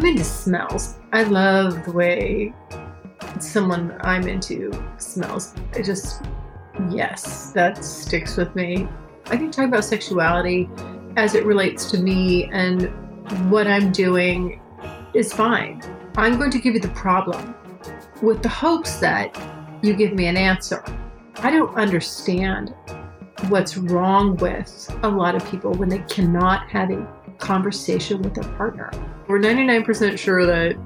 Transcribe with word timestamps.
I'm 0.00 0.06
into 0.06 0.24
smells. 0.24 0.94
I 1.12 1.24
love 1.24 1.84
the 1.84 1.92
way 1.92 2.54
someone 3.38 3.94
I'm 4.00 4.26
into 4.26 4.72
smells. 4.96 5.52
It 5.76 5.84
just, 5.84 6.22
yes, 6.88 7.52
that 7.52 7.84
sticks 7.84 8.38
with 8.38 8.56
me. 8.56 8.88
I 9.26 9.36
can 9.36 9.50
talk 9.50 9.66
about 9.66 9.84
sexuality 9.84 10.70
as 11.18 11.34
it 11.34 11.44
relates 11.44 11.90
to 11.90 11.98
me 11.98 12.44
and 12.44 12.84
what 13.50 13.66
I'm 13.66 13.92
doing 13.92 14.62
is 15.12 15.34
fine. 15.34 15.82
I'm 16.16 16.38
going 16.38 16.50
to 16.52 16.58
give 16.58 16.72
you 16.72 16.80
the 16.80 16.88
problem 16.88 17.54
with 18.22 18.42
the 18.42 18.48
hopes 18.48 19.00
that 19.00 19.38
you 19.82 19.92
give 19.92 20.14
me 20.14 20.28
an 20.28 20.38
answer. 20.38 20.82
I 21.40 21.50
don't 21.50 21.74
understand 21.74 22.74
what's 23.48 23.76
wrong 23.76 24.36
with 24.36 24.98
a 25.02 25.08
lot 25.10 25.34
of 25.34 25.46
people 25.50 25.74
when 25.74 25.90
they 25.90 25.98
cannot 26.08 26.70
have 26.70 26.90
a 26.90 27.06
conversation 27.40 28.22
with 28.22 28.34
their 28.34 28.50
partner. 28.54 28.90
We're 29.28 29.40
99% 29.40 30.18
sure 30.18 30.46
that 30.46 30.76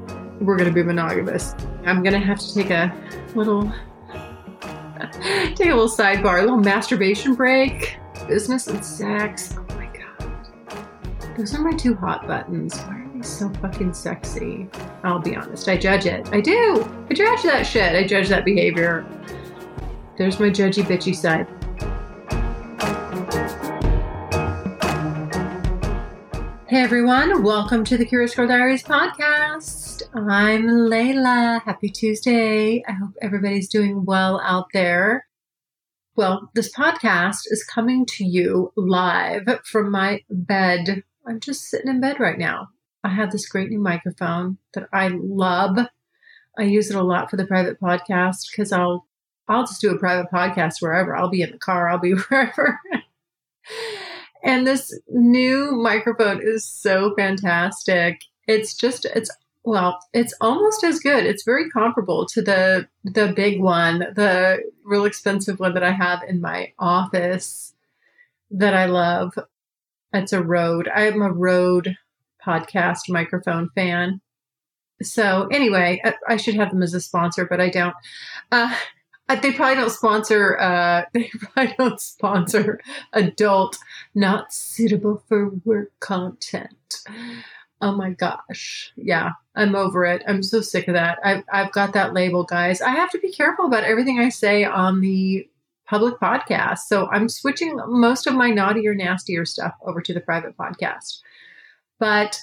we're 0.40 0.56
going 0.56 0.68
to 0.68 0.74
be 0.74 0.82
monogamous. 0.82 1.54
I'm 1.84 2.02
going 2.02 2.12
to 2.12 2.18
have 2.18 2.38
to 2.38 2.54
take 2.54 2.70
a 2.70 2.92
little 3.34 3.72
take 5.54 5.68
a 5.68 5.74
little 5.74 5.88
sidebar, 5.88 6.38
a 6.38 6.42
little 6.42 6.56
masturbation 6.56 7.34
break. 7.34 7.98
Business 8.26 8.66
and 8.68 8.84
sex. 8.84 9.54
Oh 9.56 9.74
my 9.74 9.86
god. 9.86 11.36
Those 11.36 11.54
are 11.54 11.60
my 11.60 11.76
two 11.76 11.94
hot 11.94 12.26
buttons. 12.26 12.78
Why 12.78 13.00
are 13.00 13.10
they 13.14 13.22
so 13.22 13.50
fucking 13.60 13.92
sexy? 13.92 14.68
I'll 15.02 15.18
be 15.18 15.36
honest, 15.36 15.68
I 15.68 15.76
judge 15.76 16.06
it. 16.06 16.28
I 16.32 16.40
do. 16.40 16.90
I 17.10 17.14
judge 17.14 17.42
that 17.42 17.64
shit. 17.64 17.94
I 17.94 18.06
judge 18.06 18.28
that 18.28 18.44
behavior. 18.44 19.04
There's 20.16 20.38
my 20.38 20.48
judgy 20.48 20.84
bitchy 20.84 21.14
side. 21.14 21.46
Hey 26.74 26.80
everyone, 26.80 27.44
welcome 27.44 27.84
to 27.84 27.96
the 27.96 28.04
Curious 28.04 28.34
Girl 28.34 28.48
Diaries 28.48 28.82
podcast. 28.82 30.02
I'm 30.12 30.66
Layla. 30.66 31.62
Happy 31.62 31.88
Tuesday. 31.88 32.82
I 32.88 32.90
hope 32.94 33.10
everybody's 33.22 33.68
doing 33.68 34.04
well 34.04 34.40
out 34.42 34.66
there. 34.72 35.28
Well, 36.16 36.50
this 36.56 36.74
podcast 36.74 37.42
is 37.46 37.62
coming 37.62 38.04
to 38.16 38.24
you 38.24 38.72
live 38.76 39.60
from 39.64 39.92
my 39.92 40.22
bed. 40.28 41.04
I'm 41.24 41.38
just 41.38 41.62
sitting 41.70 41.88
in 41.88 42.00
bed 42.00 42.18
right 42.18 42.40
now. 42.40 42.70
I 43.04 43.10
have 43.10 43.30
this 43.30 43.46
great 43.46 43.70
new 43.70 43.78
microphone 43.78 44.58
that 44.72 44.88
I 44.92 45.12
love. 45.14 45.78
I 46.58 46.64
use 46.64 46.90
it 46.90 46.96
a 46.96 47.04
lot 47.04 47.30
for 47.30 47.36
the 47.36 47.46
private 47.46 47.80
podcast 47.80 48.50
because 48.50 48.72
I'll 48.72 49.06
I'll 49.48 49.62
just 49.62 49.80
do 49.80 49.94
a 49.94 49.98
private 50.00 50.26
podcast 50.34 50.78
wherever. 50.80 51.14
I'll 51.14 51.30
be 51.30 51.42
in 51.42 51.52
the 51.52 51.58
car, 51.58 51.88
I'll 51.88 51.98
be 51.98 52.14
wherever. 52.28 52.80
And 54.44 54.66
this 54.66 54.98
new 55.08 55.72
microphone 55.72 56.40
is 56.42 56.64
so 56.64 57.14
fantastic. 57.16 58.20
It's 58.46 58.74
just, 58.74 59.06
it's, 59.06 59.30
well, 59.64 59.98
it's 60.12 60.34
almost 60.40 60.84
as 60.84 61.00
good. 61.00 61.24
It's 61.24 61.44
very 61.44 61.70
comparable 61.70 62.26
to 62.26 62.42
the 62.42 62.86
the 63.02 63.32
big 63.34 63.60
one, 63.60 64.00
the 64.14 64.62
real 64.84 65.06
expensive 65.06 65.58
one 65.58 65.72
that 65.72 65.82
I 65.82 65.92
have 65.92 66.22
in 66.28 66.42
my 66.42 66.72
office 66.78 67.74
that 68.50 68.74
I 68.74 68.84
love. 68.84 69.32
It's 70.12 70.34
a 70.34 70.42
Rode. 70.42 70.88
I'm 70.88 71.22
a 71.22 71.32
Rode 71.32 71.96
podcast 72.44 73.08
microphone 73.08 73.70
fan. 73.74 74.20
So 75.02 75.48
anyway, 75.50 76.02
I, 76.28 76.36
should 76.36 76.54
have 76.54 76.70
them 76.70 76.82
as 76.82 76.94
a 76.94 77.00
sponsor, 77.00 77.46
but 77.46 77.60
I 77.60 77.68
don't. 77.68 77.96
Uh, 78.52 78.74
they 79.28 79.52
probably 79.52 79.76
don't 79.76 79.90
sponsor. 79.90 80.58
Uh, 80.58 81.04
they 81.12 81.30
probably 81.38 81.74
don't 81.78 82.00
sponsor 82.00 82.80
adult, 83.12 83.78
not 84.14 84.52
suitable 84.52 85.22
for 85.28 85.50
work 85.64 85.92
content. 86.00 87.02
Oh 87.80 87.92
my 87.92 88.10
gosh, 88.10 88.92
yeah, 88.96 89.32
I'm 89.54 89.74
over 89.74 90.04
it. 90.04 90.22
I'm 90.26 90.42
so 90.42 90.60
sick 90.60 90.88
of 90.88 90.94
that. 90.94 91.18
I've 91.24 91.44
I've 91.52 91.72
got 91.72 91.92
that 91.94 92.14
label, 92.14 92.44
guys. 92.44 92.80
I 92.80 92.90
have 92.90 93.10
to 93.10 93.18
be 93.18 93.32
careful 93.32 93.66
about 93.66 93.84
everything 93.84 94.18
I 94.20 94.28
say 94.28 94.64
on 94.64 95.00
the 95.00 95.48
public 95.86 96.18
podcast. 96.18 96.78
So 96.86 97.08
I'm 97.10 97.28
switching 97.28 97.78
most 97.86 98.26
of 98.26 98.34
my 98.34 98.50
naughtier, 98.50 98.94
nastier 98.94 99.44
stuff 99.44 99.74
over 99.82 100.00
to 100.00 100.14
the 100.14 100.20
private 100.20 100.56
podcast. 100.56 101.18
But 101.98 102.38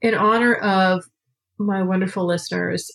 in 0.00 0.14
honor 0.14 0.54
of 0.56 1.04
my 1.58 1.82
wonderful 1.82 2.26
listeners, 2.26 2.90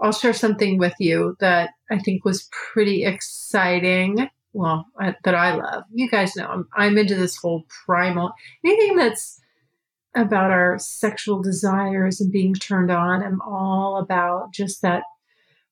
I'll 0.00 0.12
share 0.12 0.32
something 0.32 0.78
with 0.78 0.94
you 0.98 1.36
that 1.40 1.70
I 1.90 1.98
think 1.98 2.24
was 2.24 2.48
pretty 2.50 3.04
exciting. 3.04 4.28
Well, 4.52 4.86
I, 4.98 5.14
that 5.24 5.34
I 5.34 5.54
love. 5.54 5.84
You 5.92 6.08
guys 6.08 6.34
know 6.36 6.46
I'm, 6.46 6.68
I'm 6.74 6.98
into 6.98 7.14
this 7.14 7.36
whole 7.36 7.64
primal, 7.84 8.32
anything 8.64 8.96
that's 8.96 9.40
about 10.14 10.50
our 10.50 10.78
sexual 10.78 11.40
desires 11.42 12.20
and 12.20 12.32
being 12.32 12.54
turned 12.54 12.90
on. 12.90 13.22
I'm 13.22 13.40
all 13.42 13.98
about 13.98 14.52
just 14.52 14.82
that 14.82 15.04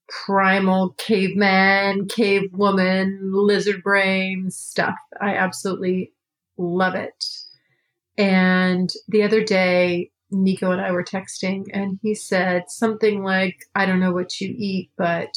primal 0.08 0.90
caveman, 0.90 2.06
cave 2.06 2.52
woman, 2.52 3.30
lizard 3.32 3.82
brain 3.82 4.50
stuff. 4.50 4.94
I 5.20 5.34
absolutely 5.34 6.12
love 6.56 6.94
it. 6.94 7.24
And 8.16 8.90
the 9.08 9.22
other 9.22 9.42
day, 9.42 10.10
Nico 10.30 10.70
and 10.70 10.80
I 10.80 10.92
were 10.92 11.04
texting, 11.04 11.64
and 11.72 11.98
he 12.02 12.14
said 12.14 12.64
something 12.68 13.22
like, 13.22 13.66
I 13.74 13.86
don't 13.86 14.00
know 14.00 14.12
what 14.12 14.40
you 14.40 14.54
eat, 14.56 14.90
but 14.96 15.34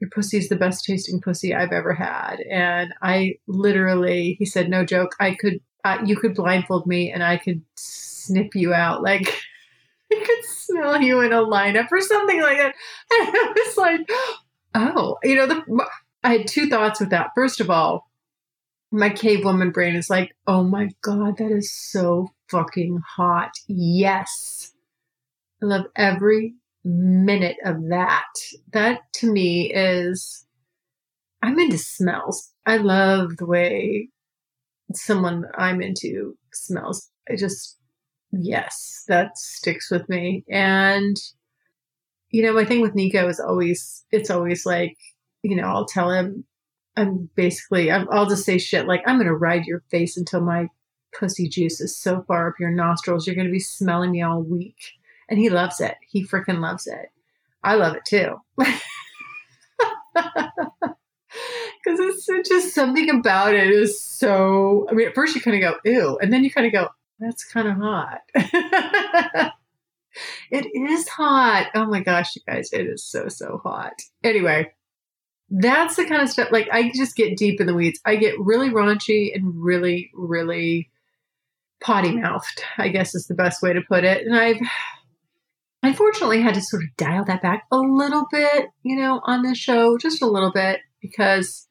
your 0.00 0.10
pussy 0.10 0.38
is 0.38 0.48
the 0.48 0.56
best 0.56 0.84
tasting 0.84 1.20
pussy 1.20 1.54
I've 1.54 1.72
ever 1.72 1.94
had. 1.94 2.40
And 2.50 2.92
I 3.00 3.34
literally, 3.46 4.36
he 4.38 4.44
said, 4.44 4.68
no 4.68 4.84
joke, 4.84 5.14
I 5.20 5.34
could, 5.34 5.60
uh, 5.84 5.98
you 6.04 6.16
could 6.16 6.34
blindfold 6.34 6.86
me 6.86 7.12
and 7.12 7.22
I 7.22 7.36
could 7.36 7.62
snip 7.76 8.54
you 8.54 8.74
out. 8.74 9.02
Like, 9.02 9.42
I 10.12 10.16
could 10.16 10.44
smell 10.44 11.00
you 11.00 11.20
in 11.20 11.32
a 11.32 11.42
lineup 11.42 11.88
or 11.90 12.00
something 12.00 12.40
like 12.40 12.58
that. 12.58 12.74
And 13.18 13.28
I 13.28 13.52
was 13.54 13.76
like, 13.76 14.10
oh, 14.74 15.18
you 15.22 15.36
know, 15.36 15.46
the, 15.46 15.86
I 16.22 16.38
had 16.38 16.46
two 16.46 16.68
thoughts 16.68 17.00
with 17.00 17.10
that. 17.10 17.30
First 17.34 17.60
of 17.60 17.70
all, 17.70 18.10
my 18.90 19.10
cave 19.10 19.44
woman 19.44 19.70
brain 19.70 19.96
is 19.96 20.10
like, 20.10 20.36
oh 20.46 20.62
my 20.62 20.90
God, 21.02 21.38
that 21.38 21.50
is 21.50 21.72
so 21.72 22.28
fucking 22.54 23.00
hot. 23.16 23.50
Yes. 23.66 24.72
I 25.60 25.66
love 25.66 25.86
every 25.96 26.54
minute 26.84 27.56
of 27.64 27.88
that. 27.88 28.32
That 28.72 29.00
to 29.14 29.32
me 29.32 29.72
is, 29.74 30.46
I'm 31.42 31.58
into 31.58 31.78
smells. 31.78 32.52
I 32.64 32.76
love 32.76 33.38
the 33.38 33.46
way 33.46 34.08
someone 34.92 35.46
I'm 35.58 35.82
into 35.82 36.38
smells. 36.52 37.10
I 37.28 37.34
just, 37.34 37.76
yes, 38.30 39.02
that 39.08 39.36
sticks 39.36 39.90
with 39.90 40.08
me. 40.08 40.44
And, 40.48 41.16
you 42.30 42.44
know, 42.44 42.52
my 42.52 42.64
thing 42.64 42.82
with 42.82 42.94
Nico 42.94 43.28
is 43.28 43.40
always, 43.40 44.04
it's 44.12 44.30
always 44.30 44.64
like, 44.64 44.96
you 45.42 45.56
know, 45.56 45.66
I'll 45.66 45.86
tell 45.86 46.10
him, 46.10 46.44
I'm 46.96 47.28
basically, 47.34 47.90
i 47.90 48.04
will 48.04 48.26
just 48.26 48.44
say 48.44 48.58
shit 48.58 48.86
like, 48.86 49.02
I'm 49.06 49.16
going 49.16 49.26
to 49.26 49.34
ride 49.34 49.64
your 49.64 49.82
face 49.90 50.16
until 50.16 50.40
my 50.40 50.68
pussy 51.18 51.48
juice 51.48 51.80
is 51.80 51.96
so 51.96 52.22
far 52.22 52.48
up 52.48 52.60
your 52.60 52.70
nostrils, 52.70 53.26
you're 53.26 53.36
going 53.36 53.46
to 53.46 53.52
be 53.52 53.60
smelling 53.60 54.10
me 54.12 54.22
all 54.22 54.42
week. 54.42 54.92
And 55.28 55.38
he 55.38 55.48
loves 55.48 55.80
it. 55.80 55.96
He 56.06 56.24
freaking 56.24 56.60
loves 56.60 56.86
it. 56.86 57.10
I 57.62 57.76
love 57.76 57.96
it 57.96 58.04
too. 58.04 58.36
Because 61.84 61.98
it's 62.00 62.48
just 62.48 62.74
something 62.74 63.10
about 63.10 63.54
it 63.54 63.68
is 63.68 64.00
so. 64.00 64.86
I 64.90 64.94
mean, 64.94 65.08
at 65.08 65.14
first 65.14 65.34
you 65.34 65.42
kind 65.42 65.62
of 65.62 65.72
go, 65.72 65.78
ew. 65.84 66.18
And 66.20 66.32
then 66.32 66.44
you 66.44 66.50
kind 66.50 66.66
of 66.66 66.72
go, 66.72 66.88
that's 67.18 67.44
kind 67.44 67.68
of 67.68 67.76
hot. 67.76 68.20
it 70.50 70.66
is 70.74 71.08
hot. 71.08 71.70
Oh 71.74 71.86
my 71.86 72.00
gosh, 72.00 72.36
you 72.36 72.42
guys, 72.46 72.72
it 72.72 72.86
is 72.86 73.04
so, 73.04 73.28
so 73.28 73.60
hot. 73.62 74.00
Anyway, 74.22 74.72
that's 75.50 75.96
the 75.96 76.06
kind 76.06 76.22
of 76.22 76.30
stuff 76.30 76.48
like 76.50 76.68
I 76.72 76.90
just 76.94 77.16
get 77.16 77.36
deep 77.36 77.60
in 77.60 77.66
the 77.66 77.74
weeds. 77.74 78.00
I 78.04 78.16
get 78.16 78.38
really 78.40 78.70
raunchy 78.70 79.34
and 79.34 79.54
really, 79.54 80.10
really 80.14 80.90
potty 81.84 82.16
mouthed, 82.16 82.62
I 82.78 82.88
guess 82.88 83.14
is 83.14 83.26
the 83.26 83.34
best 83.34 83.62
way 83.62 83.74
to 83.74 83.82
put 83.82 84.04
it. 84.04 84.26
And 84.26 84.34
I've 84.34 84.56
unfortunately 85.82 86.40
had 86.40 86.54
to 86.54 86.62
sort 86.62 86.82
of 86.82 86.96
dial 86.96 87.24
that 87.26 87.42
back 87.42 87.64
a 87.70 87.76
little 87.76 88.26
bit, 88.30 88.68
you 88.82 88.96
know, 88.96 89.20
on 89.24 89.42
this 89.42 89.58
show, 89.58 89.98
just 89.98 90.22
a 90.22 90.26
little 90.26 90.50
bit, 90.50 90.80
because 91.02 91.68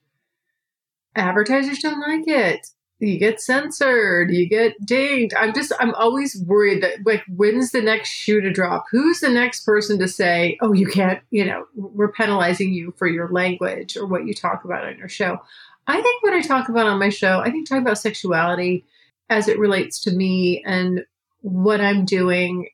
advertisers 1.15 1.80
don't 1.80 2.00
like 2.00 2.27
it. 2.27 2.60
you 3.04 3.19
get 3.19 3.42
censored, 3.42 4.31
you 4.31 4.48
get 4.48 4.74
dinged. 4.86 5.36
I'm 5.38 5.54
just, 5.54 5.74
I'm 5.80 5.94
always 5.95 6.42
worried 6.45 6.81
that, 6.83 7.06
like, 7.06 7.24
when's 7.27 7.71
the 7.71 7.81
next 7.81 8.10
shoe 8.10 8.42
to 8.42 8.51
drop? 8.51 8.86
Who's 8.92 9.19
the 9.19 9.30
next 9.30 9.65
person 9.65 10.00
to 10.00 10.07
say, 10.07 10.57
oh, 10.62 10.74
you 10.74 10.88
can't, 10.88 11.19
you 11.30 11.45
know, 11.45 11.65
we're 11.75 12.12
penalizing 12.12 12.74
you 12.74 12.94
for 12.98 13.07
your 13.07 13.30
language 13.30 13.98
or 13.98 14.06
what 14.06 14.25
you 14.25 14.33
talk 14.33 14.63
about 14.63 14.86
on 14.86 14.98
your 14.98 15.10
show? 15.10 15.38
I 15.86 16.01
think 16.01 16.24
what 16.24 16.33
I 16.33 16.42
talk 16.42 16.69
about 16.69 16.88
on 16.88 17.00
my 17.00 17.10
show, 17.10 17.39
I 17.39 17.51
think 17.51 17.68
talking 17.68 17.83
about 17.83 17.98
sexuality 17.98 18.86
as 19.30 19.48
it 19.48 19.60
relates 19.60 20.02
to 20.02 20.12
me 20.12 20.64
and 20.66 21.04
what 21.42 21.81
I'm 21.81 22.06
doing 22.06 22.70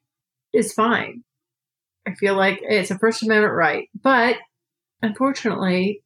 is 0.53 0.73
fine. 0.73 1.23
I 2.07 2.13
feel 2.15 2.35
like 2.35 2.59
it's 2.61 2.91
a 2.91 2.97
First 2.97 3.23
Amendment 3.23 3.53
right. 3.53 3.89
But 4.01 4.37
unfortunately, 5.01 6.03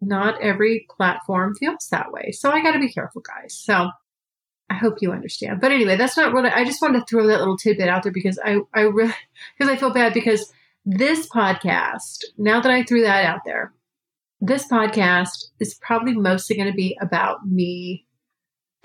not 0.00 0.40
every 0.40 0.86
platform 0.94 1.54
feels 1.54 1.88
that 1.90 2.12
way. 2.12 2.32
So 2.32 2.50
I 2.50 2.62
got 2.62 2.72
to 2.72 2.78
be 2.78 2.92
careful, 2.92 3.22
guys. 3.22 3.54
So 3.58 3.90
I 4.68 4.74
hope 4.74 4.98
you 5.00 5.12
understand. 5.12 5.60
But 5.60 5.72
anyway, 5.72 5.96
that's 5.96 6.16
not 6.16 6.32
what 6.32 6.46
I, 6.46 6.60
I 6.60 6.64
just 6.64 6.82
wanted 6.82 7.00
to 7.00 7.06
throw 7.06 7.26
that 7.26 7.38
little 7.38 7.56
tidbit 7.56 7.88
out 7.88 8.02
there 8.02 8.12
because 8.12 8.38
I, 8.44 8.58
I 8.74 8.82
really, 8.82 9.14
because 9.58 9.72
I 9.72 9.76
feel 9.76 9.92
bad 9.92 10.14
because 10.14 10.52
this 10.84 11.28
podcast, 11.28 12.24
now 12.36 12.60
that 12.60 12.70
I 12.70 12.84
threw 12.84 13.02
that 13.02 13.24
out 13.24 13.40
there, 13.44 13.72
this 14.40 14.68
podcast 14.68 15.46
is 15.60 15.74
probably 15.74 16.14
mostly 16.14 16.56
going 16.56 16.70
to 16.70 16.76
be 16.76 16.96
about 17.00 17.46
me 17.46 18.06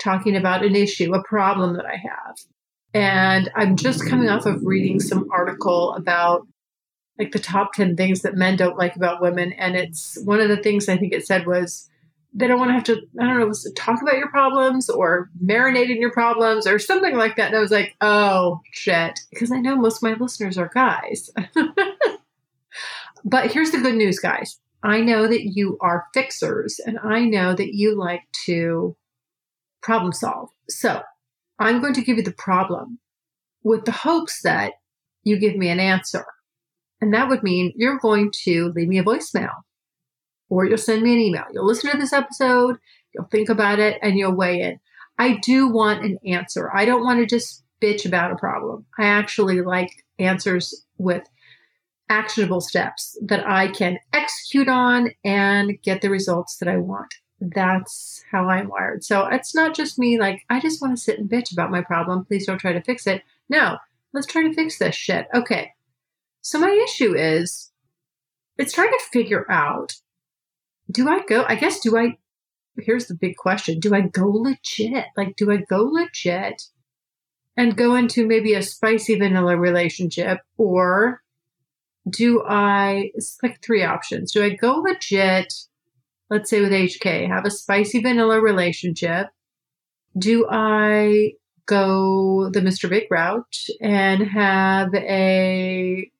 talking 0.02 0.36
about 0.36 0.64
an 0.64 0.74
issue, 0.74 1.14
a 1.14 1.22
problem 1.22 1.76
that 1.76 1.86
I 1.86 1.96
have. 1.96 2.36
And 2.94 3.50
I'm 3.54 3.76
just 3.76 4.06
coming 4.06 4.28
off 4.28 4.46
of 4.46 4.64
reading 4.64 5.00
some 5.00 5.28
article 5.32 5.94
about 5.94 6.46
like 7.18 7.32
the 7.32 7.38
top 7.38 7.72
10 7.74 7.96
things 7.96 8.22
that 8.22 8.34
men 8.34 8.56
don't 8.56 8.76
like 8.76 8.96
about 8.96 9.22
women. 9.22 9.52
And 9.52 9.76
it's 9.76 10.18
one 10.24 10.40
of 10.40 10.48
the 10.48 10.56
things 10.56 10.88
I 10.88 10.96
think 10.96 11.12
it 11.12 11.26
said 11.26 11.46
was 11.46 11.88
they 12.34 12.46
don't 12.46 12.58
want 12.58 12.70
to 12.70 12.74
have 12.74 12.84
to, 12.84 13.02
I 13.20 13.26
don't 13.26 13.38
know, 13.38 13.52
talk 13.76 14.00
about 14.00 14.16
your 14.16 14.30
problems 14.30 14.88
or 14.88 15.30
marinate 15.42 15.90
in 15.90 16.00
your 16.00 16.12
problems 16.12 16.66
or 16.66 16.78
something 16.78 17.16
like 17.16 17.36
that. 17.36 17.48
And 17.48 17.56
I 17.56 17.60
was 17.60 17.70
like, 17.70 17.94
oh 18.00 18.60
shit, 18.72 19.20
because 19.30 19.52
I 19.52 19.58
know 19.58 19.76
most 19.76 19.98
of 19.98 20.02
my 20.02 20.14
listeners 20.14 20.56
are 20.56 20.70
guys. 20.72 21.30
but 23.24 23.52
here's 23.52 23.70
the 23.70 23.80
good 23.80 23.94
news, 23.94 24.18
guys. 24.18 24.58
I 24.82 25.00
know 25.00 25.28
that 25.28 25.44
you 25.44 25.78
are 25.80 26.06
fixers 26.12 26.80
and 26.84 26.98
I 26.98 27.24
know 27.24 27.54
that 27.54 27.74
you 27.74 27.96
like 27.96 28.22
to 28.46 28.96
problem 29.82 30.12
solve. 30.12 30.48
So 30.68 31.02
I'm 31.58 31.80
going 31.80 31.94
to 31.94 32.02
give 32.02 32.16
you 32.16 32.22
the 32.22 32.32
problem 32.32 32.98
with 33.62 33.84
the 33.84 33.92
hopes 33.92 34.42
that 34.42 34.74
you 35.24 35.38
give 35.38 35.56
me 35.56 35.68
an 35.68 35.80
answer. 35.80 36.24
And 37.00 37.12
that 37.14 37.28
would 37.28 37.42
mean 37.42 37.72
you're 37.76 37.98
going 37.98 38.30
to 38.44 38.72
leave 38.74 38.88
me 38.88 38.98
a 38.98 39.04
voicemail 39.04 39.62
or 40.48 40.66
you'll 40.66 40.78
send 40.78 41.02
me 41.02 41.12
an 41.12 41.18
email. 41.18 41.44
You'll 41.52 41.66
listen 41.66 41.90
to 41.90 41.96
this 41.96 42.12
episode, 42.12 42.76
you'll 43.14 43.28
think 43.30 43.48
about 43.48 43.78
it, 43.78 43.98
and 44.02 44.16
you'll 44.16 44.36
weigh 44.36 44.60
in. 44.60 44.80
I 45.18 45.38
do 45.42 45.68
want 45.68 46.04
an 46.04 46.18
answer. 46.26 46.70
I 46.74 46.84
don't 46.84 47.04
want 47.04 47.20
to 47.20 47.26
just 47.26 47.64
bitch 47.82 48.06
about 48.06 48.32
a 48.32 48.36
problem. 48.36 48.86
I 48.98 49.04
actually 49.04 49.60
like 49.60 49.90
answers 50.18 50.84
with 50.98 51.22
actionable 52.08 52.60
steps 52.60 53.18
that 53.26 53.46
I 53.48 53.68
can 53.68 53.98
execute 54.12 54.68
on 54.68 55.10
and 55.24 55.80
get 55.82 56.02
the 56.02 56.10
results 56.10 56.58
that 56.58 56.68
I 56.68 56.76
want. 56.76 57.14
That's 57.42 58.24
how 58.30 58.48
I'm 58.48 58.68
wired. 58.68 59.02
So 59.02 59.26
it's 59.26 59.54
not 59.54 59.74
just 59.74 59.98
me, 59.98 60.18
like, 60.18 60.44
I 60.48 60.60
just 60.60 60.80
want 60.80 60.96
to 60.96 61.02
sit 61.02 61.18
and 61.18 61.28
bitch 61.28 61.52
about 61.52 61.72
my 61.72 61.82
problem. 61.82 62.24
Please 62.24 62.46
don't 62.46 62.58
try 62.58 62.72
to 62.72 62.82
fix 62.82 63.06
it. 63.06 63.22
No, 63.48 63.78
let's 64.12 64.28
try 64.28 64.42
to 64.42 64.54
fix 64.54 64.78
this 64.78 64.94
shit. 64.94 65.26
Okay. 65.34 65.72
So 66.40 66.60
my 66.60 66.70
issue 66.84 67.16
is 67.16 67.72
it's 68.58 68.72
trying 68.72 68.90
to 68.90 69.04
figure 69.12 69.50
out 69.50 69.94
do 70.90 71.08
I 71.08 71.22
go, 71.26 71.44
I 71.48 71.56
guess, 71.56 71.80
do 71.80 71.96
I, 71.96 72.18
here's 72.76 73.06
the 73.06 73.14
big 73.14 73.36
question 73.36 73.80
do 73.80 73.94
I 73.94 74.02
go 74.02 74.28
legit? 74.28 75.06
Like, 75.16 75.34
do 75.36 75.50
I 75.50 75.58
go 75.68 75.82
legit 75.84 76.62
and 77.56 77.76
go 77.76 77.96
into 77.96 78.26
maybe 78.26 78.54
a 78.54 78.62
spicy 78.62 79.18
vanilla 79.18 79.56
relationship 79.56 80.38
or 80.58 81.22
do 82.08 82.42
I, 82.44 83.10
it's 83.14 83.38
like 83.42 83.60
three 83.62 83.82
options. 83.82 84.32
Do 84.32 84.44
I 84.44 84.50
go 84.50 84.76
legit, 84.76 85.52
let's 86.32 86.48
say 86.48 86.60
with 86.60 86.72
HK, 86.72 87.28
have 87.28 87.44
a 87.44 87.50
spicy 87.50 88.00
vanilla 88.00 88.40
relationship? 88.40 89.28
Do 90.16 90.46
I 90.50 91.32
go 91.66 92.50
the 92.50 92.60
Mr. 92.60 92.88
Big 92.88 93.04
route 93.10 93.56
and 93.80 94.22
have 94.22 94.94
a 94.94 96.10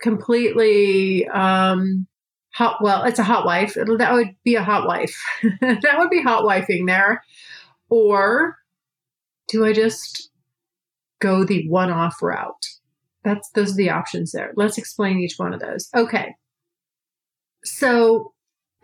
completely 0.00 1.26
um, 1.28 2.06
hot. 2.54 2.78
Well, 2.80 3.04
it's 3.04 3.18
a 3.18 3.24
hot 3.24 3.44
wife. 3.44 3.74
That 3.74 4.12
would 4.12 4.36
be 4.44 4.54
a 4.54 4.62
hot 4.62 4.86
wife. 4.86 5.16
that 5.60 5.96
would 5.98 6.10
be 6.10 6.22
hot 6.22 6.44
wifing 6.44 6.86
there. 6.86 7.22
Or 7.88 8.56
do 9.48 9.64
I 9.64 9.72
just 9.72 10.30
go 11.20 11.44
the 11.44 11.68
one 11.68 11.90
off 11.90 12.22
route? 12.22 12.66
That's 13.24 13.48
those 13.50 13.72
are 13.72 13.76
the 13.76 13.90
options 13.90 14.32
there. 14.32 14.52
Let's 14.56 14.78
explain 14.78 15.18
each 15.18 15.34
one 15.38 15.54
of 15.54 15.60
those. 15.60 15.88
Okay. 15.94 16.34
So, 17.64 18.33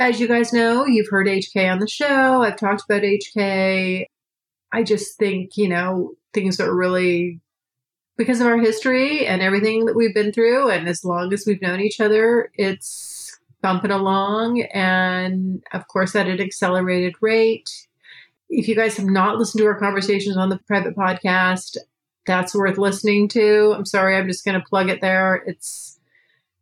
as 0.00 0.18
you 0.18 0.26
guys 0.26 0.52
know, 0.52 0.86
you've 0.86 1.10
heard 1.10 1.26
HK 1.26 1.70
on 1.70 1.78
the 1.78 1.86
show. 1.86 2.42
I've 2.42 2.56
talked 2.56 2.82
about 2.88 3.02
HK. 3.02 4.06
I 4.72 4.82
just 4.82 5.18
think, 5.18 5.56
you 5.58 5.68
know, 5.68 6.14
things 6.32 6.58
are 6.58 6.74
really 6.74 7.40
because 8.16 8.40
of 8.40 8.46
our 8.46 8.58
history 8.58 9.26
and 9.26 9.42
everything 9.42 9.84
that 9.84 9.96
we've 9.96 10.14
been 10.14 10.32
through, 10.32 10.70
and 10.70 10.88
as 10.88 11.04
long 11.04 11.32
as 11.32 11.44
we've 11.46 11.62
known 11.62 11.80
each 11.80 12.00
other, 12.00 12.50
it's 12.54 13.38
bumping 13.62 13.90
along, 13.90 14.62
and 14.74 15.62
of 15.72 15.86
course, 15.88 16.16
at 16.16 16.28
an 16.28 16.40
accelerated 16.40 17.14
rate. 17.20 17.70
If 18.48 18.68
you 18.68 18.74
guys 18.74 18.96
have 18.96 19.06
not 19.06 19.38
listened 19.38 19.60
to 19.60 19.66
our 19.66 19.78
conversations 19.78 20.36
on 20.36 20.48
the 20.48 20.58
private 20.66 20.96
podcast, 20.96 21.76
that's 22.26 22.54
worth 22.54 22.78
listening 22.78 23.28
to. 23.28 23.74
I'm 23.76 23.86
sorry, 23.86 24.16
I'm 24.16 24.28
just 24.28 24.44
going 24.44 24.58
to 24.58 24.66
plug 24.66 24.88
it 24.88 25.00
there. 25.00 25.36
It's 25.46 25.99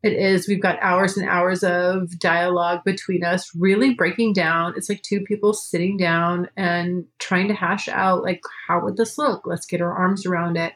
it 0.03 0.13
is. 0.13 0.47
We've 0.47 0.63
got 0.63 0.79
hours 0.81 1.17
and 1.17 1.29
hours 1.29 1.65
of 1.65 2.19
dialogue 2.19 2.85
between 2.85 3.25
us, 3.25 3.51
really 3.55 3.95
breaking 3.95 4.33
down. 4.33 4.75
It's 4.77 4.89
like 4.89 5.03
two 5.03 5.21
people 5.23 5.53
sitting 5.53 5.97
down 5.97 6.49
and 6.57 7.07
trying 7.19 7.49
to 7.49 7.55
hash 7.55 7.89
out, 7.89 8.23
like, 8.23 8.41
how 8.67 8.85
would 8.85 8.97
this 8.97 9.19
look? 9.19 9.47
Let's 9.47 9.67
get 9.67 9.81
our 9.81 9.93
arms 9.93 10.25
around 10.25 10.57
it 10.57 10.73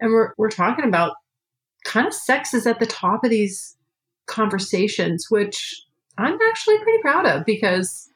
and 0.00 0.12
we're 0.12 0.32
we're 0.36 0.50
talking 0.50 0.84
about 0.84 1.16
kind 1.84 2.06
of 2.06 2.14
sex 2.14 2.54
is 2.54 2.66
at 2.66 2.80
the 2.80 2.86
top 2.86 3.24
of 3.24 3.30
these 3.30 3.76
conversations, 4.26 5.26
which 5.28 5.82
I'm 6.18 6.38
actually 6.48 6.78
pretty 6.78 7.02
proud 7.02 7.26
of 7.26 7.44
because 7.44 8.08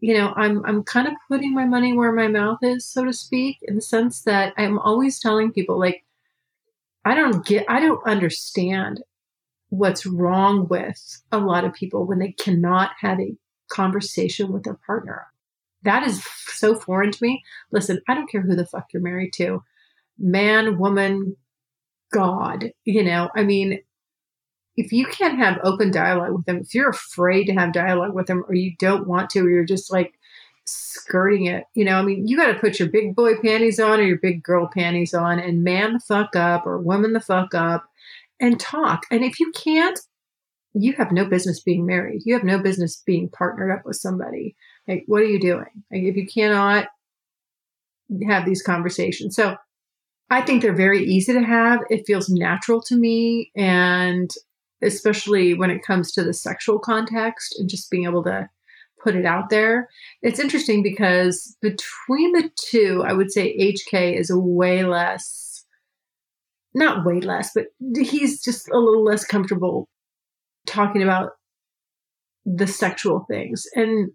you 0.00 0.14
know 0.14 0.32
I'm 0.36 0.64
I'm 0.64 0.82
kind 0.82 1.08
of 1.08 1.14
putting 1.28 1.54
my 1.54 1.64
money 1.64 1.92
where 1.92 2.12
my 2.12 2.28
mouth 2.28 2.58
is, 2.62 2.86
so 2.86 3.04
to 3.04 3.12
speak, 3.12 3.58
in 3.62 3.74
the 3.74 3.82
sense 3.82 4.22
that 4.22 4.52
I'm 4.56 4.78
always 4.78 5.18
telling 5.18 5.52
people 5.52 5.78
like 5.78 6.04
I 7.04 7.14
don't 7.14 7.44
get 7.44 7.64
I 7.68 7.80
don't 7.80 8.06
understand 8.06 9.02
what's 9.72 10.04
wrong 10.04 10.68
with 10.68 11.22
a 11.32 11.38
lot 11.38 11.64
of 11.64 11.72
people 11.72 12.06
when 12.06 12.18
they 12.18 12.32
cannot 12.32 12.90
have 13.00 13.18
a 13.18 13.34
conversation 13.70 14.52
with 14.52 14.64
their 14.64 14.78
partner. 14.86 15.26
That 15.82 16.06
is 16.06 16.22
so 16.46 16.74
foreign 16.74 17.10
to 17.10 17.18
me. 17.22 17.42
Listen, 17.70 18.02
I 18.06 18.14
don't 18.14 18.30
care 18.30 18.42
who 18.42 18.54
the 18.54 18.66
fuck 18.66 18.88
you're 18.92 19.02
married 19.02 19.32
to 19.36 19.62
man, 20.18 20.78
woman, 20.78 21.36
God. 22.12 22.72
You 22.84 23.02
know, 23.02 23.30
I 23.34 23.44
mean, 23.44 23.80
if 24.76 24.92
you 24.92 25.06
can't 25.06 25.38
have 25.38 25.58
open 25.64 25.90
dialogue 25.90 26.34
with 26.34 26.44
them, 26.44 26.58
if 26.58 26.74
you're 26.74 26.90
afraid 26.90 27.44
to 27.44 27.54
have 27.54 27.72
dialogue 27.72 28.14
with 28.14 28.26
them 28.26 28.44
or 28.46 28.54
you 28.54 28.74
don't 28.78 29.08
want 29.08 29.30
to, 29.30 29.40
or 29.40 29.48
you're 29.48 29.64
just 29.64 29.90
like 29.90 30.12
skirting 30.66 31.46
it, 31.46 31.64
you 31.72 31.86
know, 31.86 31.96
I 31.96 32.02
mean, 32.02 32.28
you 32.28 32.36
got 32.36 32.52
to 32.52 32.58
put 32.58 32.78
your 32.78 32.90
big 32.90 33.16
boy 33.16 33.36
panties 33.42 33.80
on 33.80 34.00
or 34.00 34.04
your 34.04 34.18
big 34.18 34.42
girl 34.42 34.68
panties 34.70 35.14
on 35.14 35.38
and 35.38 35.64
man 35.64 35.94
the 35.94 36.00
fuck 36.00 36.36
up 36.36 36.66
or 36.66 36.78
woman 36.78 37.14
the 37.14 37.20
fuck 37.20 37.54
up 37.54 37.88
and 38.42 38.60
talk. 38.60 39.04
And 39.10 39.24
if 39.24 39.40
you 39.40 39.50
can't, 39.52 39.98
you 40.74 40.92
have 40.94 41.12
no 41.12 41.24
business 41.24 41.60
being 41.60 41.86
married. 41.86 42.22
You 42.24 42.34
have 42.34 42.44
no 42.44 42.58
business 42.58 43.02
being 43.06 43.30
partnered 43.30 43.70
up 43.70 43.86
with 43.86 43.96
somebody. 43.96 44.56
Like, 44.86 45.04
what 45.06 45.22
are 45.22 45.26
you 45.26 45.40
doing? 45.40 45.84
Like, 45.90 46.02
if 46.02 46.16
you 46.16 46.26
cannot 46.26 46.88
have 48.26 48.44
these 48.44 48.62
conversations. 48.62 49.36
So 49.36 49.56
I 50.28 50.42
think 50.42 50.60
they're 50.60 50.74
very 50.74 51.04
easy 51.04 51.32
to 51.32 51.42
have. 51.42 51.80
It 51.88 52.06
feels 52.06 52.28
natural 52.28 52.82
to 52.82 52.96
me. 52.96 53.50
And 53.54 54.30
especially 54.82 55.54
when 55.54 55.70
it 55.70 55.84
comes 55.84 56.10
to 56.12 56.24
the 56.24 56.34
sexual 56.34 56.78
context 56.78 57.54
and 57.58 57.68
just 57.68 57.90
being 57.90 58.04
able 58.04 58.24
to 58.24 58.48
put 59.02 59.14
it 59.16 59.26
out 59.26 59.50
there. 59.50 59.88
It's 60.22 60.38
interesting 60.38 60.82
because 60.82 61.56
between 61.60 62.32
the 62.32 62.50
two, 62.56 63.04
I 63.06 63.12
would 63.12 63.32
say 63.32 63.56
HK 63.56 64.18
is 64.18 64.32
way 64.32 64.84
less, 64.84 65.51
not 66.74 67.04
way 67.04 67.20
less, 67.20 67.50
but 67.54 67.66
he's 67.96 68.42
just 68.42 68.68
a 68.70 68.78
little 68.78 69.04
less 69.04 69.24
comfortable 69.24 69.88
talking 70.66 71.02
about 71.02 71.32
the 72.44 72.66
sexual 72.66 73.24
things. 73.28 73.66
And 73.74 74.10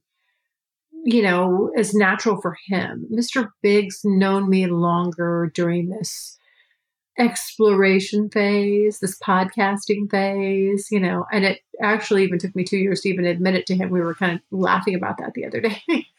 you 1.03 1.21
know, 1.21 1.71
as 1.77 1.93
natural 1.93 2.41
for 2.41 2.57
him. 2.67 3.07
Mr. 3.09 3.47
Big's 3.61 4.01
known 4.03 4.49
me 4.49 4.67
longer 4.67 5.49
during 5.53 5.87
this 5.87 6.37
exploration 7.17 8.29
phase, 8.29 8.99
this 8.99 9.17
podcasting 9.19 10.09
phase, 10.11 10.87
you 10.91 10.99
know, 10.99 11.25
and 11.31 11.45
it 11.45 11.61
actually 11.81 12.23
even 12.23 12.39
took 12.39 12.55
me 12.55 12.63
two 12.63 12.77
years 12.77 13.01
to 13.01 13.09
even 13.09 13.25
admit 13.25 13.55
it 13.55 13.65
to 13.67 13.75
him. 13.75 13.89
We 13.89 14.01
were 14.01 14.15
kind 14.15 14.33
of 14.33 14.41
laughing 14.51 14.95
about 14.95 15.17
that 15.19 15.33
the 15.33 15.45
other 15.45 15.61
day. 15.61 15.81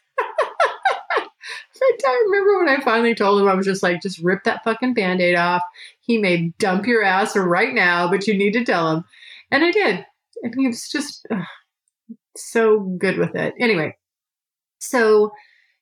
I 1.81 2.23
remember 2.25 2.59
when 2.59 2.69
I 2.69 2.83
finally 2.83 3.15
told 3.15 3.41
him, 3.41 3.47
I 3.47 3.55
was 3.55 3.65
just 3.65 3.83
like, 3.83 4.01
just 4.01 4.19
rip 4.19 4.43
that 4.43 4.63
fucking 4.63 4.93
band 4.93 5.21
aid 5.21 5.35
off. 5.35 5.61
He 5.99 6.17
may 6.17 6.53
dump 6.59 6.85
your 6.85 7.03
ass 7.03 7.35
right 7.35 7.73
now, 7.73 8.09
but 8.09 8.27
you 8.27 8.37
need 8.37 8.53
to 8.53 8.65
tell 8.65 8.91
him. 8.91 9.03
And 9.51 9.63
I 9.63 9.71
did. 9.71 10.05
And 10.43 10.53
he 10.57 10.67
was 10.67 10.89
just 10.89 11.25
ugh, 11.31 11.43
so 12.35 12.79
good 12.79 13.17
with 13.17 13.35
it. 13.35 13.53
Anyway, 13.59 13.97
so, 14.79 15.31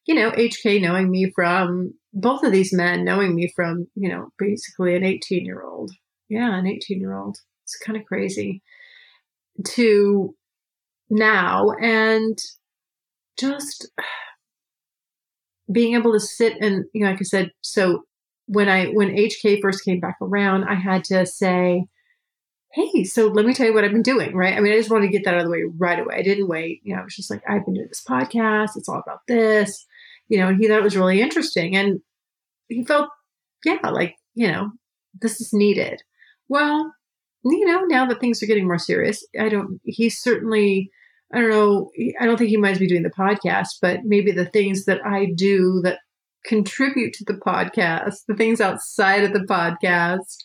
you 0.05 0.15
know, 0.15 0.31
HK 0.31 0.81
knowing 0.81 1.09
me 1.09 1.31
from 1.35 1.93
both 2.13 2.43
of 2.43 2.51
these 2.51 2.73
men, 2.73 3.03
knowing 3.03 3.35
me 3.35 3.51
from, 3.55 3.87
you 3.95 4.09
know, 4.09 4.29
basically 4.37 4.95
an 4.95 5.03
18 5.03 5.45
year 5.45 5.61
old. 5.61 5.91
Yeah, 6.29 6.57
an 6.57 6.67
18 6.67 6.99
year 6.99 7.15
old. 7.15 7.37
It's 7.63 7.77
kind 7.77 7.97
of 7.97 8.05
crazy 8.05 8.61
to 9.65 10.35
now. 11.09 11.71
And 11.81 12.37
just 13.37 13.89
being 15.71 15.95
able 15.95 16.13
to 16.13 16.19
sit 16.19 16.57
and 16.61 16.85
you 16.93 17.03
know 17.03 17.11
like 17.11 17.19
i 17.19 17.23
said 17.23 17.51
so 17.61 18.03
when 18.45 18.69
i 18.69 18.85
when 18.85 19.09
hk 19.09 19.61
first 19.61 19.83
came 19.83 19.99
back 19.99 20.17
around 20.21 20.63
i 20.65 20.73
had 20.73 21.03
to 21.03 21.25
say 21.25 21.85
hey 22.73 23.03
so 23.03 23.27
let 23.27 23.45
me 23.45 23.53
tell 23.53 23.65
you 23.65 23.73
what 23.73 23.83
i've 23.83 23.91
been 23.91 24.01
doing 24.01 24.35
right? 24.35 24.55
I 24.55 24.59
mean 24.59 24.73
i 24.73 24.77
just 24.77 24.89
wanted 24.89 25.07
to 25.07 25.11
get 25.11 25.23
that 25.25 25.33
out 25.33 25.39
of 25.39 25.45
the 25.45 25.51
way 25.51 25.63
right 25.77 25.99
away. 25.99 26.15
I 26.17 26.21
didn't 26.21 26.47
wait. 26.47 26.81
You 26.83 26.95
know 26.95 27.01
i 27.01 27.03
was 27.03 27.15
just 27.15 27.31
like 27.31 27.41
i've 27.47 27.65
been 27.65 27.75
doing 27.75 27.87
this 27.87 28.03
podcast. 28.07 28.75
It's 28.75 28.89
all 28.89 29.01
about 29.05 29.21
this 29.27 29.85
you 30.27 30.37
know 30.37 30.49
and 30.49 30.57
he 30.59 30.67
thought 30.67 30.79
it 30.79 30.83
was 30.83 30.97
really 30.97 31.21
interesting. 31.21 31.75
And 31.75 31.99
he 32.67 32.83
felt 32.83 33.09
yeah 33.65 33.79
like 33.89 34.15
you 34.35 34.47
know 34.47 34.71
this 35.19 35.41
is 35.41 35.53
needed. 35.53 36.01
Well 36.49 36.93
you 37.51 37.65
know 37.65 37.81
now 37.85 38.05
that 38.05 38.19
things 38.19 38.41
are 38.41 38.47
getting 38.47 38.67
more 38.67 38.79
serious 38.79 39.25
i 39.39 39.49
don't 39.49 39.79
he's 39.83 40.19
certainly 40.19 40.89
I 41.33 41.41
don't 41.41 41.49
know, 41.49 41.91
I 42.19 42.25
don't 42.25 42.37
think 42.37 42.49
he 42.49 42.57
might 42.57 42.79
be 42.79 42.87
doing 42.87 43.03
the 43.03 43.09
podcast, 43.09 43.79
but 43.81 44.01
maybe 44.05 44.31
the 44.31 44.45
things 44.45 44.85
that 44.85 45.05
I 45.05 45.27
do 45.35 45.81
that 45.83 45.99
contribute 46.45 47.13
to 47.13 47.25
the 47.25 47.33
podcast, 47.33 48.19
the 48.27 48.35
things 48.35 48.61
outside 48.61 49.23
of 49.23 49.33
the 49.33 49.39
podcast, 49.39 50.43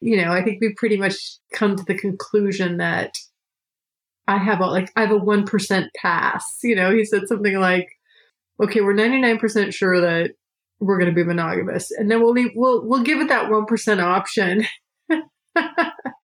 you 0.00 0.16
know, 0.22 0.32
I 0.32 0.42
think 0.42 0.60
we 0.60 0.74
pretty 0.74 0.96
much 0.96 1.16
come 1.52 1.76
to 1.76 1.84
the 1.84 1.94
conclusion 1.94 2.78
that 2.78 3.12
I 4.26 4.38
have 4.38 4.60
a 4.60 4.66
like 4.66 4.90
I 4.96 5.02
have 5.02 5.10
a 5.10 5.16
one 5.16 5.44
percent 5.44 5.90
pass. 5.96 6.58
You 6.62 6.76
know, 6.76 6.94
he 6.94 7.04
said 7.04 7.26
something 7.26 7.58
like, 7.58 7.88
"Okay, 8.62 8.80
we're 8.80 8.92
ninety 8.94 9.20
nine 9.20 9.38
percent 9.38 9.74
sure 9.74 10.00
that 10.00 10.32
we're 10.78 10.98
going 10.98 11.10
to 11.10 11.14
be 11.14 11.24
monogamous, 11.24 11.90
and 11.90 12.10
then 12.10 12.20
we'll 12.22 12.32
leave, 12.32 12.52
we'll 12.54 12.86
we'll 12.86 13.02
give 13.02 13.20
it 13.20 13.28
that 13.28 13.50
one 13.50 13.66
percent 13.66 14.00
option." 14.00 14.64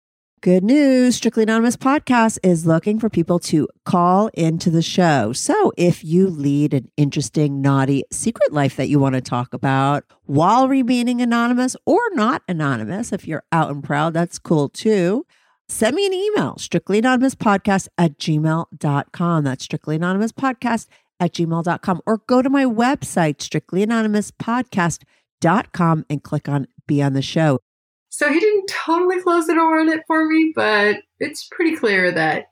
Good 0.47 0.63
news 0.63 1.17
Strictly 1.17 1.43
Anonymous 1.43 1.75
podcast 1.75 2.39
is 2.41 2.65
looking 2.65 3.01
for 3.01 3.09
people 3.09 3.37
to 3.39 3.67
call 3.83 4.29
into 4.33 4.69
the 4.69 4.81
show. 4.81 5.33
So 5.33 5.73
if 5.75 6.05
you 6.05 6.29
lead 6.29 6.73
an 6.73 6.89
interesting, 6.95 7.59
naughty 7.59 8.05
secret 8.13 8.53
life 8.53 8.77
that 8.77 8.87
you 8.87 8.97
want 8.97 9.15
to 9.15 9.21
talk 9.21 9.53
about 9.53 10.05
while 10.23 10.69
remaining 10.69 11.21
anonymous 11.21 11.75
or 11.85 11.99
not 12.11 12.43
anonymous, 12.47 13.11
if 13.11 13.27
you're 13.27 13.43
out 13.51 13.71
and 13.71 13.83
proud, 13.83 14.13
that's 14.13 14.39
cool 14.39 14.69
too. 14.69 15.25
Send 15.67 15.97
me 15.97 16.05
an 16.05 16.13
email, 16.13 16.55
strictly 16.59 16.99
anonymous 16.99 17.35
podcast 17.35 17.89
at 17.97 18.17
gmail.com. 18.17 19.43
That's 19.43 19.65
strictly 19.65 19.97
anonymous 19.97 20.31
podcast 20.31 20.87
at 21.19 21.33
gmail.com. 21.33 22.01
Or 22.05 22.19
go 22.19 22.41
to 22.41 22.49
my 22.49 22.63
website, 22.63 23.41
strictly 23.41 23.83
anonymous 23.83 24.31
podcast.com, 24.31 26.05
and 26.09 26.23
click 26.23 26.47
on 26.47 26.67
Be 26.87 27.03
on 27.03 27.11
the 27.11 27.21
Show. 27.21 27.59
So 28.09 28.31
he 28.31 28.39
didn't 28.39 28.71
totally 28.85 29.21
close 29.21 29.47
the 29.47 29.53
door 29.53 29.79
on 29.79 29.89
it 29.89 30.01
for 30.07 30.27
me, 30.27 30.53
but 30.55 30.97
it's 31.19 31.47
pretty 31.51 31.75
clear 31.75 32.11
that 32.11 32.45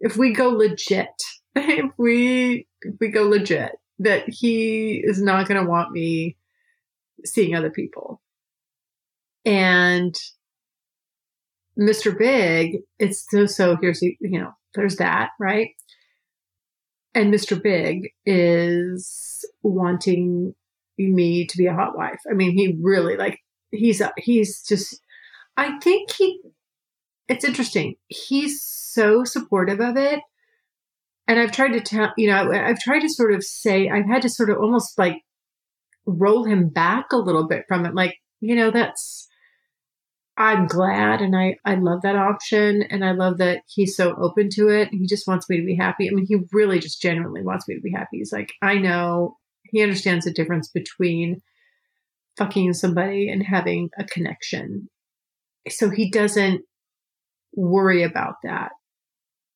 if 0.00 0.16
we 0.16 0.32
go 0.32 0.48
legit, 0.48 1.08
if 1.54 1.90
we 1.98 2.66
if 2.82 2.94
we 3.00 3.08
go 3.08 3.28
legit, 3.28 3.72
that 4.00 4.28
he 4.28 5.02
is 5.04 5.22
not 5.22 5.48
going 5.48 5.62
to 5.62 5.68
want 5.68 5.92
me 5.92 6.36
seeing 7.24 7.54
other 7.54 7.70
people. 7.70 8.20
And 9.44 10.14
Mr. 11.78 12.16
Big, 12.16 12.78
it's 12.98 13.24
so 13.30 13.46
so 13.46 13.76
here's 13.80 14.02
you 14.02 14.16
know, 14.20 14.52
there's 14.74 14.96
that, 14.96 15.30
right? 15.38 15.70
And 17.14 17.32
Mr. 17.32 17.60
Big 17.62 18.10
is 18.24 19.44
wanting 19.62 20.54
me 20.98 21.46
to 21.46 21.56
be 21.56 21.66
a 21.66 21.74
hot 21.74 21.96
wife. 21.96 22.20
I 22.30 22.34
mean, 22.34 22.52
he 22.52 22.76
really 22.80 23.16
like 23.16 23.38
he's 23.72 24.02
he's 24.18 24.62
just 24.62 25.00
I 25.56 25.78
think 25.80 26.10
he 26.12 26.40
it's 27.28 27.44
interesting. 27.44 27.96
He's 28.08 28.62
so 28.62 29.24
supportive 29.24 29.80
of 29.80 29.96
it. 29.96 30.20
And 31.28 31.38
I've 31.38 31.52
tried 31.52 31.72
to 31.72 31.80
tell, 31.80 32.12
you 32.16 32.28
know, 32.28 32.50
I've 32.52 32.80
tried 32.80 33.00
to 33.00 33.08
sort 33.08 33.32
of 33.32 33.44
say, 33.44 33.88
I've 33.88 34.06
had 34.06 34.22
to 34.22 34.28
sort 34.28 34.50
of 34.50 34.58
almost 34.58 34.98
like 34.98 35.22
roll 36.04 36.44
him 36.44 36.68
back 36.68 37.12
a 37.12 37.16
little 37.16 37.46
bit 37.46 37.64
from 37.68 37.86
it. 37.86 37.94
Like, 37.94 38.16
you 38.40 38.56
know, 38.56 38.70
that's, 38.70 39.28
I'm 40.36 40.66
glad 40.66 41.20
and 41.20 41.36
I, 41.36 41.56
I 41.64 41.76
love 41.76 42.02
that 42.02 42.16
option. 42.16 42.82
And 42.82 43.04
I 43.04 43.12
love 43.12 43.38
that 43.38 43.62
he's 43.68 43.96
so 43.96 44.16
open 44.20 44.48
to 44.54 44.68
it. 44.68 44.88
He 44.90 45.06
just 45.06 45.28
wants 45.28 45.48
me 45.48 45.58
to 45.58 45.64
be 45.64 45.76
happy. 45.76 46.08
I 46.08 46.12
mean, 46.12 46.26
he 46.26 46.38
really 46.52 46.80
just 46.80 47.00
genuinely 47.00 47.42
wants 47.42 47.68
me 47.68 47.76
to 47.76 47.80
be 47.80 47.92
happy. 47.92 48.18
He's 48.18 48.32
like, 48.32 48.52
I 48.60 48.74
know 48.74 49.36
he 49.64 49.82
understands 49.82 50.24
the 50.24 50.32
difference 50.32 50.68
between 50.68 51.40
fucking 52.36 52.72
somebody 52.74 53.28
and 53.28 53.42
having 53.42 53.90
a 53.98 54.04
connection. 54.04 54.88
So 55.68 55.90
he 55.90 56.10
doesn't 56.10 56.62
worry 57.54 58.02
about 58.02 58.34
that. 58.44 58.72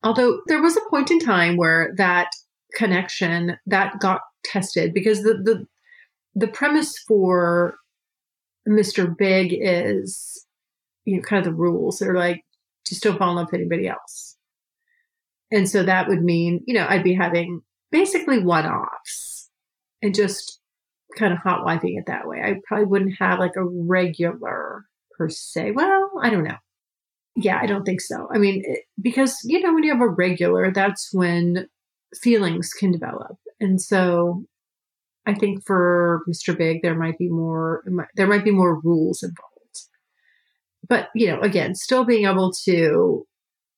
Although 0.02 0.40
there 0.46 0.62
was 0.62 0.76
a 0.76 0.90
point 0.90 1.10
in 1.10 1.18
time 1.18 1.56
where 1.56 1.92
that 1.96 2.30
connection 2.74 3.56
that 3.66 3.98
got 3.98 4.20
tested 4.44 4.92
because 4.92 5.22
the 5.22 5.34
the 5.34 5.66
the 6.34 6.48
premise 6.48 6.98
for 6.98 7.76
Mr. 8.68 9.16
Big 9.16 9.56
is 9.58 10.46
you 11.04 11.16
know 11.16 11.22
kind 11.22 11.44
of 11.44 11.52
the 11.52 11.56
rules. 11.56 11.98
They're 11.98 12.14
like 12.14 12.44
just 12.86 13.02
don't 13.02 13.18
fall 13.18 13.30
in 13.30 13.36
love 13.36 13.46
with 13.50 13.60
anybody 13.60 13.88
else. 13.88 14.36
And 15.50 15.68
so 15.68 15.82
that 15.82 16.08
would 16.08 16.22
mean, 16.22 16.62
you 16.66 16.74
know, 16.74 16.86
I'd 16.88 17.04
be 17.04 17.14
having 17.14 17.62
basically 17.90 18.42
one 18.42 18.66
offs 18.66 19.48
and 20.02 20.14
just 20.14 20.60
kind 21.16 21.32
of 21.32 21.38
hot 21.38 21.66
wifing 21.66 21.98
it 21.98 22.06
that 22.06 22.26
way. 22.26 22.40
I 22.42 22.60
probably 22.66 22.86
wouldn't 22.86 23.16
have 23.18 23.38
like 23.38 23.56
a 23.56 23.64
regular 23.64 24.84
per 25.16 25.28
se. 25.28 25.72
Well, 25.72 26.12
I 26.22 26.30
don't 26.30 26.44
know. 26.44 26.56
Yeah, 27.34 27.58
I 27.60 27.66
don't 27.66 27.84
think 27.84 28.00
so. 28.00 28.28
I 28.32 28.38
mean, 28.38 28.62
it, 28.64 28.80
because, 29.00 29.36
you 29.44 29.60
know, 29.60 29.74
when 29.74 29.82
you 29.82 29.92
have 29.92 30.00
a 30.00 30.08
regular, 30.08 30.72
that's 30.72 31.10
when 31.12 31.68
feelings 32.14 32.70
can 32.72 32.92
develop. 32.92 33.36
And 33.60 33.80
so 33.80 34.44
I 35.26 35.34
think 35.34 35.64
for 35.66 36.22
Mr. 36.28 36.56
Big, 36.56 36.82
there 36.82 36.94
might 36.94 37.18
be 37.18 37.28
more, 37.28 37.82
there 38.14 38.26
might 38.26 38.44
be 38.44 38.52
more 38.52 38.80
rules 38.80 39.22
involved. 39.22 39.52
But, 40.88 41.08
you 41.14 41.26
know, 41.28 41.40
again, 41.40 41.74
still 41.74 42.04
being 42.04 42.26
able 42.26 42.52
to 42.64 43.26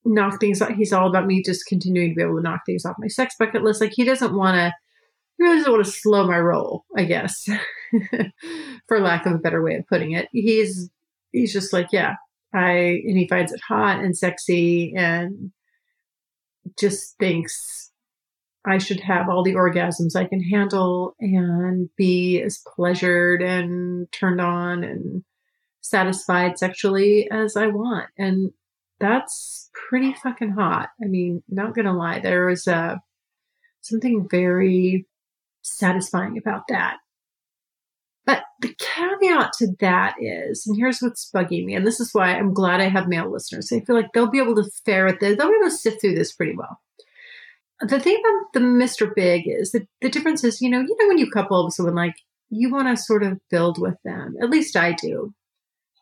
knock 0.04 0.40
things 0.40 0.62
off. 0.62 0.70
He's 0.70 0.92
all 0.92 1.08
about 1.08 1.26
me 1.26 1.42
just 1.42 1.66
continuing 1.66 2.10
to 2.10 2.14
be 2.14 2.22
able 2.22 2.36
to 2.36 2.42
knock 2.42 2.60
things 2.66 2.84
off 2.84 2.96
my 2.98 3.08
sex 3.08 3.34
bucket 3.38 3.62
list. 3.62 3.80
Like 3.80 3.92
he 3.94 4.04
doesn't 4.04 4.34
want 4.34 4.56
to 4.56 4.72
he 5.38 5.44
really 5.44 5.58
doesn't 5.58 5.72
want 5.72 5.84
to 5.84 5.90
slow 5.90 6.26
my 6.26 6.38
roll, 6.38 6.84
I 6.96 7.04
guess, 7.04 7.48
for 8.88 9.00
lack 9.00 9.24
of 9.24 9.34
a 9.34 9.38
better 9.38 9.62
way 9.62 9.76
of 9.76 9.86
putting 9.86 10.12
it. 10.12 10.28
He's 10.32 10.90
he's 11.30 11.52
just 11.52 11.72
like, 11.72 11.88
yeah, 11.92 12.16
I 12.52 12.70
and 13.06 13.16
he 13.16 13.28
finds 13.28 13.52
it 13.52 13.60
hot 13.66 14.00
and 14.00 14.16
sexy 14.16 14.94
and 14.96 15.52
just 16.78 17.16
thinks 17.18 17.92
I 18.66 18.78
should 18.78 19.00
have 19.00 19.28
all 19.28 19.44
the 19.44 19.54
orgasms 19.54 20.16
I 20.16 20.26
can 20.26 20.42
handle 20.42 21.14
and 21.20 21.88
be 21.96 22.42
as 22.42 22.60
pleasured 22.74 23.40
and 23.40 24.10
turned 24.12 24.40
on 24.40 24.82
and 24.82 25.22
satisfied 25.80 26.58
sexually 26.58 27.30
as 27.30 27.56
I 27.56 27.68
want. 27.68 28.08
And 28.18 28.50
that's 28.98 29.70
pretty 29.88 30.14
fucking 30.14 30.50
hot. 30.50 30.88
I 31.02 31.06
mean, 31.06 31.44
not 31.48 31.76
gonna 31.76 31.96
lie, 31.96 32.18
there 32.18 32.46
was 32.46 32.66
a 32.66 32.74
uh, 32.74 32.96
something 33.80 34.26
very 34.28 35.06
satisfying 35.62 36.38
about 36.38 36.62
that. 36.68 36.98
But 38.26 38.42
the 38.60 38.74
caveat 38.78 39.52
to 39.58 39.68
that 39.80 40.16
is, 40.20 40.66
and 40.66 40.76
here's 40.76 41.00
what's 41.00 41.30
bugging 41.34 41.64
me, 41.64 41.74
and 41.74 41.86
this 41.86 41.98
is 41.98 42.12
why 42.12 42.32
I'm 42.32 42.52
glad 42.52 42.80
I 42.80 42.88
have 42.88 43.08
male 43.08 43.32
listeners. 43.32 43.72
I 43.72 43.80
feel 43.80 43.96
like 43.96 44.12
they'll 44.12 44.30
be 44.30 44.40
able 44.40 44.54
to 44.56 44.70
ferret 44.84 45.18
this, 45.20 45.38
they'll 45.38 45.48
be 45.48 45.56
able 45.58 45.70
to 45.70 45.74
sift 45.74 46.00
through 46.00 46.14
this 46.14 46.34
pretty 46.34 46.54
well. 46.54 46.78
The 47.80 48.00
thing 48.00 48.20
about 48.20 48.52
the 48.52 48.60
Mr. 48.60 49.14
Big 49.14 49.44
is 49.46 49.70
that 49.70 49.86
the 50.02 50.10
difference 50.10 50.44
is, 50.44 50.60
you 50.60 50.68
know, 50.68 50.80
you 50.80 50.96
know, 51.00 51.08
when 51.08 51.18
you 51.18 51.30
couple 51.30 51.64
with 51.64 51.74
someone, 51.74 51.94
like 51.94 52.16
you 52.50 52.70
want 52.70 52.88
to 52.88 53.02
sort 53.02 53.22
of 53.22 53.38
build 53.50 53.80
with 53.80 53.96
them. 54.04 54.34
At 54.42 54.50
least 54.50 54.76
I 54.76 54.92
do, 54.92 55.32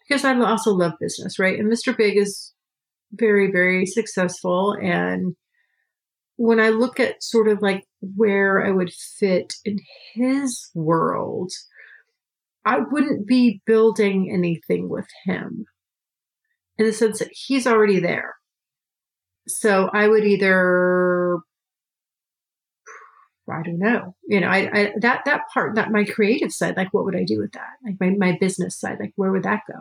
because 0.09 0.25
I 0.25 0.37
also 0.37 0.73
love 0.73 0.95
business, 0.99 1.39
right? 1.39 1.59
And 1.59 1.71
Mr. 1.71 1.97
Big 1.97 2.17
is 2.17 2.53
very, 3.13 3.53
very 3.53 3.87
successful 3.87 4.73
and 4.83 5.37
when 6.37 6.61
I 6.61 6.69
look 6.69 7.01
at 7.01 7.23
sort 7.23 7.49
of 7.49 7.63
like 7.63 7.85
where 8.15 8.65
I 8.65 8.71
would 8.71 8.93
fit 8.93 9.55
in 9.65 9.79
his 10.15 10.71
world, 10.75 11.53
I 12.65 12.79
wouldn't 12.79 13.27
be 13.27 13.63
building 13.67 14.31
anything 14.33 14.89
with 14.89 15.07
him 15.25 15.67
in 16.79 16.87
the 16.87 16.93
sense 16.93 17.19
that 17.21 17.31
he's 17.33 17.67
already 17.67 18.01
there. 18.01 18.35
So 19.49 19.89
I 19.93 20.09
would 20.09 20.25
either 20.25 21.39
I 23.49 23.63
don't 23.63 23.79
know. 23.79 24.17
You 24.27 24.41
know, 24.41 24.49
I, 24.49 24.71
I 24.73 24.93
that 25.01 25.23
that 25.25 25.43
part, 25.55 25.77
that 25.77 25.93
my 25.93 26.05
creative 26.05 26.53
side, 26.53 26.77
like 26.77 26.93
what 26.93 27.05
would 27.05 27.17
I 27.17 27.25
do 27.25 27.39
with 27.39 27.53
that? 27.53 27.77
Like 27.85 27.97
my 28.01 28.11
my 28.11 28.37
business 28.39 28.79
side, 28.79 28.99
like 28.99 29.13
where 29.17 29.31
would 29.31 29.45
that 29.45 29.63
go? 29.71 29.79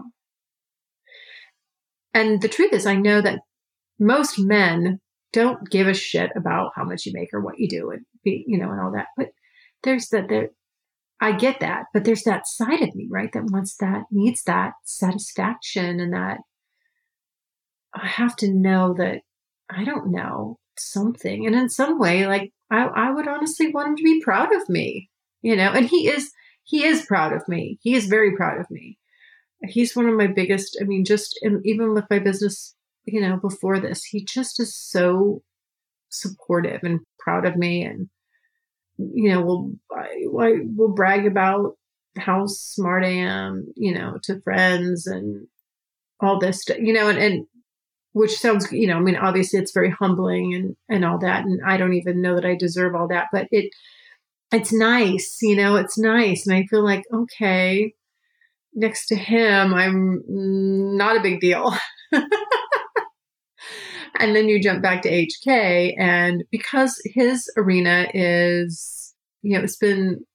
And 2.14 2.42
the 2.42 2.48
truth 2.48 2.74
is, 2.74 2.86
I 2.86 2.96
know 2.96 3.22
that 3.22 3.40
most 4.00 4.38
men 4.38 5.00
don't 5.36 5.70
give 5.70 5.88
a 5.88 5.94
shit 5.94 6.32
about 6.36 6.72
how 6.76 6.86
much 6.86 7.06
you 7.06 7.12
make 7.14 7.34
or 7.34 7.42
what 7.42 7.60
you 7.60 7.68
do 7.68 7.92
and 7.92 8.06
be, 8.24 8.46
you 8.48 8.58
know, 8.58 8.72
and 8.72 8.80
all 8.80 8.94
that. 8.94 9.08
But 9.18 9.32
there's 9.84 10.08
that 10.10 10.30
there 10.30 10.50
I 11.20 11.34
get 11.34 11.60
that, 11.60 11.86
but 11.94 12.06
there's 12.06 12.24
that 12.24 12.48
side 12.48 12.82
of 12.82 12.96
me, 12.96 13.08
right? 13.10 13.32
That 13.34 13.52
wants 13.52 13.76
that, 13.78 14.04
needs 14.12 14.44
that 14.44 14.74
satisfaction 14.84 16.00
and 16.00 16.14
that 16.14 16.40
I 17.94 18.08
have 18.08 18.36
to 18.38 18.54
know 18.54 18.94
that 18.98 19.22
I 19.70 19.84
don't 19.84 20.12
know 20.12 20.58
something. 20.78 21.46
And 21.46 21.56
in 21.56 21.70
some 21.70 22.00
way, 22.00 22.28
like 22.28 22.52
I, 22.70 22.86
I 22.86 23.12
would 23.12 23.28
honestly 23.28 23.72
want 23.72 23.90
him 23.90 23.96
to 23.98 24.04
be 24.04 24.22
proud 24.24 24.54
of 24.54 24.68
me, 24.70 25.10
you 25.42 25.56
know, 25.56 25.72
and 25.72 25.88
he 25.88 26.10
is, 26.10 26.32
he 26.64 26.84
is 26.86 27.06
proud 27.06 27.34
of 27.34 27.48
me. 27.48 27.80
He 27.82 27.96
is 27.96 28.08
very 28.08 28.36
proud 28.36 28.60
of 28.60 28.70
me. 28.70 28.98
He's 29.64 29.96
one 29.96 30.08
of 30.08 30.16
my 30.16 30.28
biggest, 30.28 30.78
I 30.82 30.84
mean, 30.84 31.06
just 31.06 31.40
even 31.64 31.94
with 31.94 32.06
my 32.10 32.20
business, 32.20 32.75
you 33.06 33.22
know, 33.22 33.38
before 33.38 33.80
this, 33.80 34.04
he 34.04 34.24
just 34.24 34.60
is 34.60 34.76
so 34.76 35.44
supportive 36.10 36.82
and 36.84 37.02
proud 37.20 37.46
of 37.46 37.56
me. 37.56 37.84
And, 37.84 38.10
you 38.98 39.30
know, 39.30 39.42
will, 39.42 39.72
I, 39.92 40.60
will 40.76 40.94
brag 40.94 41.26
about 41.26 41.78
how 42.18 42.46
smart 42.48 43.04
I 43.04 43.10
am, 43.10 43.68
you 43.76 43.94
know, 43.94 44.18
to 44.24 44.42
friends 44.42 45.08
and 45.08 45.48
all 46.20 46.40
this, 46.40 46.64
you 46.80 46.94
know, 46.94 47.10
and, 47.10 47.20
and 47.20 47.46
which 48.14 48.38
sounds, 48.38 48.72
you 48.72 48.88
know, 48.88 48.96
I 48.96 49.02
mean, 49.02 49.18
obviously 49.18 49.60
it's 49.60 49.74
very 49.74 49.92
humbling 49.92 50.54
and, 50.54 50.76
and 50.90 51.04
all 51.04 51.20
that. 51.20 51.44
And 51.44 51.60
I 51.66 51.78
don't 51.78 51.94
even 51.94 52.22
know 52.22 52.36
that 52.36 52.46
I 52.46 52.56
deserve 52.56 52.96
all 52.96 53.10
that, 53.10 53.28
but 53.32 53.48
it, 53.52 53.72
it's 54.52 54.72
nice, 54.72 55.40
you 55.42 55.56
know, 55.56 55.76
it's 55.76 55.98
nice. 55.98 56.48
And 56.48 56.56
I 56.56 56.66
feel 56.68 56.84
like, 56.84 57.04
okay, 57.14 57.94
next 58.74 59.08
to 59.08 59.16
him, 59.16 59.74
I'm 59.74 60.22
mm, 60.30 60.98
not 60.98 61.18
a 61.18 61.22
big 61.22 61.42
deal. 61.42 61.74
and 64.20 64.36
then 64.36 64.50
you 64.50 64.62
jump 64.62 64.82
back 64.82 65.02
to 65.04 65.10
HK 65.12 65.96
and 65.98 66.44
because 66.52 67.02
his 67.06 67.52
arena 67.58 68.08
is, 68.14 69.14
you 69.42 69.58
know, 69.58 69.64
it's 69.64 69.78
been, 69.78 70.26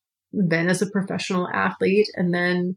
been 0.49 0.69
as 0.69 0.83
a 0.83 0.91
professional 0.91 1.49
athlete 1.49 2.09
and 2.15 2.33
then 2.33 2.77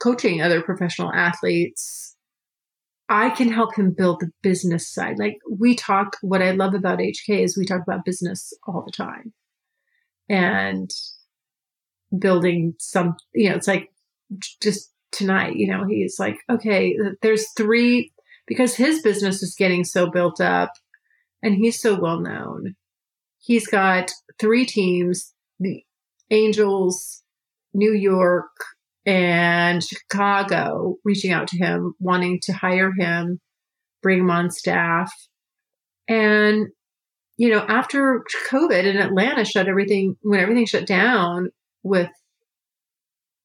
coaching 0.00 0.42
other 0.42 0.62
professional 0.62 1.12
athletes 1.12 2.12
I 3.12 3.28
can 3.28 3.52
help 3.52 3.76
him 3.76 3.90
build 3.90 4.20
the 4.20 4.30
business 4.42 4.88
side. 4.88 5.18
Like 5.18 5.36
we 5.50 5.74
talk, 5.74 6.16
what 6.22 6.40
I 6.40 6.52
love 6.52 6.72
about 6.72 6.98
HK 6.98 7.42
is 7.44 7.58
we 7.58 7.66
talk 7.66 7.82
about 7.82 8.06
business 8.06 8.54
all 8.66 8.82
the 8.86 8.90
time 8.90 9.34
and 10.30 10.90
building 12.18 12.74
some, 12.78 13.16
you 13.34 13.50
know, 13.50 13.56
it's 13.56 13.68
like 13.68 13.90
just 14.62 14.90
tonight, 15.10 15.56
you 15.56 15.66
know, 15.66 15.84
he's 15.84 16.18
like, 16.18 16.38
okay, 16.48 16.96
there's 17.20 17.46
three, 17.54 18.10
because 18.52 18.74
his 18.76 19.00
business 19.00 19.42
is 19.42 19.54
getting 19.54 19.82
so 19.82 20.10
built 20.10 20.38
up 20.38 20.72
and 21.42 21.54
he's 21.54 21.80
so 21.80 21.98
well 21.98 22.20
known. 22.20 22.74
He's 23.38 23.66
got 23.66 24.10
three 24.38 24.66
teams, 24.66 25.32
the 25.58 25.82
Angels, 26.30 27.22
New 27.72 27.94
York, 27.94 28.50
and 29.06 29.82
Chicago 29.82 30.96
reaching 31.02 31.32
out 31.32 31.48
to 31.48 31.56
him, 31.56 31.94
wanting 31.98 32.40
to 32.42 32.52
hire 32.52 32.92
him, 32.92 33.40
bring 34.02 34.20
him 34.20 34.30
on 34.30 34.50
staff. 34.50 35.10
And, 36.06 36.66
you 37.38 37.48
know, 37.48 37.64
after 37.66 38.22
COVID 38.50 38.86
and 38.86 38.98
Atlanta 38.98 39.46
shut 39.46 39.66
everything, 39.66 40.16
when 40.20 40.40
everything 40.40 40.66
shut 40.66 40.86
down 40.86 41.48
with 41.82 42.10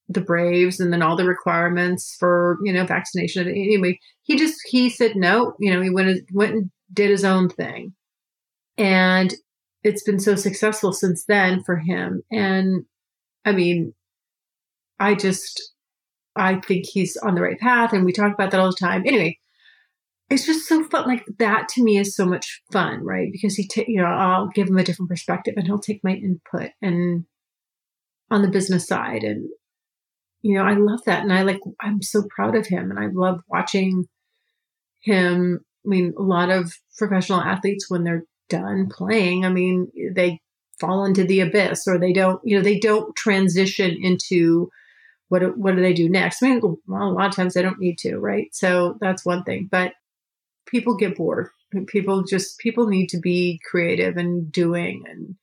the 0.10 0.22
Braves 0.22 0.80
and 0.80 0.94
then 0.94 1.02
all 1.02 1.16
the 1.16 1.26
requirements 1.26 2.16
for, 2.18 2.58
you 2.64 2.72
know, 2.72 2.86
vaccination. 2.86 3.48
Anyway, 3.48 4.00
he 4.24 4.38
just, 4.38 4.60
he 4.66 4.90
said 4.90 5.16
no, 5.16 5.54
you 5.60 5.74
know, 5.74 5.82
he 5.82 5.90
went, 5.90 6.22
went 6.32 6.54
and 6.54 6.72
did 6.94 7.10
his 7.10 7.26
own 7.26 7.50
thing. 7.50 7.94
And 8.78 9.34
it's 9.84 10.04
been 10.04 10.20
so 10.20 10.36
successful 10.36 10.94
since 10.94 11.26
then 11.26 11.64
for 11.64 11.78
him. 11.78 12.22
And 12.32 12.86
I 13.44 13.52
mean, 13.52 13.94
I 15.00 15.16
just, 15.16 15.74
I 16.36 16.56
think 16.56 16.86
he's 16.86 17.18
on 17.18 17.36
the 17.36 17.42
right 17.42 17.60
path 17.60 17.94
and 17.94 18.06
we 18.06 18.14
talk 18.14 18.34
about 18.34 18.52
that 18.52 18.60
all 18.60 18.70
the 18.70 18.78
time. 18.80 19.04
Anyway, 19.06 19.38
it's 20.30 20.46
just 20.46 20.68
so 20.68 20.84
fun. 20.86 21.08
Like 21.08 21.26
that 21.40 21.68
to 21.70 21.84
me 21.84 21.98
is 21.98 22.16
so 22.16 22.26
much 22.26 22.62
fun, 22.72 23.04
right? 23.04 23.30
Because 23.32 23.56
he, 23.56 23.68
t- 23.68 23.86
you 23.88 24.02
know, 24.02 24.08
I'll 24.08 24.48
give 24.48 24.68
him 24.68 24.78
a 24.78 24.84
different 24.84 25.10
perspective 25.10 25.56
and 25.58 25.66
he'll 25.66 25.80
take 25.80 26.04
my 26.04 26.14
input 26.14 26.72
and 26.82 27.26
on 28.30 28.42
the 28.42 28.50
business 28.50 28.88
side. 28.88 29.24
And, 29.24 29.50
you 30.48 30.54
know, 30.54 30.64
I 30.64 30.76
love 30.76 31.02
that. 31.06 31.24
And 31.24 31.34
I 31.34 31.42
like, 31.42 31.60
I'm 31.82 32.02
so 32.02 32.24
proud 32.34 32.56
of 32.56 32.66
him 32.66 32.90
and 32.90 32.98
I 32.98 33.08
love 33.08 33.42
watching 33.50 34.06
him. 35.02 35.60
I 35.86 35.90
mean, 35.90 36.14
a 36.18 36.22
lot 36.22 36.50
of 36.50 36.72
professional 36.98 37.42
athletes, 37.42 37.90
when 37.90 38.06
they're 38.06 38.24
done 38.48 38.88
playing, 38.90 39.46
I 39.46 39.50
mean, 39.50 39.92
they 40.16 40.40
fall 40.80 41.04
into 41.04 41.26
the 41.26 41.42
abyss 41.42 41.86
or 41.86 42.00
they 42.00 42.14
don't, 42.14 42.40
you 42.46 42.56
know, 42.56 42.64
they 42.64 42.80
don't 42.80 43.14
transition 43.14 43.98
into 44.02 44.70
what 45.28 45.58
what 45.58 45.76
do 45.76 45.82
they 45.82 45.92
do 45.92 46.08
next? 46.08 46.42
I 46.42 46.48
mean, 46.48 46.62
well, 46.88 47.10
a 47.10 47.12
lot 47.12 47.28
of 47.28 47.36
times 47.36 47.54
they 47.54 47.62
don't 47.62 47.80
need 47.80 47.98
to, 48.00 48.18
right? 48.18 48.48
So 48.54 48.98
that's 49.02 49.26
one 49.26 49.44
thing. 49.44 49.68
But 49.70 49.96
people 50.66 50.96
get 50.96 51.18
bored. 51.18 51.50
People 51.88 52.24
just 52.24 52.58
people 52.60 52.88
need 52.88 53.08
to 53.08 53.20
be 53.20 53.60
creative 53.70 54.16
and 54.16 54.50
doing 54.50 55.04
and 55.10 55.36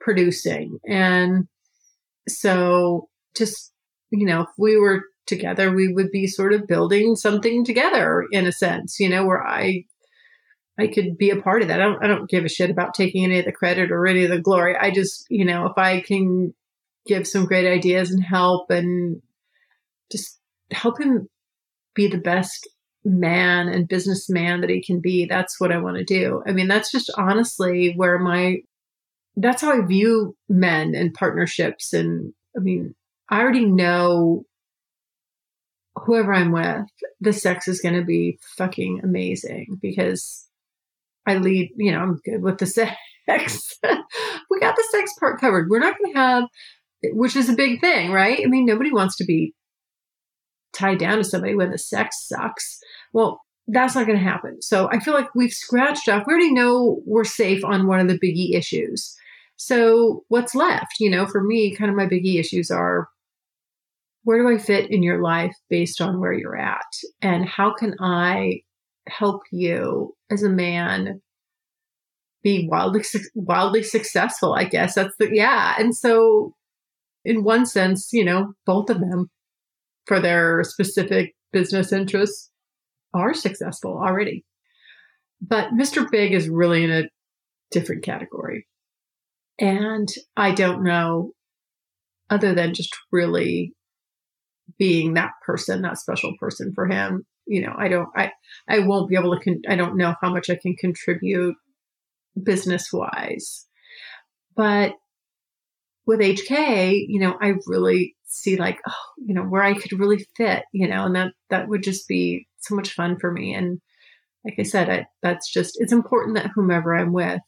producing. 0.00 0.78
And 0.88 1.48
so 2.26 3.10
just 3.36 3.74
you 4.10 4.26
know, 4.26 4.42
if 4.42 4.48
we 4.56 4.76
were 4.76 5.02
together, 5.26 5.72
we 5.72 5.92
would 5.92 6.10
be 6.10 6.26
sort 6.26 6.52
of 6.52 6.66
building 6.66 7.16
something 7.16 7.64
together 7.64 8.26
in 8.30 8.46
a 8.46 8.52
sense, 8.52 8.98
you 8.98 9.08
know, 9.08 9.26
where 9.26 9.46
I 9.46 9.84
I 10.78 10.86
could 10.86 11.18
be 11.18 11.30
a 11.30 11.42
part 11.42 11.62
of 11.62 11.68
that. 11.68 11.80
I 11.80 11.84
don't 11.84 12.04
I 12.04 12.06
don't 12.06 12.30
give 12.30 12.44
a 12.44 12.48
shit 12.48 12.70
about 12.70 12.94
taking 12.94 13.24
any 13.24 13.38
of 13.38 13.44
the 13.44 13.52
credit 13.52 13.90
or 13.90 14.06
any 14.06 14.24
of 14.24 14.30
the 14.30 14.40
glory. 14.40 14.76
I 14.76 14.90
just, 14.90 15.26
you 15.28 15.44
know, 15.44 15.66
if 15.66 15.76
I 15.76 16.00
can 16.00 16.54
give 17.06 17.26
some 17.26 17.46
great 17.46 17.66
ideas 17.66 18.10
and 18.10 18.22
help 18.22 18.70
and 18.70 19.20
just 20.12 20.38
help 20.70 21.00
him 21.00 21.28
be 21.94 22.06
the 22.06 22.18
best 22.18 22.68
man 23.04 23.68
and 23.68 23.88
businessman 23.88 24.60
that 24.60 24.70
he 24.70 24.82
can 24.82 25.00
be. 25.00 25.24
That's 25.24 25.58
what 25.58 25.72
I 25.72 25.78
want 25.78 25.96
to 25.96 26.04
do. 26.04 26.42
I 26.46 26.52
mean, 26.52 26.68
that's 26.68 26.92
just 26.92 27.10
honestly 27.16 27.94
where 27.96 28.18
my, 28.18 28.58
that's 29.36 29.62
how 29.62 29.72
I 29.72 29.86
view 29.86 30.36
men 30.48 30.94
and 30.94 31.14
partnerships. 31.14 31.92
And 31.92 32.34
I 32.56 32.60
mean, 32.60 32.94
I 33.30 33.40
already 33.40 33.66
know 33.66 34.44
whoever 35.96 36.32
I'm 36.32 36.52
with, 36.52 36.86
the 37.20 37.32
sex 37.32 37.68
is 37.68 37.80
going 37.80 37.96
to 37.96 38.04
be 38.04 38.38
fucking 38.56 39.00
amazing 39.02 39.78
because 39.82 40.46
I 41.26 41.36
lead, 41.36 41.70
you 41.76 41.92
know, 41.92 41.98
I'm 41.98 42.20
good 42.24 42.42
with 42.42 42.58
the 42.58 42.66
sex. 43.26 43.78
we 44.50 44.60
got 44.60 44.76
the 44.76 44.88
sex 44.90 45.12
part 45.18 45.40
covered. 45.40 45.68
We're 45.68 45.80
not 45.80 45.98
going 45.98 46.12
to 46.14 46.18
have 46.18 46.44
which 47.02 47.36
is 47.36 47.48
a 47.48 47.54
big 47.54 47.80
thing, 47.80 48.10
right? 48.10 48.40
I 48.42 48.48
mean, 48.48 48.66
nobody 48.66 48.92
wants 48.92 49.16
to 49.16 49.24
be 49.24 49.54
tied 50.72 50.98
down 50.98 51.18
to 51.18 51.24
somebody 51.24 51.54
when 51.54 51.70
the 51.70 51.78
sex 51.78 52.26
sucks. 52.26 52.78
Well, 53.12 53.40
that's 53.66 53.94
not 53.94 54.06
going 54.06 54.18
to 54.18 54.24
happen. 54.24 54.62
So 54.62 54.88
I 54.90 54.98
feel 54.98 55.14
like 55.14 55.34
we've 55.34 55.52
scratched 55.52 56.08
off. 56.08 56.24
We 56.26 56.32
already 56.32 56.52
know 56.52 57.02
we're 57.06 57.24
safe 57.24 57.64
on 57.64 57.86
one 57.86 58.00
of 58.00 58.08
the 58.08 58.18
biggie 58.18 58.56
issues. 58.56 59.14
So 59.56 60.24
what's 60.28 60.54
left? 60.54 60.94
You 61.00 61.10
know, 61.10 61.26
for 61.26 61.42
me, 61.42 61.74
kind 61.74 61.90
of 61.90 61.96
my 61.96 62.06
biggie 62.06 62.38
issues 62.38 62.70
are 62.70 63.08
where 64.24 64.42
do 64.42 64.48
I 64.48 64.58
fit 64.58 64.90
in 64.90 65.02
your 65.02 65.22
life 65.22 65.54
based 65.70 66.00
on 66.00 66.20
where 66.20 66.32
you're 66.32 66.56
at? 66.58 66.86
And 67.22 67.48
how 67.48 67.72
can 67.74 67.94
I 68.00 68.62
help 69.08 69.42
you 69.50 70.14
as 70.30 70.42
a 70.42 70.50
man 70.50 71.20
be 72.42 72.68
wildly 72.70 73.02
wildly 73.34 73.82
successful 73.82 74.52
i 74.52 74.62
guess 74.62 74.94
that's 74.94 75.16
the 75.18 75.28
yeah 75.32 75.74
and 75.78 75.96
so 75.96 76.54
in 77.28 77.44
one 77.44 77.66
sense, 77.66 78.08
you 78.12 78.24
know, 78.24 78.54
both 78.64 78.88
of 78.88 79.00
them 79.00 79.30
for 80.06 80.18
their 80.18 80.64
specific 80.64 81.34
business 81.52 81.92
interests 81.92 82.50
are 83.12 83.34
successful 83.34 84.00
already. 84.02 84.44
But 85.40 85.70
Mr. 85.78 86.10
Big 86.10 86.32
is 86.32 86.48
really 86.48 86.84
in 86.84 86.90
a 86.90 87.08
different 87.70 88.02
category. 88.02 88.66
And 89.60 90.08
I 90.36 90.52
don't 90.52 90.82
know, 90.82 91.32
other 92.30 92.54
than 92.54 92.72
just 92.72 92.96
really 93.12 93.74
being 94.78 95.14
that 95.14 95.32
person, 95.44 95.82
that 95.82 95.98
special 95.98 96.34
person 96.38 96.72
for 96.74 96.86
him, 96.86 97.24
you 97.46 97.62
know, 97.62 97.74
I 97.76 97.88
don't, 97.88 98.08
I, 98.16 98.32
I 98.68 98.80
won't 98.80 99.08
be 99.08 99.16
able 99.16 99.36
to, 99.36 99.42
con- 99.42 99.62
I 99.68 99.76
don't 99.76 99.96
know 99.96 100.14
how 100.20 100.30
much 100.30 100.50
I 100.50 100.58
can 100.60 100.74
contribute 100.76 101.56
business 102.42 102.92
wise. 102.92 103.66
But 104.54 104.94
with 106.06 106.20
HK, 106.20 107.04
you 107.06 107.20
know, 107.20 107.36
I 107.40 107.54
really 107.66 108.16
see 108.24 108.56
like, 108.56 108.78
oh, 108.86 108.92
you 109.18 109.34
know, 109.34 109.42
where 109.42 109.62
I 109.62 109.74
could 109.74 109.98
really 109.98 110.26
fit, 110.36 110.64
you 110.72 110.88
know, 110.88 111.04
and 111.04 111.16
that 111.16 111.32
that 111.50 111.68
would 111.68 111.82
just 111.82 112.08
be 112.08 112.46
so 112.58 112.74
much 112.74 112.92
fun 112.92 113.18
for 113.18 113.32
me. 113.32 113.54
And 113.54 113.80
like 114.44 114.54
I 114.58 114.62
said, 114.62 114.88
I, 114.88 115.06
that's 115.22 115.50
just 115.50 115.76
it's 115.80 115.92
important 115.92 116.36
that 116.36 116.50
whomever 116.54 116.94
I'm 116.96 117.12
with, 117.12 117.40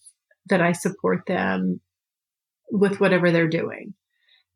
that 0.47 0.61
I 0.61 0.73
support 0.73 1.23
them 1.27 1.81
with 2.71 3.01
whatever 3.01 3.31
they're 3.31 3.49
doing. 3.49 3.95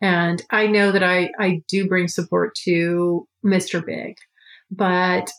And 0.04 0.42
I 0.50 0.66
know 0.66 0.92
that 0.92 1.02
I, 1.02 1.30
I 1.40 1.62
do 1.66 1.88
bring 1.88 2.08
support 2.08 2.54
to 2.64 3.26
Mr. 3.42 3.82
Big, 3.82 4.16
but 4.70 5.30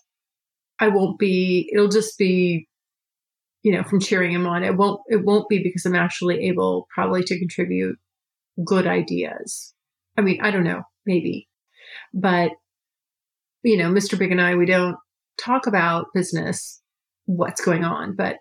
I 0.79 0.87
won't 0.87 1.19
be, 1.19 1.69
it'll 1.71 1.87
just 1.87 2.17
be, 2.17 2.67
you 3.61 3.71
know, 3.71 3.83
from 3.83 3.99
cheering 3.99 4.31
him 4.31 4.47
on. 4.47 4.63
It 4.63 4.75
won't, 4.75 5.01
it 5.07 5.23
won't 5.23 5.47
be 5.49 5.61
because 5.61 5.85
I'm 5.85 5.93
actually 5.93 6.47
able 6.47 6.87
probably 6.91 7.23
to 7.25 7.37
contribute 7.37 7.99
good 8.65 8.87
ideas. 8.87 9.71
I 10.17 10.21
mean, 10.21 10.39
I 10.41 10.49
don't 10.49 10.63
know, 10.63 10.81
maybe, 11.05 11.47
but 12.11 12.49
you 13.61 13.77
know, 13.77 13.91
Mr. 13.91 14.17
Big 14.17 14.31
and 14.31 14.41
I, 14.41 14.55
we 14.55 14.65
don't 14.65 14.95
talk 15.39 15.67
about 15.67 16.07
business, 16.15 16.81
what's 17.25 17.63
going 17.63 17.83
on, 17.83 18.15
but 18.15 18.37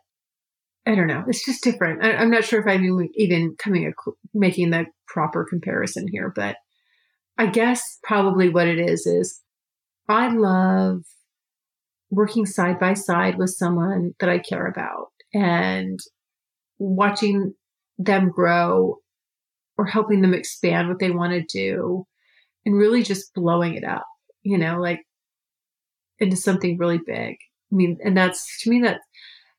I 0.87 0.95
don't 0.95 1.07
know. 1.07 1.25
It's 1.27 1.45
just 1.45 1.65
different. 1.65 2.05
I, 2.05 2.23
am 2.23 2.31
not 2.31 2.45
sure 2.45 2.61
if 2.61 2.67
I'm 2.67 3.09
even 3.15 3.57
coming, 3.59 3.87
a, 3.87 4.11
making 4.35 4.71
the 4.71 4.87
proper 5.07 5.45
comparison 5.45 6.07
here, 6.09 6.33
but 6.35 6.57
I 7.39 7.47
guess 7.47 7.99
probably 8.03 8.49
what 8.49 8.69
it 8.69 8.79
is 8.79 9.07
is 9.07 9.41
I 10.09 10.29
love 10.29 11.03
working 12.11 12.47
side 12.47 12.79
by 12.79 12.95
side 12.95 13.39
with 13.39 13.51
someone 13.51 14.15
that 14.21 14.29
I 14.29 14.39
care 14.39 14.67
about 14.67 15.09
and 15.33 15.99
watching 16.79 17.55
them 17.99 18.31
grow 18.31 18.99
or 19.77 19.87
helping 19.87 20.21
them 20.21 20.35
expand 20.35 20.89
what 20.89 20.99
they 20.99 21.11
want 21.11 21.33
to 21.33 21.43
do 21.43 22.07
and 22.65 22.77
really 22.77 23.03
just 23.03 23.35
blowing 23.35 23.75
it 23.75 23.85
up, 23.85 24.07
you 24.43 24.59
know, 24.59 24.79
like 24.79 25.01
into 26.19 26.37
something 26.37 26.79
really 26.79 27.01
big. 27.05 27.37
I 27.73 27.75
mean, 27.75 27.99
and 28.05 28.17
that's 28.17 28.63
to 28.63 28.71
me 28.71 28.81
that 28.83 29.01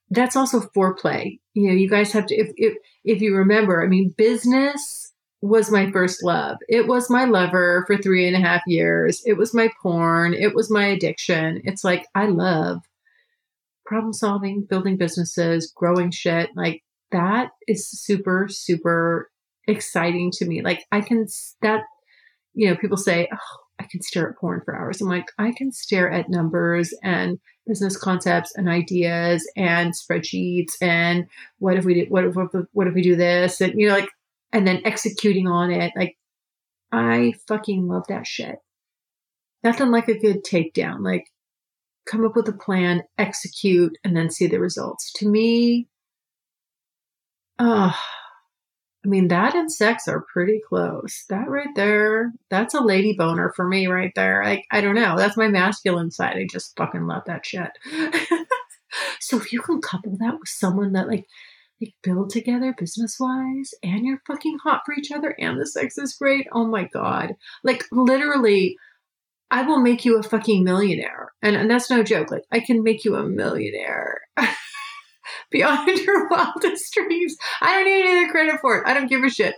that's 0.10 0.36
also 0.36 0.62
foreplay. 0.76 1.40
You 1.54 1.70
know, 1.70 1.74
you 1.74 1.90
guys 1.90 2.12
have 2.12 2.26
to 2.28 2.36
if 2.36 2.52
if 2.58 2.78
if 3.04 3.22
you 3.22 3.36
remember, 3.36 3.84
I 3.84 3.88
mean, 3.88 4.14
business 4.18 5.12
was 5.42 5.70
my 5.72 5.92
first 5.92 6.24
love. 6.24 6.58
It 6.68 6.88
was 6.88 7.10
my 7.10 7.26
lover 7.26 7.84
for 7.88 7.98
three 7.98 8.28
and 8.28 8.36
a 8.36 8.40
half 8.40 8.62
years. 8.66 9.22
It 9.26 9.38
was 9.38 9.54
my 9.54 9.70
porn. 9.82 10.34
It 10.34 10.56
was 10.56 10.72
my 10.72 10.86
addiction. 10.86 11.62
It's 11.64 11.84
like 11.84 12.06
I 12.16 12.28
love 12.28 12.80
problem 13.86 14.14
solving, 14.14 14.66
building 14.68 14.98
businesses, 14.98 15.72
growing 15.76 16.12
shit. 16.12 16.50
Like 16.56 16.84
that 17.12 17.50
is 17.68 17.88
super, 17.88 18.48
super 18.50 19.30
exciting 19.68 20.32
to 20.36 20.46
me. 20.46 20.62
Like 20.62 20.86
I 20.92 21.02
can 21.02 21.28
that 21.62 21.84
you 22.56 22.70
know, 22.70 22.76
people 22.78 22.98
say, 22.98 23.28
Oh, 23.32 23.58
I 23.80 23.86
can 23.90 24.02
stare 24.02 24.30
at 24.30 24.38
porn 24.38 24.62
for 24.64 24.76
hours. 24.76 25.02
I'm 25.02 25.10
like, 25.10 25.32
I 25.38 25.52
can 25.52 25.72
stare 25.72 26.10
at 26.10 26.30
numbers 26.30 26.94
and 27.04 27.40
business 27.68 27.98
concepts 27.98 28.54
and 28.56 28.70
ideas 28.70 29.50
and 29.56 29.94
spreadsheets 29.94 30.74
and 30.82 31.26
what 31.60 31.78
if 31.78 31.84
we 31.86 31.94
do, 31.94 32.06
what 32.10 32.26
if, 32.26 32.36
what 32.72 32.88
if 32.88 32.94
we 32.94 33.02
do 33.02 33.16
this 33.16 33.60
and 33.60 33.74
you 33.76 33.88
know 33.88 33.96
like 33.96 34.10
and 34.56 34.66
then 34.66 34.82
executing 34.86 35.48
on 35.48 35.72
it. 35.72 35.92
Like 35.96 36.18
I 36.92 37.34
fucking 37.48 37.88
love 37.88 38.08
that 38.08 38.26
shit. 38.26 38.56
Nothing 39.64 39.92
like 39.92 40.08
a 40.08 40.18
good 40.18 40.46
takedown. 40.46 41.04
Like 41.04 41.26
come 42.06 42.26
up 42.26 42.36
with 42.36 42.48
a 42.48 42.54
plan, 42.54 43.04
execute, 43.18 43.98
and 44.04 44.16
then 44.16 44.30
see 44.30 44.48
the 44.48 44.60
results. 44.60 45.12
To 45.18 45.28
me, 45.28 45.88
uh, 47.60 47.92
I 49.06 49.08
mean, 49.08 49.28
that 49.28 49.54
and 49.54 49.72
sex 49.72 50.08
are 50.08 50.26
pretty 50.34 50.60
close. 50.68 51.26
That 51.30 51.48
right 51.48 51.74
there, 51.76 52.34
that's 52.50 52.74
a 52.74 52.82
lady 52.82 53.14
boner 53.14 53.54
for 53.56 53.68
me 53.68 53.86
right 53.86 54.12
there. 54.16 54.44
Like, 54.44 54.66
I 54.72 54.82
don't 54.82 54.96
know. 54.96 55.16
That's 55.16 55.38
my 55.38 55.48
masculine 55.48 56.10
side. 56.10 56.38
I 56.38 56.48
just 56.50 56.76
fucking 56.76 57.06
love 57.06 57.22
that 57.28 57.46
shit. 57.46 57.70
so 59.20 59.38
if 59.38 59.54
you 59.54 59.62
can 59.62 59.80
couple 59.80 60.18
that 60.18 60.40
with 60.40 60.50
someone 60.50 60.94
that 60.94 61.08
like 61.08 61.26
like 61.82 61.94
build 62.04 62.30
together 62.30 62.74
business 62.78 63.18
wise 63.20 63.74
and 63.84 64.06
you're 64.06 64.22
fucking 64.26 64.58
hot 64.64 64.82
for 64.86 64.96
each 64.98 65.12
other 65.12 65.36
and 65.38 65.60
the 65.60 65.68
sex 65.68 65.98
is 65.98 66.16
great, 66.16 66.48
oh 66.52 66.66
my 66.66 66.86
god. 66.86 67.34
Like 67.64 67.84
literally 67.92 68.78
I 69.52 69.62
will 69.64 69.82
make 69.82 70.06
you 70.06 70.18
a 70.18 70.24
fucking 70.24 70.64
millionaire. 70.64 71.32
And, 71.42 71.56
and 71.56 71.70
that's 71.70 71.90
no 71.90 72.02
joke. 72.02 72.32
Like 72.32 72.46
I 72.52 72.62
can 72.62 72.82
make 72.82 73.06
you 73.06 73.16
a 73.16 73.24
millionaire. 73.24 74.20
beyond 75.56 75.98
your 76.06 76.28
wildest 76.28 76.94
dreams. 76.94 77.36
I 77.62 77.74
don't 77.74 77.86
need 77.86 78.06
any 78.06 78.30
credit 78.30 78.60
for 78.60 78.78
it. 78.78 78.84
I 78.86 78.94
don't 78.94 79.08
give 79.08 79.24
a 79.24 79.30
shit. 79.30 79.56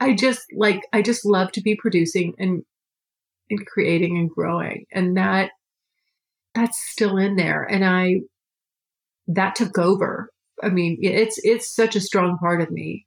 I 0.00 0.14
just 0.14 0.42
like 0.54 0.82
I 0.92 1.00
just 1.00 1.24
love 1.24 1.52
to 1.52 1.62
be 1.62 1.76
producing 1.76 2.34
and 2.38 2.64
and 3.48 3.66
creating 3.66 4.18
and 4.18 4.28
growing. 4.28 4.86
And 4.92 5.16
that 5.16 5.52
that's 6.54 6.78
still 6.78 7.16
in 7.18 7.36
there. 7.36 7.62
And 7.62 7.84
I 7.84 8.22
that 9.28 9.54
took 9.54 9.78
over. 9.78 10.30
I 10.62 10.70
mean, 10.70 10.98
it's 11.02 11.38
it's 11.44 11.74
such 11.74 11.94
a 11.94 12.00
strong 12.00 12.36
part 12.38 12.60
of 12.60 12.70
me. 12.70 13.06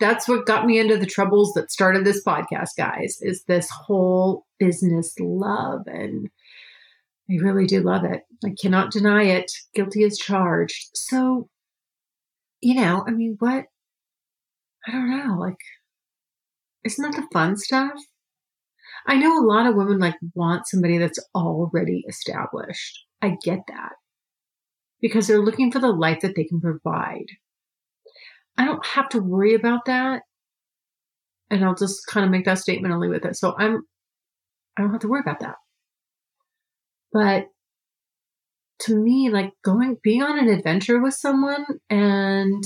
That's 0.00 0.26
what 0.26 0.46
got 0.46 0.66
me 0.66 0.80
into 0.80 0.96
the 0.96 1.06
troubles 1.06 1.52
that 1.54 1.70
started 1.70 2.04
this 2.04 2.24
podcast, 2.24 2.70
guys, 2.76 3.18
is 3.20 3.44
this 3.44 3.70
whole 3.70 4.46
business 4.58 5.14
love 5.20 5.82
and 5.86 6.28
I 7.30 7.36
really 7.36 7.66
do 7.66 7.80
love 7.80 8.04
it. 8.04 8.22
I 8.44 8.54
cannot 8.60 8.90
deny 8.90 9.24
it. 9.24 9.50
Guilty 9.74 10.04
as 10.04 10.18
charged. 10.18 10.90
So, 10.94 11.48
you 12.62 12.74
know, 12.74 13.04
I 13.06 13.10
mean, 13.10 13.36
what? 13.38 13.66
I 14.86 14.92
don't 14.92 15.10
know. 15.10 15.36
Like, 15.38 15.58
isn't 16.84 17.02
that 17.10 17.20
the 17.20 17.28
fun 17.32 17.56
stuff? 17.56 17.92
I 19.06 19.16
know 19.16 19.38
a 19.38 19.46
lot 19.46 19.66
of 19.66 19.74
women 19.74 19.98
like 19.98 20.14
want 20.34 20.68
somebody 20.68 20.98
that's 20.98 21.18
already 21.34 22.04
established. 22.08 23.04
I 23.20 23.36
get 23.44 23.60
that 23.68 23.92
because 25.00 25.26
they're 25.26 25.42
looking 25.42 25.72
for 25.72 25.80
the 25.80 25.90
life 25.90 26.20
that 26.20 26.34
they 26.36 26.44
can 26.44 26.60
provide. 26.60 27.26
I 28.56 28.64
don't 28.64 28.84
have 28.86 29.08
to 29.10 29.18
worry 29.18 29.54
about 29.54 29.86
that. 29.86 30.22
And 31.50 31.64
I'll 31.64 31.74
just 31.74 32.06
kind 32.06 32.24
of 32.24 32.30
make 32.30 32.44
that 32.44 32.58
statement 32.58 32.92
and 32.92 33.00
leave 33.00 33.10
with 33.10 33.24
it. 33.24 33.36
So 33.36 33.54
I'm, 33.58 33.82
I 34.76 34.82
don't 34.82 34.92
have 34.92 35.00
to 35.00 35.08
worry 35.08 35.20
about 35.20 35.40
that. 35.40 35.56
But 37.12 37.46
to 38.82 38.96
me, 38.96 39.30
like 39.30 39.52
going, 39.64 39.96
being 40.02 40.22
on 40.22 40.38
an 40.38 40.48
adventure 40.48 41.00
with 41.00 41.14
someone 41.14 41.64
and, 41.88 42.62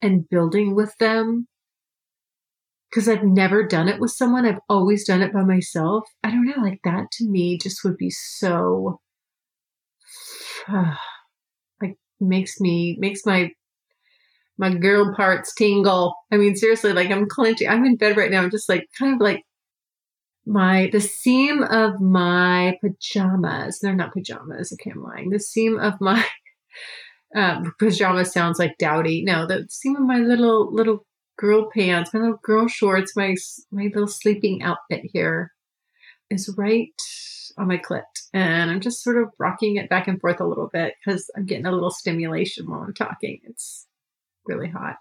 and 0.00 0.28
building 0.28 0.74
with 0.74 0.96
them, 0.98 1.46
because 2.90 3.08
I've 3.08 3.24
never 3.24 3.66
done 3.66 3.88
it 3.88 4.00
with 4.00 4.10
someone. 4.10 4.46
I've 4.46 4.60
always 4.68 5.06
done 5.06 5.22
it 5.22 5.32
by 5.32 5.42
myself. 5.42 6.04
I 6.22 6.30
don't 6.30 6.46
know, 6.46 6.62
like 6.62 6.80
that 6.84 7.10
to 7.12 7.28
me 7.28 7.58
just 7.58 7.84
would 7.84 7.96
be 7.96 8.10
so, 8.10 9.00
uh, 10.68 10.94
like 11.82 11.96
makes 12.20 12.60
me, 12.60 12.96
makes 12.98 13.24
my, 13.26 13.50
my 14.58 14.74
girl 14.74 15.14
parts 15.14 15.54
tingle. 15.54 16.14
I 16.30 16.36
mean, 16.36 16.56
seriously, 16.56 16.92
like 16.92 17.10
I'm 17.10 17.28
clenching. 17.28 17.68
I'm 17.68 17.84
in 17.84 17.96
bed 17.96 18.16
right 18.16 18.30
now. 18.30 18.42
I'm 18.42 18.50
just 18.50 18.68
like, 18.68 18.86
kind 18.98 19.14
of 19.14 19.20
like 19.20 19.42
my 20.46 20.88
the 20.92 21.00
seam 21.00 21.62
of 21.62 22.00
my 22.00 22.76
pajamas 22.80 23.78
they're 23.78 23.94
not 23.94 24.12
pajamas 24.12 24.72
okay 24.72 24.90
i'm 24.90 25.02
lying. 25.02 25.30
The 25.30 25.38
seam 25.38 25.78
of 25.78 26.00
my 26.00 26.24
um, 27.36 27.74
pajamas 27.78 28.32
sounds 28.32 28.58
like 28.58 28.78
dowdy. 28.78 29.22
No 29.24 29.46
the 29.46 29.66
seam 29.70 29.96
of 29.96 30.02
my 30.02 30.18
little 30.18 30.72
little 30.72 31.06
girl 31.38 31.70
pants 31.72 32.12
my 32.12 32.20
little 32.20 32.40
girl 32.42 32.68
shorts 32.68 33.16
my 33.16 33.34
my 33.70 33.84
little 33.84 34.08
sleeping 34.08 34.62
outfit 34.62 35.02
here 35.12 35.52
is 36.30 36.52
right 36.58 36.90
on 37.56 37.68
my 37.68 37.78
clit. 37.78 38.02
And 38.32 38.70
i'm 38.70 38.80
just 38.80 39.02
sort 39.02 39.18
of 39.22 39.28
rocking 39.38 39.76
it 39.76 39.88
back 39.88 40.08
and 40.08 40.20
forth 40.20 40.40
a 40.40 40.46
little 40.46 40.70
bit 40.72 40.94
because 41.04 41.30
i'm 41.36 41.46
getting 41.46 41.66
a 41.66 41.72
little 41.72 41.90
stimulation 41.90 42.68
while 42.68 42.80
i'm 42.80 42.94
talking. 42.94 43.40
It's 43.44 43.86
really 44.46 44.68
hot. 44.68 44.96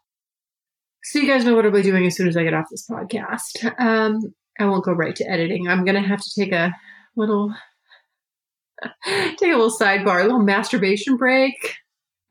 So 1.04 1.17
you 1.17 1.27
guys 1.27 1.45
know 1.45 1.56
what 1.56 1.65
i'll 1.65 1.71
be 1.71 1.82
doing 1.82 2.06
as 2.06 2.15
soon 2.15 2.27
as 2.27 2.38
i 2.38 2.43
get 2.43 2.54
off 2.54 2.67
this 2.69 2.88
podcast. 2.88 3.73
Um, 3.80 4.34
I 4.62 4.65
won't 4.65 4.86
go 4.86 4.93
right 4.93 5.15
to 5.15 5.30
editing. 5.30 5.67
I'm 5.67 5.84
going 5.84 6.02
to 6.02 6.08
have 6.08 6.21
to 6.21 6.32
take 6.39 6.52
a 6.52 6.74
little 7.15 7.54
take 9.06 9.41
a 9.41 9.58
little 9.58 9.71
sidebar, 9.71 10.21
a 10.21 10.24
little 10.24 10.39
masturbation 10.39 11.17
break. 11.17 11.76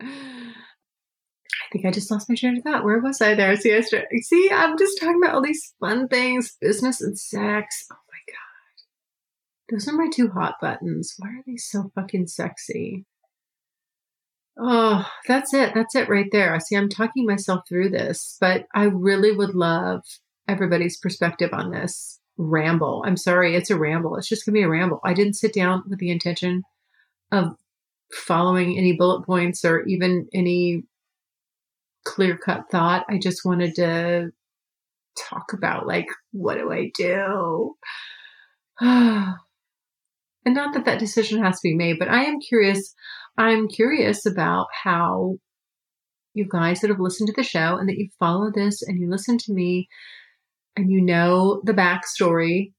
I 0.01 1.73
think 1.73 1.87
I 1.87 1.91
just 1.91 2.11
lost 2.11 2.29
my 2.29 2.35
train 2.35 2.57
of 2.57 2.65
thought. 2.65 2.85
Where 2.85 2.99
was 2.99 3.21
I 3.21 3.35
there? 3.35 3.55
See, 3.57 3.75
I 3.75 3.81
see, 3.81 4.51
I'm 4.53 4.77
just 4.77 4.99
talking 4.99 5.21
about 5.23 5.35
all 5.35 5.43
these 5.43 5.73
fun 5.79 6.09
things, 6.09 6.57
business 6.61 7.01
and 7.01 7.17
sex. 7.19 7.87
Oh 7.93 7.97
my 8.11 8.19
god, 8.33 9.71
those 9.71 9.87
are 9.87 9.97
my 9.97 10.09
two 10.13 10.31
hot 10.31 10.57
buttons. 10.61 11.15
Why 11.19 11.29
are 11.29 11.45
they 11.47 11.57
so 11.57 11.93
fucking 11.95 12.27
sexy? 12.27 13.05
Oh, 14.59 15.09
that's 15.29 15.55
it. 15.55 15.73
That's 15.75 15.95
it 15.95 16.09
right 16.09 16.29
there. 16.33 16.55
I 16.55 16.59
see. 16.59 16.77
I'm 16.77 16.89
talking 16.89 17.25
myself 17.25 17.61
through 17.69 17.91
this, 17.91 18.37
but 18.41 18.67
I 18.75 18.85
really 18.85 19.33
would 19.33 19.55
love 19.55 20.03
everybody's 20.49 20.99
perspective 20.99 21.51
on 21.53 21.71
this 21.71 22.20
ramble. 22.41 23.05
I'm 23.07 23.17
sorry, 23.17 23.55
it's 23.55 23.71
a 23.71 23.79
ramble. 23.79 24.17
It's 24.17 24.29
just 24.29 24.45
going 24.45 24.55
to 24.55 24.61
be 24.61 24.65
a 24.65 24.69
ramble. 24.69 25.01
I 25.05 25.13
didn't 25.13 25.35
sit 25.35 25.53
down 25.53 25.83
with 25.89 25.99
the 25.99 26.11
intention 26.11 26.63
of 27.31 27.55
following 28.13 28.77
any 28.77 28.95
bullet 28.95 29.25
points 29.25 29.65
or 29.65 29.83
even 29.85 30.27
any 30.33 30.85
clear 32.05 32.37
cut 32.37 32.65
thought. 32.71 33.05
I 33.09 33.19
just 33.19 33.45
wanted 33.45 33.75
to 33.77 34.31
talk 35.19 35.53
about, 35.53 35.87
like, 35.87 36.07
what 36.33 36.57
do 36.57 36.73
I 36.73 36.91
do? 36.97 37.75
and 38.81 39.37
not 40.47 40.73
that 40.75 40.87
that 40.87 40.99
decision 40.99 41.43
has 41.45 41.57
to 41.57 41.69
be 41.69 41.77
made, 41.77 41.99
but 41.99 42.09
I 42.09 42.25
am 42.25 42.41
curious. 42.41 42.95
I'm 43.37 43.69
curious 43.69 44.25
about 44.25 44.67
how 44.83 45.37
you 46.33 46.47
guys 46.51 46.81
that 46.81 46.89
have 46.89 47.01
listened 47.01 47.27
to 47.27 47.35
the 47.37 47.43
show 47.43 47.77
and 47.77 47.89
that 47.89 47.99
you 47.99 48.09
follow 48.19 48.51
this 48.53 48.83
and 48.83 48.99
you 48.99 49.11
listen 49.11 49.37
to 49.37 49.53
me 49.53 49.89
and 50.81 50.91
you 50.91 51.03
know 51.03 51.61
the 51.65 51.75
backstory, 51.75 52.73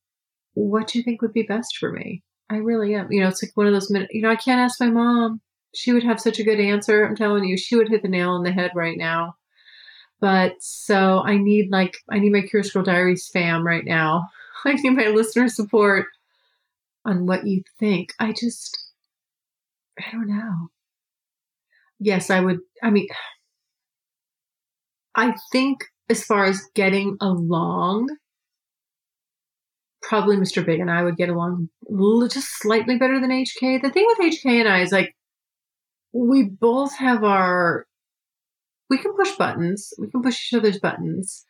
what 0.53 0.87
do 0.87 0.97
you 0.97 1.03
think 1.03 1.21
would 1.21 1.33
be 1.33 1.43
best 1.43 1.77
for 1.77 1.91
me? 1.91 2.23
I 2.49 2.57
really 2.57 2.95
am. 2.95 3.11
You 3.11 3.21
know, 3.21 3.27
it's 3.27 3.43
like 3.43 3.51
one 3.55 3.67
of 3.67 3.73
those 3.73 3.91
minutes, 3.91 4.13
you 4.13 4.21
know, 4.21 4.31
I 4.31 4.35
can't 4.35 4.59
ask 4.59 4.79
my 4.79 4.89
mom. 4.89 5.39
She 5.73 5.93
would 5.93 6.03
have 6.03 6.19
such 6.19 6.39
a 6.39 6.43
good 6.43 6.59
answer. 6.59 7.05
I'm 7.05 7.15
telling 7.15 7.45
you, 7.45 7.57
she 7.57 7.75
would 7.75 7.89
hit 7.89 8.01
the 8.01 8.09
nail 8.09 8.31
on 8.31 8.43
the 8.43 8.51
head 8.51 8.71
right 8.75 8.97
now. 8.97 9.35
But 10.19 10.55
so 10.59 11.21
I 11.23 11.37
need 11.37 11.71
like, 11.71 11.95
I 12.09 12.19
need 12.19 12.31
my 12.31 12.41
Curious 12.41 12.71
Girl 12.71 12.83
Diaries 12.83 13.29
fam 13.31 13.65
right 13.65 13.85
now. 13.85 14.25
I 14.65 14.73
need 14.73 14.91
my 14.91 15.07
listener 15.07 15.47
support 15.47 16.07
on 17.05 17.27
what 17.27 17.47
you 17.47 17.63
think. 17.79 18.13
I 18.19 18.33
just, 18.33 18.77
I 19.99 20.11
don't 20.11 20.27
know. 20.27 20.69
Yes, 21.99 22.29
I 22.31 22.41
would. 22.41 22.59
I 22.83 22.89
mean, 22.89 23.07
I 25.15 25.35
think 25.51 25.85
as 26.09 26.23
far 26.23 26.45
as 26.45 26.61
getting 26.75 27.17
along, 27.21 28.09
probably 30.01 30.35
Mr. 30.35 30.65
Big 30.65 30.79
and 30.79 30.91
I 30.91 31.03
would 31.03 31.15
get 31.15 31.29
along 31.29 31.69
just 32.29 32.59
slightly 32.59 32.97
better 32.97 33.19
than 33.19 33.29
HK. 33.29 33.81
The 33.81 33.91
thing 33.91 34.05
with 34.07 34.33
HK 34.33 34.59
and 34.61 34.69
I 34.69 34.81
is 34.81 34.91
like, 34.91 35.15
we 36.13 36.43
both 36.43 36.95
have 36.97 37.23
our, 37.23 37.85
we 38.89 38.97
can 38.97 39.13
push 39.15 39.31
buttons, 39.37 39.93
we 39.97 40.09
can 40.09 40.21
push 40.21 40.47
each 40.47 40.57
other's 40.57 40.79
buttons. 40.79 41.45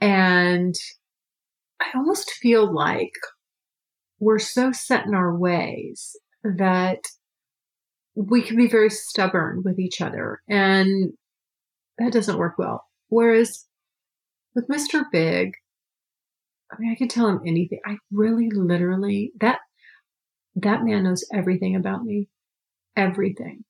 And 0.00 0.74
I 1.80 1.86
almost 1.94 2.30
feel 2.30 2.72
like 2.72 3.12
we're 4.20 4.38
so 4.38 4.72
set 4.72 5.06
in 5.06 5.14
our 5.14 5.36
ways 5.36 6.16
that 6.42 7.00
we 8.14 8.42
can 8.42 8.56
be 8.56 8.68
very 8.68 8.90
stubborn 8.90 9.62
with 9.64 9.78
each 9.78 10.00
other. 10.00 10.40
And 10.48 11.12
that 11.98 12.12
doesn't 12.12 12.38
work 12.38 12.58
well. 12.58 12.84
Whereas 13.08 13.64
with 14.54 14.68
Mr. 14.68 15.04
Big, 15.10 15.54
I 16.70 16.76
mean, 16.78 16.92
I 16.92 16.96
could 16.96 17.10
tell 17.10 17.28
him 17.28 17.40
anything. 17.46 17.80
I 17.84 17.96
really, 18.12 18.50
literally, 18.50 19.32
that, 19.40 19.60
that 20.56 20.84
man 20.84 21.04
knows 21.04 21.26
everything 21.32 21.76
about 21.76 22.04
me. 22.04 22.28
Everything. 22.96 23.64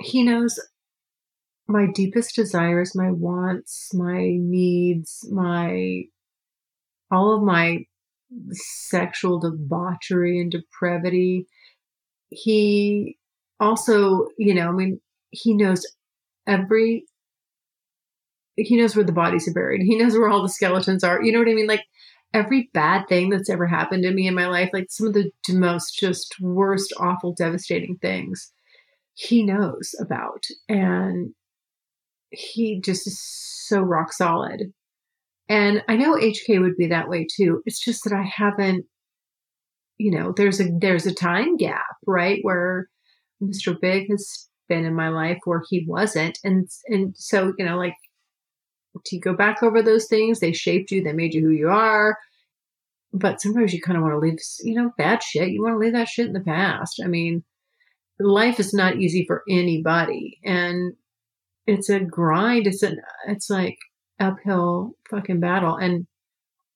He 0.00 0.22
knows 0.22 0.58
my 1.68 1.86
deepest 1.92 2.34
desires, 2.34 2.94
my 2.94 3.10
wants, 3.10 3.92
my 3.92 4.36
needs, 4.38 5.28
my, 5.30 6.02
all 7.10 7.36
of 7.36 7.42
my 7.42 7.84
sexual 8.52 9.40
debauchery 9.40 10.40
and 10.40 10.50
depravity. 10.50 11.46
He 12.28 13.18
also, 13.60 14.28
you 14.38 14.54
know, 14.54 14.68
I 14.68 14.72
mean, 14.72 15.00
he 15.30 15.54
knows 15.54 15.86
every 16.46 17.04
he 18.56 18.76
knows 18.76 18.96
where 18.96 19.04
the 19.04 19.12
bodies 19.12 19.46
are 19.48 19.52
buried. 19.52 19.82
He 19.82 19.96
knows 19.96 20.14
where 20.14 20.28
all 20.28 20.42
the 20.42 20.48
skeletons 20.48 21.04
are. 21.04 21.22
You 21.22 21.32
know 21.32 21.38
what 21.38 21.48
I 21.48 21.54
mean? 21.54 21.66
Like 21.66 21.84
every 22.32 22.70
bad 22.72 23.08
thing 23.08 23.30
that's 23.30 23.50
ever 23.50 23.66
happened 23.66 24.02
to 24.02 24.12
me 24.12 24.26
in 24.26 24.34
my 24.34 24.46
life, 24.46 24.70
like 24.72 24.86
some 24.90 25.06
of 25.06 25.14
the 25.14 25.30
most 25.50 25.98
just 25.98 26.34
worst, 26.40 26.92
awful, 26.98 27.34
devastating 27.34 27.96
things, 28.00 28.52
he 29.14 29.42
knows 29.42 29.94
about. 30.00 30.44
And 30.68 31.34
he 32.30 32.80
just 32.80 33.06
is 33.06 33.20
so 33.20 33.80
rock 33.80 34.12
solid. 34.12 34.72
And 35.48 35.82
I 35.88 35.96
know 35.96 36.16
HK 36.16 36.60
would 36.60 36.76
be 36.76 36.88
that 36.88 37.08
way 37.08 37.26
too. 37.36 37.62
It's 37.66 37.82
just 37.82 38.04
that 38.04 38.12
I 38.12 38.22
haven't, 38.22 38.84
you 39.98 40.10
know, 40.10 40.32
there's 40.36 40.60
a 40.60 40.68
there's 40.80 41.06
a 41.06 41.14
time 41.14 41.56
gap, 41.56 41.96
right? 42.06 42.40
Where 42.42 42.88
Mr. 43.42 43.80
Big 43.80 44.10
has 44.10 44.48
been 44.68 44.84
in 44.84 44.94
my 44.94 45.08
life 45.08 45.38
where 45.44 45.62
he 45.68 45.84
wasn't. 45.86 46.38
And 46.42 46.68
and 46.88 47.14
so, 47.16 47.54
you 47.58 47.64
know, 47.64 47.76
like 47.76 47.94
to 49.04 49.18
go 49.18 49.34
back 49.34 49.62
over 49.62 49.82
those 49.82 50.06
things. 50.06 50.40
They 50.40 50.52
shaped 50.52 50.90
you, 50.90 51.02
they 51.02 51.12
made 51.12 51.34
you 51.34 51.42
who 51.42 51.50
you 51.50 51.68
are. 51.68 52.16
But 53.12 53.40
sometimes 53.40 53.72
you 53.72 53.80
kind 53.80 53.96
of 53.96 54.02
want 54.02 54.14
to 54.14 54.18
leave, 54.18 54.38
you 54.62 54.74
know, 54.74 54.92
bad 54.98 55.22
shit. 55.22 55.48
You 55.48 55.62
want 55.62 55.74
to 55.74 55.78
leave 55.78 55.92
that 55.92 56.08
shit 56.08 56.26
in 56.26 56.32
the 56.32 56.40
past. 56.40 57.00
I 57.02 57.06
mean, 57.06 57.44
life 58.18 58.60
is 58.60 58.74
not 58.74 58.96
easy 58.96 59.24
for 59.26 59.42
anybody. 59.48 60.38
And 60.44 60.94
it's 61.66 61.88
a 61.88 62.00
grind. 62.00 62.66
It's 62.66 62.82
an, 62.82 63.00
it's 63.26 63.48
like 63.48 63.78
uphill 64.20 64.92
fucking 65.10 65.40
battle. 65.40 65.76
And 65.76 66.06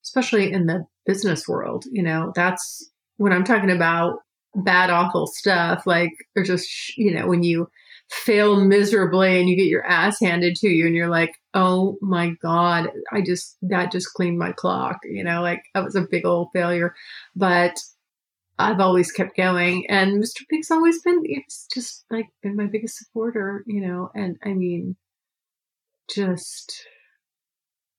especially 0.03 0.51
in 0.51 0.65
the 0.65 0.85
business 1.05 1.47
world, 1.47 1.85
you 1.91 2.01
know, 2.01 2.31
that's 2.35 2.89
when 3.17 3.33
I'm 3.33 3.43
talking 3.43 3.71
about 3.71 4.19
bad, 4.55 4.89
awful 4.89 5.27
stuff, 5.27 5.85
like, 5.85 6.11
or 6.35 6.43
just, 6.43 6.97
you 6.97 7.13
know, 7.13 7.27
when 7.27 7.43
you 7.43 7.69
fail 8.11 8.63
miserably 8.63 9.39
and 9.39 9.49
you 9.49 9.55
get 9.55 9.67
your 9.67 9.85
ass 9.85 10.19
handed 10.19 10.55
to 10.57 10.67
you 10.67 10.85
and 10.85 10.95
you're 10.95 11.09
like, 11.09 11.33
oh 11.53 11.97
my 12.01 12.31
God, 12.41 12.89
I 13.11 13.21
just, 13.21 13.57
that 13.63 13.91
just 13.91 14.13
cleaned 14.13 14.37
my 14.37 14.51
clock, 14.51 14.97
you 15.03 15.23
know, 15.23 15.41
like 15.41 15.63
that 15.73 15.83
was 15.83 15.95
a 15.95 16.07
big 16.09 16.25
old 16.25 16.49
failure. 16.53 16.93
But 17.35 17.79
I've 18.59 18.79
always 18.79 19.11
kept 19.11 19.37
going. 19.37 19.89
And 19.89 20.21
Mr. 20.21 20.43
Big's 20.49 20.71
always 20.71 21.01
been, 21.01 21.21
it's 21.23 21.67
just 21.73 22.05
like 22.11 22.27
been 22.43 22.55
my 22.55 22.67
biggest 22.67 22.97
supporter, 22.97 23.63
you 23.65 23.81
know, 23.81 24.11
and 24.13 24.37
I 24.43 24.53
mean, 24.53 24.97
just 26.13 26.85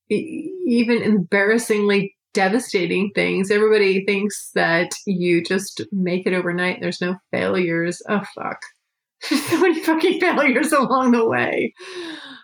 even 0.09 1.01
embarrassingly 1.01 2.15
devastating 2.33 3.11
things. 3.15 3.51
Everybody 3.51 4.05
thinks 4.05 4.51
that 4.53 4.91
you 5.05 5.43
just 5.43 5.81
make 5.91 6.27
it 6.27 6.33
overnight. 6.33 6.81
There's 6.81 7.01
no 7.01 7.17
failures. 7.31 8.01
Oh, 8.07 8.21
fuck. 8.35 8.59
so 9.49 9.59
many 9.59 9.79
fucking 9.81 10.19
failures 10.19 10.71
along 10.71 11.11
the 11.11 11.25
way. 11.25 11.73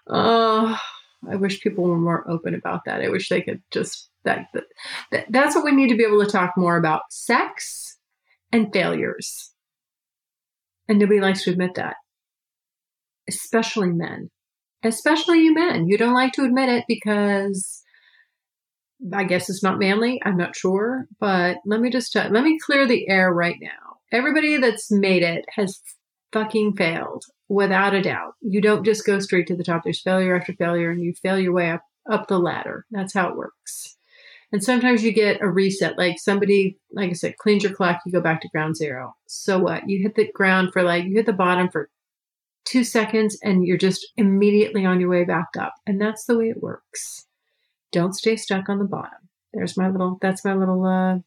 Oh, 0.08 0.80
I 1.30 1.36
wish 1.36 1.62
people 1.62 1.84
were 1.84 1.98
more 1.98 2.30
open 2.30 2.56
about 2.56 2.86
that. 2.86 3.02
I 3.02 3.10
wish 3.10 3.30
they 3.30 3.42
could 3.42 3.62
just 3.72 4.10
that, 4.24 4.48
that 5.12 5.26
that's 5.30 5.56
what 5.56 5.66
we 5.66 5.72
need 5.72 5.90
to 5.90 5.98
be 5.98 6.04
able 6.04 6.24
to 6.24 6.32
talk 6.32 6.54
more 6.58 6.78
about 6.78 7.02
sex 7.10 7.98
and 8.52 8.72
failures. 8.74 9.52
And 10.88 11.00
nobody 11.00 11.20
likes 11.20 11.44
to 11.44 11.52
admit 11.52 11.76
that. 11.76 11.96
Especially 13.28 13.90
men. 13.90 14.30
Especially 14.84 15.42
you 15.42 15.54
men. 15.54 15.88
You 15.88 15.98
don't 15.98 16.14
like 16.14 16.34
to 16.34 16.44
admit 16.44 16.70
it 16.70 16.86
because 16.88 17.84
I 19.14 19.24
guess 19.24 19.50
it's 19.50 19.64
not 19.64 19.80
manly. 19.80 20.22
I'm 20.26 20.38
not 20.38 20.56
sure. 20.56 21.06
But 21.20 21.58
let 21.66 21.80
me 21.80 21.90
just, 21.90 22.16
let 22.16 22.32
me 22.32 22.58
clear 22.60 22.88
the 22.88 23.08
air 23.08 23.32
right 23.32 23.58
now. 23.62 23.98
Everybody 24.12 24.58
that's 24.58 24.92
made 24.92 25.22
it 25.22 25.46
has 25.56 25.80
fucking 26.32 26.76
failed 26.76 27.24
without 27.48 27.94
a 27.94 28.02
doubt. 28.02 28.34
You 28.42 28.62
don't 28.62 28.86
just 28.86 29.06
go 29.06 29.20
straight 29.20 29.48
to 29.48 29.56
the 29.56 29.64
top. 29.64 29.84
There's 29.84 30.02
failure 30.02 30.36
after 30.36 30.54
failure 30.54 30.92
and 30.92 31.02
you 31.02 31.14
fail 31.14 31.40
your 31.40 31.54
way 31.54 31.72
up, 31.72 31.84
up 32.10 32.28
the 32.28 32.40
ladder. 32.40 32.86
That's 32.92 33.14
how 33.14 33.30
it 33.30 33.36
works. 33.36 33.98
And 34.52 34.64
sometimes 34.64 35.04
you 35.04 35.12
get 35.12 35.42
a 35.42 35.50
reset, 35.50 35.98
like 35.98 36.18
somebody, 36.18 36.80
like 36.92 37.12
I 37.12 37.14
said, 37.14 37.38
cleans 37.38 37.64
your 37.64 37.74
clock, 37.74 38.02
you 38.06 38.12
go 38.12 38.22
back 38.22 38.42
to 38.42 38.50
ground 38.50 38.78
zero. 38.78 39.16
So 39.28 39.60
what? 39.60 39.88
You 39.88 40.02
hit 40.02 40.16
the 40.16 40.32
ground 40.32 40.74
for 40.74 40.82
like, 40.82 41.06
you 41.06 41.16
hit 41.16 41.28
the 41.28 41.34
bottom 41.34 41.70
for 41.70 41.90
two 42.66 42.84
seconds 42.84 43.38
and 43.44 43.66
you're 43.66 43.78
just 43.78 44.08
immediately 44.18 44.86
on 44.86 45.00
your 45.00 45.10
way 45.10 45.24
back 45.24 45.50
up. 45.58 45.74
And 45.86 46.02
that's 46.02 46.26
the 46.26 46.38
way 46.38 46.50
it 46.50 46.64
works. 46.64 47.28
Don't 47.92 48.14
stay 48.14 48.36
stuck 48.36 48.70
on 48.70 48.80
the 48.80 48.86
bottom. 48.86 49.30
There's 49.54 49.78
my 49.78 49.90
little, 49.90 50.18
that's 50.22 50.46
my 50.46 50.54
little, 50.54 50.86
uh, 50.86 51.20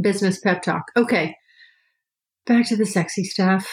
business 0.00 0.38
pep 0.38 0.62
talk. 0.62 0.84
Okay. 0.96 1.36
Back 2.46 2.68
to 2.68 2.76
the 2.76 2.86
sexy 2.86 3.24
stuff 3.24 3.68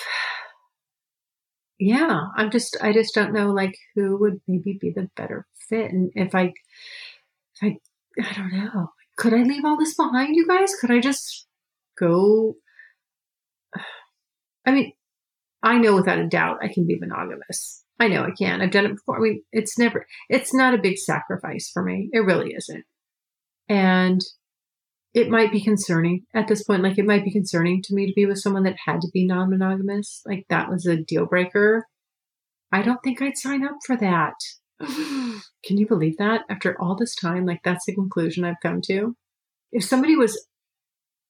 yeah, 1.85 2.27
I'm 2.37 2.49
just, 2.49 2.77
I 2.81 2.93
just 2.93 3.13
don't 3.13 3.33
know 3.33 3.51
like 3.51 3.77
who 3.95 4.17
would 4.17 4.39
maybe 4.47 4.77
be 4.79 4.91
the 4.91 5.09
better 5.17 5.45
fit. 5.69 5.91
And 5.91 6.11
if 6.15 6.33
I, 6.33 6.53
if 7.55 7.63
I, 7.63 7.77
I 8.21 8.33
don't 8.33 8.53
know, 8.53 8.91
could 9.17 9.33
I 9.33 9.43
leave 9.43 9.65
all 9.65 9.77
this 9.77 9.95
behind, 9.95 10.35
you 10.35 10.47
guys? 10.47 10.73
Could 10.79 10.91
I 10.91 10.99
just 10.99 11.45
go? 11.99 12.55
I 14.65 14.71
mean, 14.71 14.93
I 15.61 15.77
know 15.77 15.95
without 15.95 16.19
a 16.19 16.27
doubt 16.27 16.59
I 16.61 16.69
can 16.73 16.87
be 16.87 16.97
monogamous. 16.97 17.83
I 17.99 18.07
know 18.07 18.23
I 18.23 18.31
can. 18.31 18.61
I've 18.61 18.71
done 18.71 18.85
it 18.85 18.95
before. 18.95 19.17
I 19.17 19.21
mean, 19.21 19.43
it's 19.51 19.77
never, 19.77 20.05
it's 20.29 20.53
not 20.53 20.73
a 20.73 20.81
big 20.81 20.97
sacrifice 20.97 21.69
for 21.73 21.83
me. 21.83 22.09
It 22.13 22.19
really 22.19 22.53
isn't. 22.53 22.85
And 23.67 24.21
it 25.13 25.29
might 25.29 25.51
be 25.51 25.61
concerning 25.61 26.25
at 26.33 26.47
this 26.47 26.63
point. 26.63 26.83
Like 26.83 26.97
it 26.97 27.05
might 27.05 27.23
be 27.23 27.31
concerning 27.31 27.81
to 27.83 27.93
me 27.93 28.07
to 28.07 28.13
be 28.13 28.25
with 28.25 28.39
someone 28.39 28.63
that 28.63 28.77
had 28.85 29.01
to 29.01 29.09
be 29.13 29.25
non 29.25 29.49
monogamous. 29.49 30.21
Like 30.25 30.45
that 30.49 30.69
was 30.69 30.85
a 30.85 30.97
deal 30.97 31.25
breaker. 31.25 31.85
I 32.71 32.81
don't 32.81 32.99
think 33.03 33.21
I'd 33.21 33.37
sign 33.37 33.63
up 33.63 33.75
for 33.85 33.95
that. 33.97 34.33
Can 34.79 35.77
you 35.77 35.87
believe 35.87 36.17
that? 36.17 36.41
After 36.49 36.75
all 36.81 36.95
this 36.95 37.15
time, 37.15 37.45
like 37.45 37.61
that's 37.63 37.85
the 37.85 37.93
conclusion 37.93 38.43
I've 38.43 38.61
come 38.61 38.81
to. 38.87 39.15
If 39.71 39.83
somebody 39.83 40.15
was, 40.15 40.47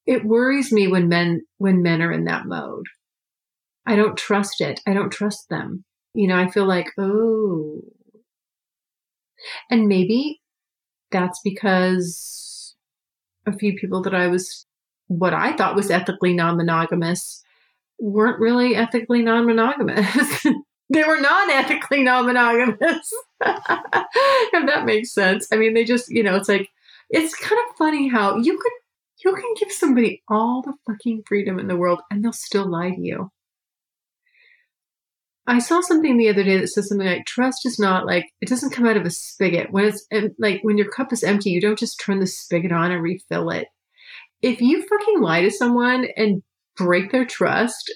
it 0.05 0.25
worries 0.25 0.71
me 0.71 0.87
when 0.87 1.09
men, 1.09 1.41
when 1.57 1.81
men 1.81 2.01
are 2.01 2.11
in 2.11 2.23
that 2.25 2.45
mode. 2.45 2.85
I 3.85 3.97
don't 3.97 4.17
trust 4.17 4.61
it. 4.61 4.79
I 4.87 4.93
don't 4.93 5.11
trust 5.11 5.49
them. 5.49 5.83
You 6.13 6.27
know, 6.27 6.37
I 6.37 6.49
feel 6.49 6.65
like, 6.65 6.87
oh, 6.97 7.81
and 9.69 9.87
maybe 9.87 10.41
that's 11.11 11.39
because 11.43 12.52
a 13.45 13.53
few 13.53 13.75
people 13.75 14.01
that 14.03 14.15
I 14.15 14.27
was 14.27 14.65
what 15.07 15.33
I 15.33 15.55
thought 15.55 15.75
was 15.75 15.91
ethically 15.91 16.33
non 16.33 16.57
monogamous 16.57 17.43
weren't 17.99 18.39
really 18.39 18.75
ethically 18.75 19.21
non 19.21 19.45
monogamous. 19.45 20.45
they 20.89 21.03
were 21.03 21.19
non 21.19 21.49
ethically 21.49 22.03
non 22.03 22.25
monogamous. 22.25 23.13
if 23.41 24.65
that 24.67 24.85
makes 24.85 25.13
sense. 25.13 25.47
I 25.51 25.57
mean, 25.57 25.73
they 25.73 25.83
just, 25.83 26.09
you 26.09 26.23
know, 26.23 26.35
it's 26.35 26.49
like, 26.49 26.69
it's 27.09 27.35
kind 27.35 27.59
of 27.69 27.77
funny 27.77 28.07
how 28.07 28.37
you 28.37 28.57
could, 28.57 28.71
you 29.23 29.33
can 29.33 29.53
give 29.59 29.71
somebody 29.71 30.21
all 30.27 30.61
the 30.61 30.73
fucking 30.87 31.23
freedom 31.27 31.59
in 31.59 31.67
the 31.67 31.77
world 31.77 32.01
and 32.09 32.23
they'll 32.23 32.33
still 32.33 32.69
lie 32.69 32.91
to 32.91 33.01
you. 33.01 33.31
I 35.45 35.59
saw 35.59 35.81
something 35.81 36.17
the 36.17 36.29
other 36.29 36.43
day 36.43 36.57
that 36.57 36.67
says 36.67 36.87
something 36.87 37.05
like 37.05 37.25
trust 37.25 37.65
is 37.65 37.77
not 37.77 38.05
like 38.05 38.25
it 38.39 38.47
doesn't 38.47 38.71
come 38.71 38.85
out 38.85 38.95
of 38.95 39.05
a 39.05 39.09
spigot. 39.09 39.71
When 39.71 39.85
it's 39.85 40.07
like 40.39 40.59
when 40.61 40.77
your 40.77 40.89
cup 40.89 41.11
is 41.11 41.23
empty, 41.23 41.49
you 41.49 41.59
don't 41.59 41.77
just 41.77 41.99
turn 41.99 42.19
the 42.19 42.27
spigot 42.27 42.71
on 42.71 42.91
and 42.91 43.03
refill 43.03 43.49
it. 43.49 43.67
If 44.41 44.61
you 44.61 44.81
fucking 44.81 45.21
lie 45.21 45.41
to 45.41 45.51
someone 45.51 46.07
and 46.15 46.43
break 46.77 47.11
their 47.11 47.25
trust, 47.25 47.93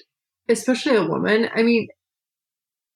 especially 0.48 0.96
a 0.96 1.06
woman, 1.06 1.48
I 1.54 1.62
mean, 1.62 1.88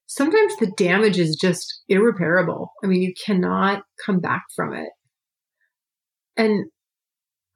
sometimes 0.06 0.54
the 0.56 0.72
damage 0.76 1.18
is 1.18 1.36
just 1.40 1.82
irreparable. 1.88 2.72
I 2.84 2.88
mean, 2.88 3.00
you 3.00 3.14
cannot 3.24 3.82
come 4.04 4.20
back 4.20 4.42
from 4.54 4.74
it. 4.74 4.90
And 6.36 6.66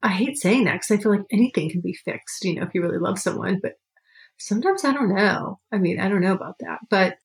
I 0.01 0.09
hate 0.09 0.37
saying 0.37 0.65
that 0.65 0.73
because 0.73 0.91
I 0.91 1.01
feel 1.01 1.11
like 1.11 1.25
anything 1.31 1.69
can 1.69 1.81
be 1.81 1.97
fixed, 2.05 2.43
you 2.43 2.55
know, 2.55 2.63
if 2.63 2.73
you 2.73 2.81
really 2.81 2.99
love 2.99 3.19
someone, 3.19 3.59
but 3.61 3.73
sometimes 4.37 4.85
I 4.85 4.93
don't 4.93 5.13
know. 5.13 5.59
I 5.71 5.77
mean, 5.77 5.99
I 5.99 6.09
don't 6.09 6.21
know 6.21 6.33
about 6.33 6.59
that. 6.59 6.79
But 6.89 7.17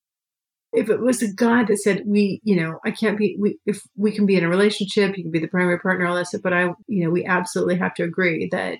if 0.72 0.88
it 0.88 1.00
was 1.00 1.22
a 1.22 1.32
God 1.32 1.68
that 1.68 1.78
said, 1.78 2.02
we, 2.06 2.40
you 2.44 2.56
know, 2.56 2.78
I 2.84 2.90
can't 2.90 3.18
be, 3.18 3.36
we, 3.38 3.58
if 3.66 3.82
we 3.96 4.12
can 4.12 4.24
be 4.24 4.36
in 4.36 4.44
a 4.44 4.48
relationship, 4.48 5.16
you 5.16 5.24
can 5.24 5.32
be 5.32 5.38
the 5.38 5.48
primary 5.48 5.78
partner, 5.78 6.06
all 6.06 6.16
that 6.16 6.28
stuff, 6.28 6.42
but 6.42 6.54
I, 6.54 6.70
you 6.86 7.04
know, 7.04 7.10
we 7.10 7.24
absolutely 7.24 7.76
have 7.76 7.94
to 7.94 8.04
agree 8.04 8.48
that 8.52 8.78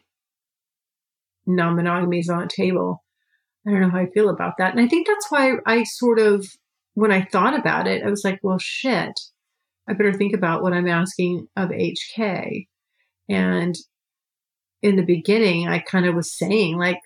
non 1.47 1.77
monogamy 1.77 2.21
is 2.21 2.31
on 2.31 2.43
the 2.43 2.49
table. 2.49 3.05
I 3.67 3.71
don't 3.71 3.81
know 3.81 3.91
how 3.91 3.99
I 3.99 4.11
feel 4.11 4.31
about 4.31 4.55
that. 4.59 4.73
And 4.73 4.81
I 4.81 4.89
think 4.89 5.07
that's 5.07 5.31
why 5.31 5.53
I 5.67 5.85
sort 5.85 6.19
of, 6.19 6.47
when 6.95 7.13
I 7.13 7.25
thought 7.25 7.59
about 7.59 7.87
it, 7.87 8.03
I 8.03 8.11
was 8.11 8.25
like, 8.25 8.41
well, 8.43 8.59
shit, 8.59 9.13
I 9.89 9.93
better 9.93 10.13
think 10.13 10.35
about 10.35 10.63
what 10.63 10.73
I'm 10.73 10.89
asking 10.89 11.49
of 11.57 11.71
HK. 11.71 12.67
And 13.29 13.75
in 14.83 14.97
the 14.97 15.05
beginning, 15.05 15.69
I 15.69 15.79
kind 15.79 16.07
of 16.07 16.15
was 16.15 16.37
saying, 16.37 16.77
like, 16.77 16.99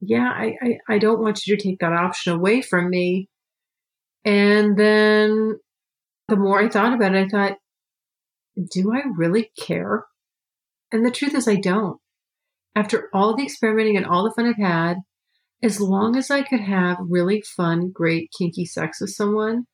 yeah, 0.00 0.30
I, 0.34 0.56
I, 0.62 0.78
I 0.88 0.98
don't 0.98 1.20
want 1.20 1.46
you 1.46 1.56
to 1.56 1.62
take 1.62 1.80
that 1.80 1.92
option 1.92 2.32
away 2.32 2.62
from 2.62 2.88
me. 2.88 3.28
And 4.24 4.76
then 4.76 5.58
the 6.28 6.36
more 6.36 6.60
I 6.60 6.68
thought 6.68 6.92
about 6.94 7.14
it, 7.14 7.26
I 7.26 7.28
thought, 7.28 7.58
do 8.72 8.92
I 8.92 9.02
really 9.16 9.50
care? 9.58 10.06
And 10.92 11.04
the 11.04 11.10
truth 11.10 11.34
is, 11.34 11.46
I 11.46 11.56
don't. 11.56 11.98
After 12.74 13.08
all 13.12 13.36
the 13.36 13.44
experimenting 13.44 13.96
and 13.96 14.06
all 14.06 14.24
the 14.24 14.32
fun 14.34 14.46
I've 14.46 14.56
had, 14.56 14.98
as 15.62 15.80
long 15.80 16.16
as 16.16 16.30
I 16.30 16.42
could 16.42 16.60
have 16.60 16.98
really 17.00 17.42
fun, 17.42 17.90
great, 17.90 18.30
kinky 18.36 18.64
sex 18.64 19.00
with 19.00 19.10
someone, 19.10 19.66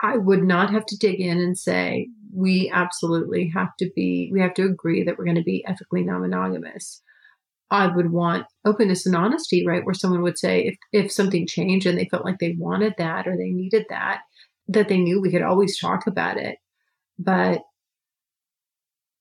I 0.00 0.16
would 0.16 0.42
not 0.42 0.70
have 0.70 0.86
to 0.86 0.96
dig 0.96 1.20
in 1.20 1.38
and 1.38 1.56
say, 1.56 2.08
we 2.34 2.70
absolutely 2.72 3.50
have 3.54 3.70
to 3.78 3.90
be, 3.94 4.30
we 4.32 4.40
have 4.40 4.54
to 4.54 4.64
agree 4.64 5.04
that 5.04 5.16
we're 5.18 5.24
going 5.24 5.36
to 5.36 5.42
be 5.42 5.64
ethically 5.66 6.02
non 6.02 6.22
monogamous. 6.22 7.02
I 7.70 7.86
would 7.94 8.10
want 8.10 8.46
openness 8.68 9.06
and 9.06 9.16
honesty, 9.16 9.66
right? 9.66 9.84
Where 9.84 9.94
someone 9.94 10.22
would 10.22 10.38
say 10.38 10.62
if, 10.92 11.04
if 11.04 11.12
something 11.12 11.46
changed 11.46 11.86
and 11.86 11.98
they 11.98 12.08
felt 12.08 12.24
like 12.24 12.38
they 12.38 12.56
wanted 12.58 12.94
that 12.98 13.26
or 13.26 13.36
they 13.36 13.50
needed 13.50 13.86
that, 13.88 14.20
that 14.68 14.88
they 14.88 14.98
knew 14.98 15.20
we 15.20 15.30
could 15.30 15.42
always 15.42 15.78
talk 15.78 16.06
about 16.06 16.36
it. 16.36 16.58
But 17.18 17.62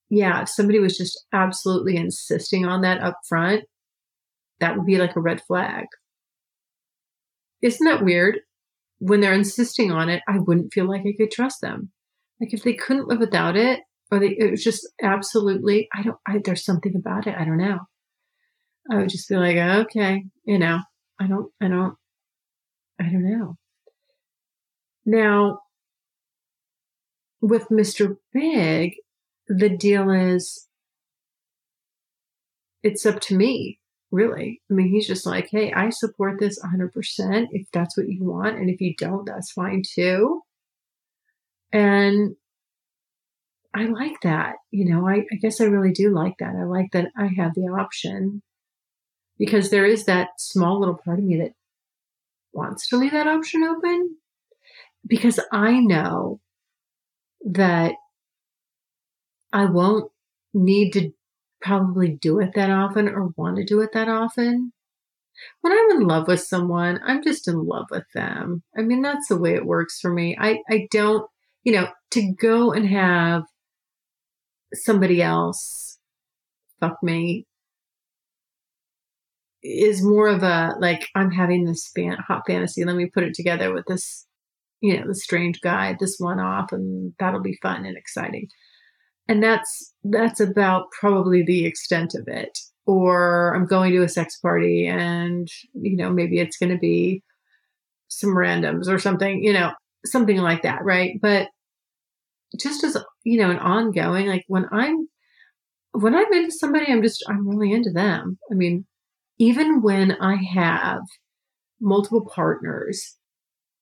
yeah, 0.10 0.42
if 0.42 0.50
somebody 0.50 0.80
was 0.80 0.98
just 0.98 1.26
absolutely 1.34 1.98
insisting 1.98 2.66
on 2.66 2.82
that 2.82 3.02
up 3.02 3.20
front, 3.28 3.64
that 4.60 4.78
would 4.78 4.86
be 4.86 4.98
like 4.98 5.16
a 5.16 5.22
red 5.22 5.42
flag. 5.42 5.86
Isn't 7.62 7.86
that 7.86 8.04
weird? 8.04 8.40
When 9.00 9.20
they're 9.22 9.34
insisting 9.34 9.92
on 9.92 10.10
it, 10.10 10.22
I 10.28 10.40
wouldn't 10.40 10.74
feel 10.74 10.88
like 10.88 11.02
I 11.02 11.14
could 11.18 11.32
trust 11.32 11.62
them. 11.62 11.92
Like 12.40 12.54
if 12.54 12.64
they 12.64 12.74
couldn't 12.74 13.08
live 13.08 13.20
without 13.20 13.56
it, 13.56 13.82
or 14.12 14.20
they, 14.20 14.30
it 14.38 14.52
was 14.52 14.64
just 14.64 14.88
absolutely, 15.02 15.88
I 15.94 16.04
don't, 16.04 16.18
I, 16.28 16.40
there's 16.44 16.64
something 16.64 16.96
about 16.96 17.28
it. 17.28 17.36
I 17.38 17.44
don't 17.44 17.58
know. 17.58 17.80
I 18.90 18.98
would 18.98 19.10
just 19.10 19.30
be 19.30 19.36
like, 19.36 19.58
okay, 19.58 20.24
you 20.46 20.60
know, 20.60 20.80
I 21.20 21.28
don't, 21.28 21.52
I 21.62 21.68
don't, 21.68 21.96
I 23.00 23.04
don't 23.04 23.30
know. 23.30 23.58
Now, 25.06 25.60
with 27.42 27.70
Mr. 27.70 28.18
Big, 28.34 28.96
the 29.48 29.70
deal 29.70 30.10
is 30.10 30.68
it's 32.84 33.06
up 33.06 33.20
to 33.22 33.36
me, 33.36 33.80
really. 34.12 34.62
I 34.70 34.74
mean, 34.74 34.90
he's 34.90 35.08
just 35.08 35.26
like, 35.26 35.50
hey, 35.52 35.72
I 35.74 35.90
support 35.90 36.40
this 36.40 36.60
100% 36.60 37.48
if 37.52 37.68
that's 37.72 37.98
what 37.98 38.08
you 38.08 38.24
want. 38.24 38.58
And 38.58 38.70
if 38.70 38.82
you 38.82 38.96
don't, 38.98 39.26
that's 39.26 39.52
fine 39.52 39.84
too. 39.86 40.42
And 41.72 42.36
I 43.74 43.86
like 43.86 44.20
that. 44.24 44.56
You 44.72 44.86
know, 44.86 45.08
I, 45.08 45.26
I 45.32 45.36
guess 45.42 45.62
I 45.62 45.66
really 45.66 45.92
do 45.92 46.14
like 46.14 46.36
that. 46.40 46.56
I 46.56 46.64
like 46.64 46.92
that 46.94 47.12
I 47.18 47.30
have 47.38 47.54
the 47.54 47.68
option 47.80 48.42
because 49.38 49.70
there 49.70 49.86
is 49.86 50.06
that 50.06 50.30
small 50.38 50.80
little 50.80 51.00
part 51.04 51.20
of 51.20 51.26
me 51.26 51.38
that 51.38 51.54
wants 52.54 52.88
to 52.90 52.98
leave 52.98 53.12
that 53.12 53.28
option 53.28 53.64
open 53.64 54.18
because 55.06 55.40
I 55.52 55.80
know 55.80 56.42
that 57.46 57.94
I 59.54 59.66
won't 59.66 60.12
need 60.54 60.92
to 60.94 61.12
probably 61.62 62.10
do 62.10 62.40
it 62.40 62.54
that 62.56 62.70
often 62.70 63.08
or 63.08 63.30
want 63.38 63.58
to 63.58 63.64
do 63.64 63.82
it 63.82 63.92
that 63.94 64.10
often. 64.10 64.74
When 65.62 65.72
I'm 65.72 66.02
in 66.02 66.08
love 66.08 66.28
with 66.28 66.42
someone, 66.42 67.00
I'm 67.04 67.24
just 67.24 67.48
in 67.48 67.64
love 67.64 67.86
with 67.92 68.06
them. 68.14 68.64
I 68.76 68.82
mean, 68.82 69.04
that's 69.04 69.28
the 69.28 69.38
way 69.38 69.54
it 69.54 69.66
works 69.66 70.00
for 70.00 70.12
me. 70.12 70.36
I, 70.40 70.62
I 70.70 70.88
don't, 70.90 71.30
you 71.64 71.74
know, 71.74 71.88
to 72.12 72.34
go 72.34 72.72
and 72.72 72.88
have 72.88 73.44
somebody 74.74 75.22
else 75.22 76.00
fuck 76.80 77.02
me 77.02 77.46
is 79.64 80.04
more 80.04 80.28
of 80.28 80.44
a 80.44 80.76
like 80.80 81.08
I'm 81.16 81.32
having 81.32 81.66
this 81.66 81.90
fan, 81.96 82.18
hot 82.28 82.44
fantasy. 82.48 82.86
Let 82.86 82.96
me 82.96 83.10
put 83.14 83.24
it 83.24 83.34
together 83.34 83.74
with 83.74 83.86
this, 83.88 84.26
you 84.82 84.98
know, 84.98 85.08
the 85.08 85.16
strange 85.16 85.62
guy, 85.62 85.96
this 86.00 86.18
one 86.20 86.40
off, 86.40 86.72
and 86.72 87.14
that'll 87.20 87.42
be 87.42 87.58
fun 87.62 87.86
and 87.86 87.98
exciting. 87.98 88.48
And 89.28 89.44
that's 89.44 89.94
that's 90.04 90.40
about 90.40 90.92
probably 91.00 91.44
the 91.44 91.66
extent 91.66 92.14
of 92.16 92.28
it. 92.28 92.58
Or 92.86 93.54
I'm 93.54 93.66
going 93.66 93.92
to 93.92 94.04
a 94.04 94.10
sex 94.10 94.40
party, 94.40 94.88
and 94.88 95.48
you 95.74 95.98
know, 95.98 96.10
maybe 96.10 96.40
it's 96.40 96.58
going 96.58 96.72
to 96.72 96.78
be 96.78 97.24
some 98.08 98.30
randoms 98.30 98.88
or 98.88 99.00
something, 99.00 99.44
you 99.44 99.52
know, 99.52 99.74
something 100.06 100.38
like 100.38 100.62
that, 100.62 100.84
right? 100.84 101.20
But 101.22 101.50
just 102.60 102.84
as 102.84 102.98
you 103.26 103.38
know, 103.38 103.50
an 103.52 103.60
ongoing, 103.60 104.28
like 104.28 104.46
when 104.48 104.66
I'm 104.72 105.10
when 105.92 106.16
I'm 106.16 106.32
into 106.32 106.52
somebody, 106.52 106.92
I'm 106.92 107.02
just 107.02 107.24
I'm 107.28 107.48
really 107.48 107.74
into 107.74 107.92
them. 107.92 108.38
I 108.52 108.56
mean, 108.56 108.86
even 109.40 109.82
when 109.82 110.14
I 110.14 110.36
have 110.36 111.02
multiple 111.80 112.26
partners, 112.26 113.16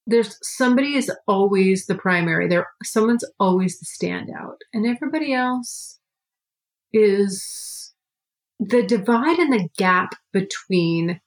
there's 0.07 0.37
somebody 0.41 0.95
is 0.95 1.11
always 1.27 1.85
the 1.85 1.95
primary. 1.95 2.47
There, 2.47 2.67
someone's 2.83 3.25
always 3.39 3.79
the 3.79 3.85
standout, 3.85 4.57
and 4.73 4.85
everybody 4.85 5.33
else 5.33 5.99
is 6.93 7.93
the 8.59 8.83
divide 8.83 9.39
and 9.39 9.51
the 9.51 9.67
gap 9.77 10.15
between 10.31 11.19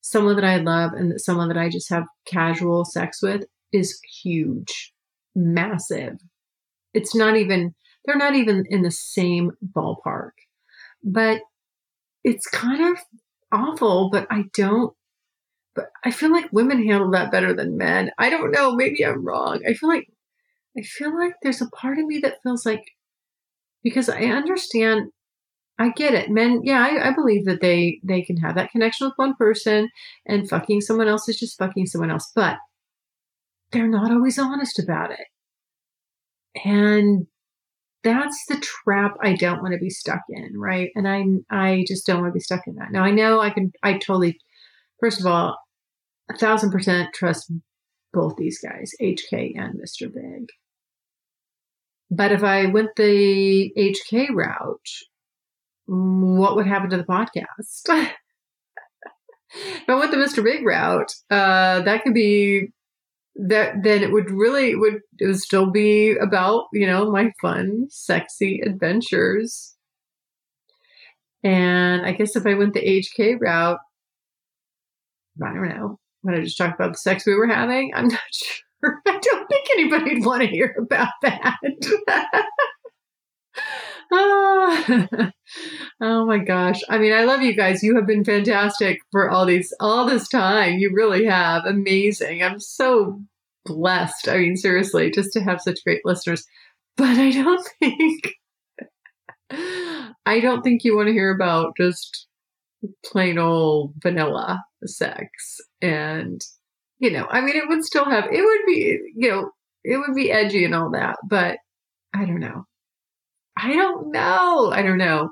someone 0.00 0.34
that 0.36 0.44
I 0.44 0.56
love 0.56 0.92
and 0.94 1.20
someone 1.20 1.48
that 1.48 1.58
I 1.58 1.68
just 1.68 1.88
have 1.90 2.04
casual 2.26 2.84
sex 2.84 3.22
with 3.22 3.44
is 3.72 4.00
huge, 4.22 4.92
massive. 5.34 6.18
It's 6.92 7.14
not 7.14 7.36
even, 7.36 7.74
they're 8.04 8.16
not 8.16 8.34
even 8.34 8.64
in 8.68 8.82
the 8.82 8.90
same 8.90 9.52
ballpark, 9.64 10.32
but 11.04 11.40
it's 12.24 12.46
kind 12.48 12.84
of 12.84 13.02
awful, 13.52 14.10
but 14.10 14.26
I 14.30 14.44
don't. 14.54 14.94
But 15.74 15.86
I 16.04 16.10
feel 16.10 16.30
like 16.30 16.52
women 16.52 16.86
handle 16.86 17.10
that 17.12 17.32
better 17.32 17.54
than 17.54 17.78
men. 17.78 18.10
I 18.18 18.28
don't 18.30 18.52
know. 18.52 18.74
Maybe 18.74 19.04
I'm 19.04 19.24
wrong. 19.24 19.60
I 19.66 19.74
feel 19.74 19.88
like 19.88 20.08
I 20.78 20.82
feel 20.82 21.16
like 21.16 21.34
there's 21.42 21.62
a 21.62 21.70
part 21.70 21.98
of 21.98 22.06
me 22.06 22.18
that 22.18 22.42
feels 22.42 22.66
like 22.66 22.84
because 23.82 24.08
I 24.08 24.24
understand 24.24 25.10
I 25.78 25.90
get 25.90 26.14
it. 26.14 26.30
Men, 26.30 26.60
yeah, 26.62 26.80
I, 26.80 27.08
I, 27.08 27.14
believe 27.14 27.46
that 27.46 27.60
they 27.60 28.00
they 28.04 28.22
can 28.22 28.36
have 28.36 28.54
that 28.56 28.70
connection 28.70 29.06
with 29.06 29.14
one 29.16 29.34
person 29.34 29.88
and 30.26 30.48
fucking 30.48 30.82
someone 30.82 31.08
else 31.08 31.28
is 31.28 31.38
just 31.38 31.58
fucking 31.58 31.86
someone 31.86 32.10
else, 32.10 32.30
but 32.34 32.58
they're 33.72 33.88
not 33.88 34.12
always 34.12 34.38
honest 34.38 34.78
about 34.78 35.10
it. 35.10 35.26
And 36.64 37.26
that's 38.04 38.44
the 38.48 38.56
trap 38.56 39.16
I 39.22 39.34
don't 39.34 39.62
want 39.62 39.74
to 39.74 39.78
be 39.78 39.90
stuck 39.90 40.22
in, 40.28 40.58
right? 40.58 40.90
And 40.94 41.08
I 41.08 41.24
I 41.50 41.84
just 41.86 42.06
don't 42.06 42.20
want 42.20 42.30
to 42.30 42.34
be 42.36 42.40
stuck 42.40 42.66
in 42.66 42.76
that. 42.76 42.92
Now 42.92 43.04
I 43.04 43.10
know 43.10 43.40
I 43.40 43.50
can 43.50 43.72
I 43.82 43.94
totally 43.94 44.38
first 45.00 45.20
of 45.20 45.26
all, 45.26 45.58
a 46.30 46.36
thousand 46.36 46.70
percent 46.70 47.10
trust 47.14 47.52
both 48.12 48.36
these 48.36 48.58
guys, 48.58 48.92
HK 49.00 49.54
and 49.56 49.80
Mr. 49.80 50.12
Big. 50.12 50.48
But 52.10 52.30
if 52.32 52.44
I 52.44 52.66
went 52.66 52.90
the 52.96 53.72
HK 53.76 54.28
route, 54.34 54.88
what 55.86 56.56
would 56.56 56.66
happen 56.66 56.90
to 56.90 56.98
the 56.98 57.04
podcast? 57.04 57.88
if 59.54 59.88
I 59.88 59.94
went 59.94 60.10
the 60.10 60.18
Mr. 60.18 60.44
Big 60.44 60.64
route, 60.64 61.12
uh, 61.30 61.80
that 61.80 62.02
could 62.02 62.14
be 62.14 62.68
that 63.34 63.82
then 63.82 64.02
it 64.02 64.12
would 64.12 64.30
really 64.30 64.72
it 64.72 64.78
would 64.78 65.00
it 65.18 65.26
would 65.26 65.40
still 65.40 65.70
be 65.70 66.16
about 66.16 66.66
you 66.72 66.86
know 66.86 67.10
my 67.10 67.32
fun 67.40 67.86
sexy 67.90 68.60
adventures. 68.60 69.74
And 71.44 72.06
i 72.06 72.12
guess 72.12 72.36
if 72.36 72.46
i 72.46 72.54
went 72.54 72.72
the 72.72 72.80
hk 72.80 73.40
route 73.40 73.80
i 75.42 75.52
don't 75.52 75.68
know 75.68 75.98
when 76.20 76.36
i 76.36 76.40
just 76.40 76.56
talked 76.56 76.78
about 76.78 76.92
the 76.92 76.98
sex 76.98 77.26
we 77.26 77.34
were 77.34 77.48
having 77.48 77.92
i'm 77.96 78.06
not 78.08 78.20
sure. 78.32 79.02
I 79.06 79.18
don't 79.20 79.48
think 79.48 79.66
anybody'd 79.72 80.24
want 80.24 80.42
to 80.42 80.48
hear 80.48 80.76
about 80.78 81.12
that 81.22 81.56
oh, 86.00 86.26
my 86.26 86.38
gosh. 86.38 86.80
I 86.88 86.98
mean 86.98 87.12
i 87.12 87.24
love 87.24 87.42
you 87.42 87.54
guys. 87.54 87.82
You 87.82 87.96
have 87.96 88.06
been 88.06 88.24
fantastic 88.24 89.00
for 89.10 89.30
all 89.30 89.46
these 89.46 89.72
all 89.80 90.06
this 90.06 90.28
time. 90.28 90.78
You 90.78 90.92
really 90.94 91.24
have. 91.24 91.64
Amazing. 91.64 92.42
I'm 92.42 92.60
so 92.60 93.20
blessed. 93.64 94.28
I 94.28 94.38
mean 94.38 94.56
seriously 94.56 95.10
just 95.10 95.32
to 95.32 95.40
have 95.40 95.60
such 95.60 95.84
great 95.84 96.04
listeners. 96.04 96.44
But 96.96 97.16
i 97.18 97.30
don't 97.30 97.66
think 97.80 98.34
i 100.26 100.40
don't 100.40 100.62
think 100.62 100.84
you 100.84 100.96
want 100.96 101.08
to 101.08 101.12
hear 101.12 101.34
about 101.34 101.76
just 101.76 102.26
plain 103.04 103.38
old 103.38 103.94
vanilla 104.02 104.62
sex. 104.84 105.60
And 105.80 106.42
you 107.02 107.10
know 107.10 107.26
i 107.30 107.40
mean 107.40 107.56
it 107.56 107.68
would 107.68 107.84
still 107.84 108.04
have 108.04 108.26
it 108.32 108.42
would 108.42 108.66
be 108.66 108.98
you 109.16 109.28
know 109.28 109.50
it 109.84 109.98
would 109.98 110.14
be 110.14 110.30
edgy 110.30 110.64
and 110.64 110.74
all 110.74 110.90
that 110.90 111.16
but 111.28 111.58
i 112.14 112.24
don't 112.24 112.40
know 112.40 112.64
I 113.56 113.74
don't 113.74 114.10
know. 114.10 114.70
I 114.72 114.82
don't 114.82 114.98
know. 114.98 115.30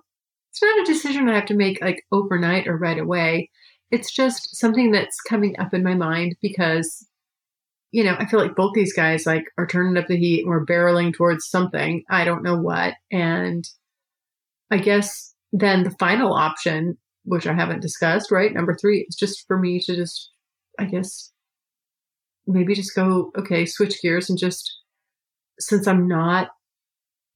It's 0.50 0.62
not 0.62 0.80
a 0.80 0.92
decision 0.92 1.28
I 1.28 1.34
have 1.34 1.46
to 1.46 1.54
make 1.54 1.80
like 1.80 2.04
overnight 2.12 2.66
or 2.66 2.76
right 2.76 2.98
away. 2.98 3.50
It's 3.90 4.12
just 4.12 4.56
something 4.56 4.90
that's 4.90 5.20
coming 5.20 5.58
up 5.58 5.74
in 5.74 5.82
my 5.82 5.94
mind 5.94 6.36
because, 6.42 7.06
you 7.92 8.04
know, 8.04 8.16
I 8.18 8.26
feel 8.26 8.40
like 8.40 8.56
both 8.56 8.72
these 8.74 8.92
guys 8.92 9.26
like 9.26 9.44
are 9.58 9.66
turning 9.66 9.96
up 9.96 10.08
the 10.08 10.16
heat 10.16 10.42
and 10.42 10.48
we're 10.48 10.66
barreling 10.66 11.14
towards 11.14 11.48
something. 11.48 12.02
I 12.10 12.24
don't 12.24 12.42
know 12.42 12.56
what. 12.56 12.94
And 13.10 13.64
I 14.70 14.78
guess 14.78 15.34
then 15.52 15.82
the 15.82 15.94
final 15.98 16.32
option, 16.32 16.98
which 17.24 17.46
I 17.46 17.54
haven't 17.54 17.82
discussed, 17.82 18.30
right? 18.30 18.52
Number 18.52 18.76
three 18.76 19.06
is 19.08 19.16
just 19.16 19.46
for 19.46 19.58
me 19.58 19.80
to 19.80 19.96
just, 19.96 20.30
I 20.78 20.84
guess, 20.84 21.32
maybe 22.46 22.74
just 22.74 22.94
go, 22.94 23.32
okay, 23.36 23.66
switch 23.66 24.00
gears 24.02 24.30
and 24.30 24.38
just, 24.38 24.78
since 25.58 25.86
I'm 25.86 26.06
not 26.06 26.48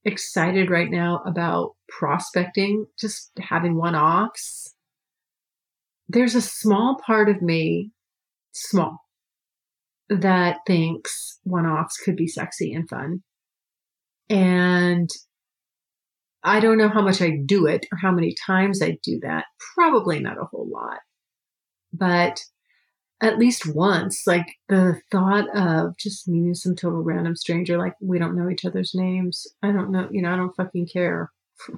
excited 0.05 0.69
right 0.69 0.89
now 0.89 1.21
about 1.25 1.71
prospecting, 1.89 2.85
just 2.99 3.31
having 3.39 3.75
one 3.75 3.95
offs. 3.95 4.73
There's 6.07 6.35
a 6.35 6.41
small 6.41 6.99
part 7.05 7.29
of 7.29 7.41
me, 7.41 7.91
small, 8.53 8.99
that 10.09 10.59
thinks 10.67 11.39
one 11.43 11.65
offs 11.65 11.97
could 11.97 12.15
be 12.15 12.27
sexy 12.27 12.73
and 12.73 12.87
fun. 12.87 13.23
And 14.29 15.09
I 16.43 16.59
don't 16.59 16.77
know 16.77 16.89
how 16.89 17.01
much 17.01 17.21
I 17.21 17.31
do 17.43 17.65
it 17.65 17.87
or 17.91 17.97
how 17.97 18.11
many 18.11 18.35
times 18.45 18.81
I 18.81 18.97
do 19.03 19.19
that. 19.23 19.45
Probably 19.73 20.19
not 20.19 20.37
a 20.37 20.45
whole 20.45 20.69
lot. 20.71 20.99
But 21.91 22.39
at 23.21 23.39
least 23.39 23.73
once, 23.73 24.27
like 24.27 24.55
the 24.67 24.99
thought 25.11 25.47
of 25.55 25.97
just 25.97 26.27
meeting 26.27 26.53
some 26.53 26.75
total 26.75 27.01
random 27.01 27.35
stranger, 27.35 27.77
like 27.77 27.95
we 28.01 28.19
don't 28.19 28.35
know 28.35 28.49
each 28.49 28.65
other's 28.65 28.93
names. 28.93 29.47
I 29.63 29.71
don't 29.71 29.91
know, 29.91 30.07
you 30.11 30.21
know, 30.21 30.33
I 30.33 30.35
don't 30.35 30.55
fucking 30.55 30.87
care. 30.87 31.31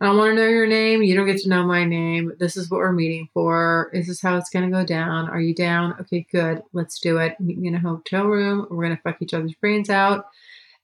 I 0.00 0.06
don't 0.06 0.16
want 0.16 0.30
to 0.30 0.34
know 0.36 0.48
your 0.48 0.68
name. 0.68 1.02
You 1.02 1.16
don't 1.16 1.26
get 1.26 1.38
to 1.38 1.48
know 1.48 1.64
my 1.64 1.84
name. 1.84 2.32
This 2.38 2.56
is 2.56 2.70
what 2.70 2.78
we're 2.78 2.92
meeting 2.92 3.28
for. 3.34 3.90
Is 3.92 4.06
this 4.06 4.22
how 4.22 4.36
it's 4.36 4.50
going 4.50 4.64
to 4.64 4.70
go 4.70 4.84
down? 4.84 5.28
Are 5.28 5.40
you 5.40 5.52
down? 5.52 5.96
Okay, 6.00 6.24
good. 6.30 6.62
Let's 6.72 7.00
do 7.00 7.18
it. 7.18 7.34
Meet 7.40 7.58
me 7.58 7.66
in 7.66 7.74
a 7.74 7.80
hotel 7.80 8.26
room. 8.26 8.68
We're 8.70 8.84
going 8.84 8.96
to 8.96 9.02
fuck 9.02 9.20
each 9.20 9.34
other's 9.34 9.54
brains 9.54 9.90
out. 9.90 10.26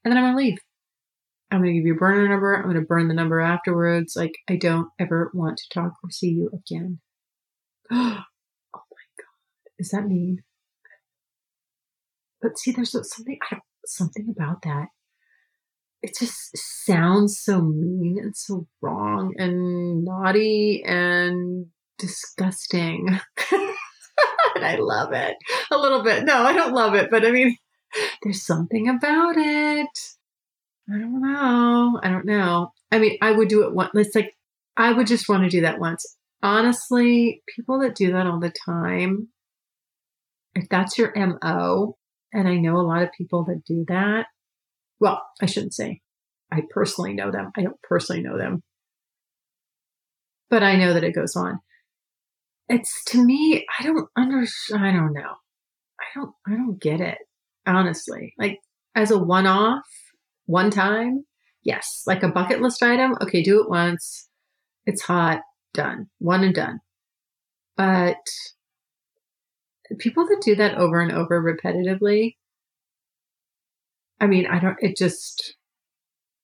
And 0.03 0.11
then 0.11 0.17
I'm 0.17 0.25
going 0.25 0.33
to 0.33 0.37
leave. 0.37 0.59
I'm 1.49 1.59
going 1.59 1.73
to 1.73 1.79
give 1.79 1.85
you 1.85 1.93
a 1.93 1.97
burner 1.97 2.27
number. 2.27 2.55
I'm 2.55 2.63
going 2.63 2.75
to 2.75 2.81
burn 2.81 3.07
the 3.07 3.13
number 3.13 3.39
afterwards. 3.39 4.17
Like, 4.17 4.37
I 4.49 4.57
don't 4.57 4.89
ever 4.99 5.31
want 5.33 5.59
to 5.59 5.69
talk 5.69 5.93
or 6.03 6.11
see 6.11 6.31
you 6.31 6.49
again. 6.53 6.99
Is 9.77 9.89
that 9.89 10.07
mean? 10.07 10.43
But 12.41 12.57
see, 12.57 12.71
there's 12.71 12.91
something 12.91 13.39
something 13.85 14.33
about 14.35 14.61
that. 14.63 14.87
It 16.01 16.13
just 16.19 16.55
sounds 16.85 17.39
so 17.39 17.61
mean 17.61 18.19
and 18.21 18.35
so 18.35 18.67
wrong 18.81 19.33
and 19.37 20.03
naughty 20.03 20.83
and 20.85 21.67
disgusting. 21.97 23.19
and 24.55 24.65
I 24.65 24.75
love 24.75 25.13
it 25.13 25.35
a 25.71 25.77
little 25.77 26.03
bit. 26.03 26.23
No, 26.23 26.43
I 26.43 26.53
don't 26.53 26.73
love 26.73 26.93
it, 26.93 27.09
but 27.09 27.25
I 27.25 27.31
mean, 27.31 27.57
there's 28.23 28.45
something 28.45 28.87
about 28.87 29.35
it. 29.37 29.99
I 30.89 30.99
don't 30.99 31.21
know. 31.21 31.99
I 32.03 32.09
don't 32.09 32.25
know. 32.25 32.71
I 32.91 32.99
mean, 32.99 33.17
I 33.21 33.31
would 33.31 33.47
do 33.47 33.63
it 33.63 33.73
once. 33.73 33.91
It's 33.95 34.15
like 34.15 34.35
I 34.77 34.91
would 34.91 35.07
just 35.07 35.27
want 35.27 35.43
to 35.43 35.49
do 35.49 35.61
that 35.61 35.79
once. 35.79 36.17
Honestly, 36.43 37.41
people 37.55 37.79
that 37.79 37.95
do 37.95 38.11
that 38.11 38.27
all 38.27 38.39
the 38.39 38.53
time, 38.65 39.29
if 40.55 40.69
that's 40.69 40.97
your 40.97 41.13
MO, 41.15 41.97
and 42.33 42.47
I 42.47 42.55
know 42.55 42.77
a 42.77 42.87
lot 42.87 43.03
of 43.03 43.11
people 43.11 43.43
that 43.45 43.63
do 43.65 43.85
that, 43.87 44.27
well, 44.99 45.21
I 45.41 45.45
shouldn't 45.45 45.73
say 45.73 46.01
I 46.51 46.61
personally 46.69 47.13
know 47.13 47.31
them. 47.31 47.51
I 47.55 47.61
don't 47.61 47.81
personally 47.81 48.21
know 48.21 48.37
them, 48.37 48.63
but 50.49 50.63
I 50.63 50.77
know 50.77 50.93
that 50.93 51.03
it 51.03 51.15
goes 51.15 51.35
on. 51.35 51.59
It's 52.67 53.03
to 53.05 53.23
me, 53.23 53.65
I 53.79 53.83
don't 53.83 54.09
understand. 54.17 54.85
I 54.85 54.91
don't 54.91 55.13
know. 55.13 55.35
I 55.99 56.05
don't, 56.15 56.31
I 56.47 56.51
don't 56.51 56.81
get 56.81 57.01
it, 57.01 57.19
honestly. 57.65 58.33
Like 58.37 58.59
as 58.95 59.11
a 59.11 59.19
one 59.19 59.45
off, 59.45 59.85
one 60.45 60.71
time, 60.71 61.25
yes. 61.63 62.03
Like 62.07 62.23
a 62.23 62.29
bucket 62.29 62.61
list 62.61 62.81
item, 62.81 63.15
okay, 63.21 63.43
do 63.43 63.61
it 63.61 63.69
once. 63.69 64.29
It's 64.85 65.01
hot, 65.01 65.41
done. 65.73 66.09
One 66.19 66.43
and 66.43 66.55
done. 66.55 66.79
But 67.75 68.17
people 69.99 70.25
that 70.25 70.41
do 70.43 70.55
that 70.55 70.77
over 70.77 70.99
and 71.01 71.11
over 71.11 71.41
repetitively, 71.41 72.35
I 74.19 74.27
mean, 74.27 74.47
I 74.47 74.59
don't, 74.59 74.77
it 74.79 74.97
just, 74.97 75.55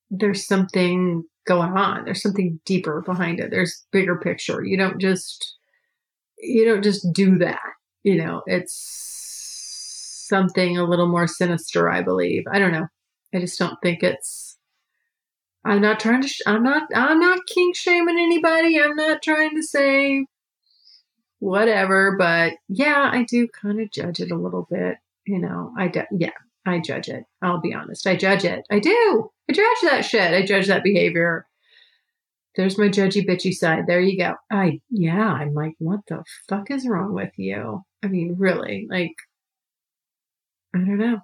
there's 0.09 0.45
something 0.45 1.23
going 1.47 1.71
on. 1.77 2.05
There's 2.05 2.21
something 2.21 2.59
deeper 2.65 3.01
behind 3.01 3.39
it. 3.39 3.49
There's 3.49 3.85
bigger 3.91 4.17
picture. 4.17 4.63
You 4.63 4.77
don't 4.77 4.99
just, 4.99 5.57
you 6.37 6.65
don't 6.65 6.83
just 6.83 7.07
do 7.13 7.37
that. 7.39 7.61
You 8.03 8.23
know, 8.23 8.41
it's 8.45 10.27
something 10.27 10.77
a 10.77 10.83
little 10.83 11.07
more 11.07 11.27
sinister, 11.27 11.89
I 11.89 12.01
believe. 12.01 12.43
I 12.51 12.59
don't 12.59 12.71
know. 12.71 12.87
I 13.33 13.39
just 13.39 13.57
don't 13.57 13.77
think 13.81 14.03
it's, 14.03 14.57
I'm 15.63 15.81
not 15.81 15.99
trying 15.99 16.21
to, 16.21 16.27
sh- 16.27 16.41
I'm 16.45 16.63
not, 16.63 16.83
I'm 16.93 17.19
not 17.19 17.45
kink 17.47 17.75
shaming 17.75 18.17
anybody. 18.17 18.79
I'm 18.79 18.95
not 18.95 19.21
trying 19.21 19.55
to 19.55 19.63
say 19.63 20.25
whatever. 21.41 22.15
But 22.17 22.53
yeah, 22.69 23.09
I 23.11 23.23
do 23.23 23.47
kind 23.49 23.81
of 23.81 23.91
judge 23.91 24.21
it 24.21 24.31
a 24.31 24.37
little 24.37 24.67
bit. 24.69 24.97
You 25.25 25.39
know, 25.39 25.73
I 25.77 25.87
do, 25.87 26.03
yeah, 26.11 26.29
I 26.65 26.79
judge 26.79 27.09
it. 27.09 27.25
I'll 27.41 27.59
be 27.59 27.73
honest. 27.73 28.07
I 28.07 28.15
judge 28.15 28.45
it. 28.45 28.63
I 28.71 28.79
do. 28.79 29.31
I 29.49 29.53
judge 29.53 29.91
that 29.91 30.05
shit. 30.05 30.33
I 30.33 30.45
judge 30.45 30.67
that 30.67 30.83
behavior. 30.83 31.45
There's 32.55 32.77
my 32.77 32.89
judgy 32.89 33.27
bitchy 33.27 33.53
side. 33.53 33.85
There 33.87 34.01
you 34.01 34.17
go. 34.17 34.35
I 34.51 34.81
yeah, 34.89 35.31
I'm 35.31 35.53
like, 35.53 35.73
what 35.79 36.01
the 36.07 36.23
fuck 36.49 36.69
is 36.69 36.87
wrong 36.87 37.13
with 37.13 37.31
you? 37.37 37.83
I 38.03 38.07
mean, 38.07 38.35
really, 38.37 38.87
like 38.89 39.15
I 40.75 40.79
don't 40.79 40.97
know. 40.97 41.19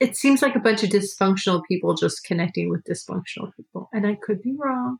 It 0.00 0.16
seems 0.16 0.42
like 0.42 0.56
a 0.56 0.60
bunch 0.60 0.82
of 0.82 0.90
dysfunctional 0.90 1.62
people 1.68 1.94
just 1.94 2.24
connecting 2.24 2.68
with 2.68 2.84
dysfunctional 2.84 3.54
people. 3.54 3.88
And 3.92 4.06
I 4.06 4.16
could 4.20 4.42
be 4.42 4.54
wrong. 4.58 4.98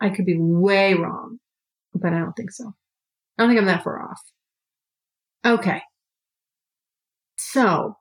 I 0.00 0.10
could 0.10 0.26
be 0.26 0.36
way 0.38 0.94
wrong, 0.94 1.38
but 1.94 2.12
I 2.12 2.18
don't 2.18 2.34
think 2.34 2.50
so. 2.50 2.74
I 3.36 3.42
don't 3.42 3.50
think 3.50 3.60
I'm 3.60 3.66
that 3.66 3.84
far 3.84 4.02
off. 4.02 4.20
Okay. 5.44 5.82
So 7.36 7.96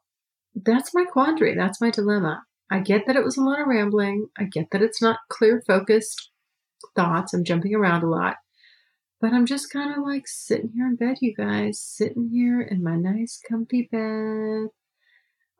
that's 0.56 0.94
my 0.94 1.06
quandary. 1.06 1.56
That's 1.56 1.82
my 1.82 1.90
dilemma. 1.90 2.44
I 2.72 2.80
get 2.80 3.06
that 3.08 3.16
it 3.16 3.24
was 3.24 3.38
a 3.38 3.42
lot 3.42 3.60
of 3.60 3.68
rambling. 3.68 4.28
I 4.38 4.46
get 4.46 4.68
that 4.72 4.82
it's 4.82 5.02
not 5.02 5.20
clear 5.30 5.64
focused 5.66 6.32
thoughts. 6.96 7.34
I'm 7.34 7.44
jumping 7.44 7.76
around 7.76 8.04
a 8.04 8.10
lot. 8.10 8.38
But 9.20 9.32
I'm 9.34 9.46
just 9.46 9.72
kind 9.72 9.92
of 9.96 10.04
like 10.04 10.28
sitting 10.28 10.72
here 10.74 10.86
in 10.86 10.96
bed, 10.96 11.18
you 11.22 11.34
guys, 11.34 11.80
sitting 11.80 12.30
here 12.30 12.62
in 12.62 12.84
my 12.84 12.96
nice, 12.96 13.40
comfy 13.50 13.88
bed, 13.92 14.68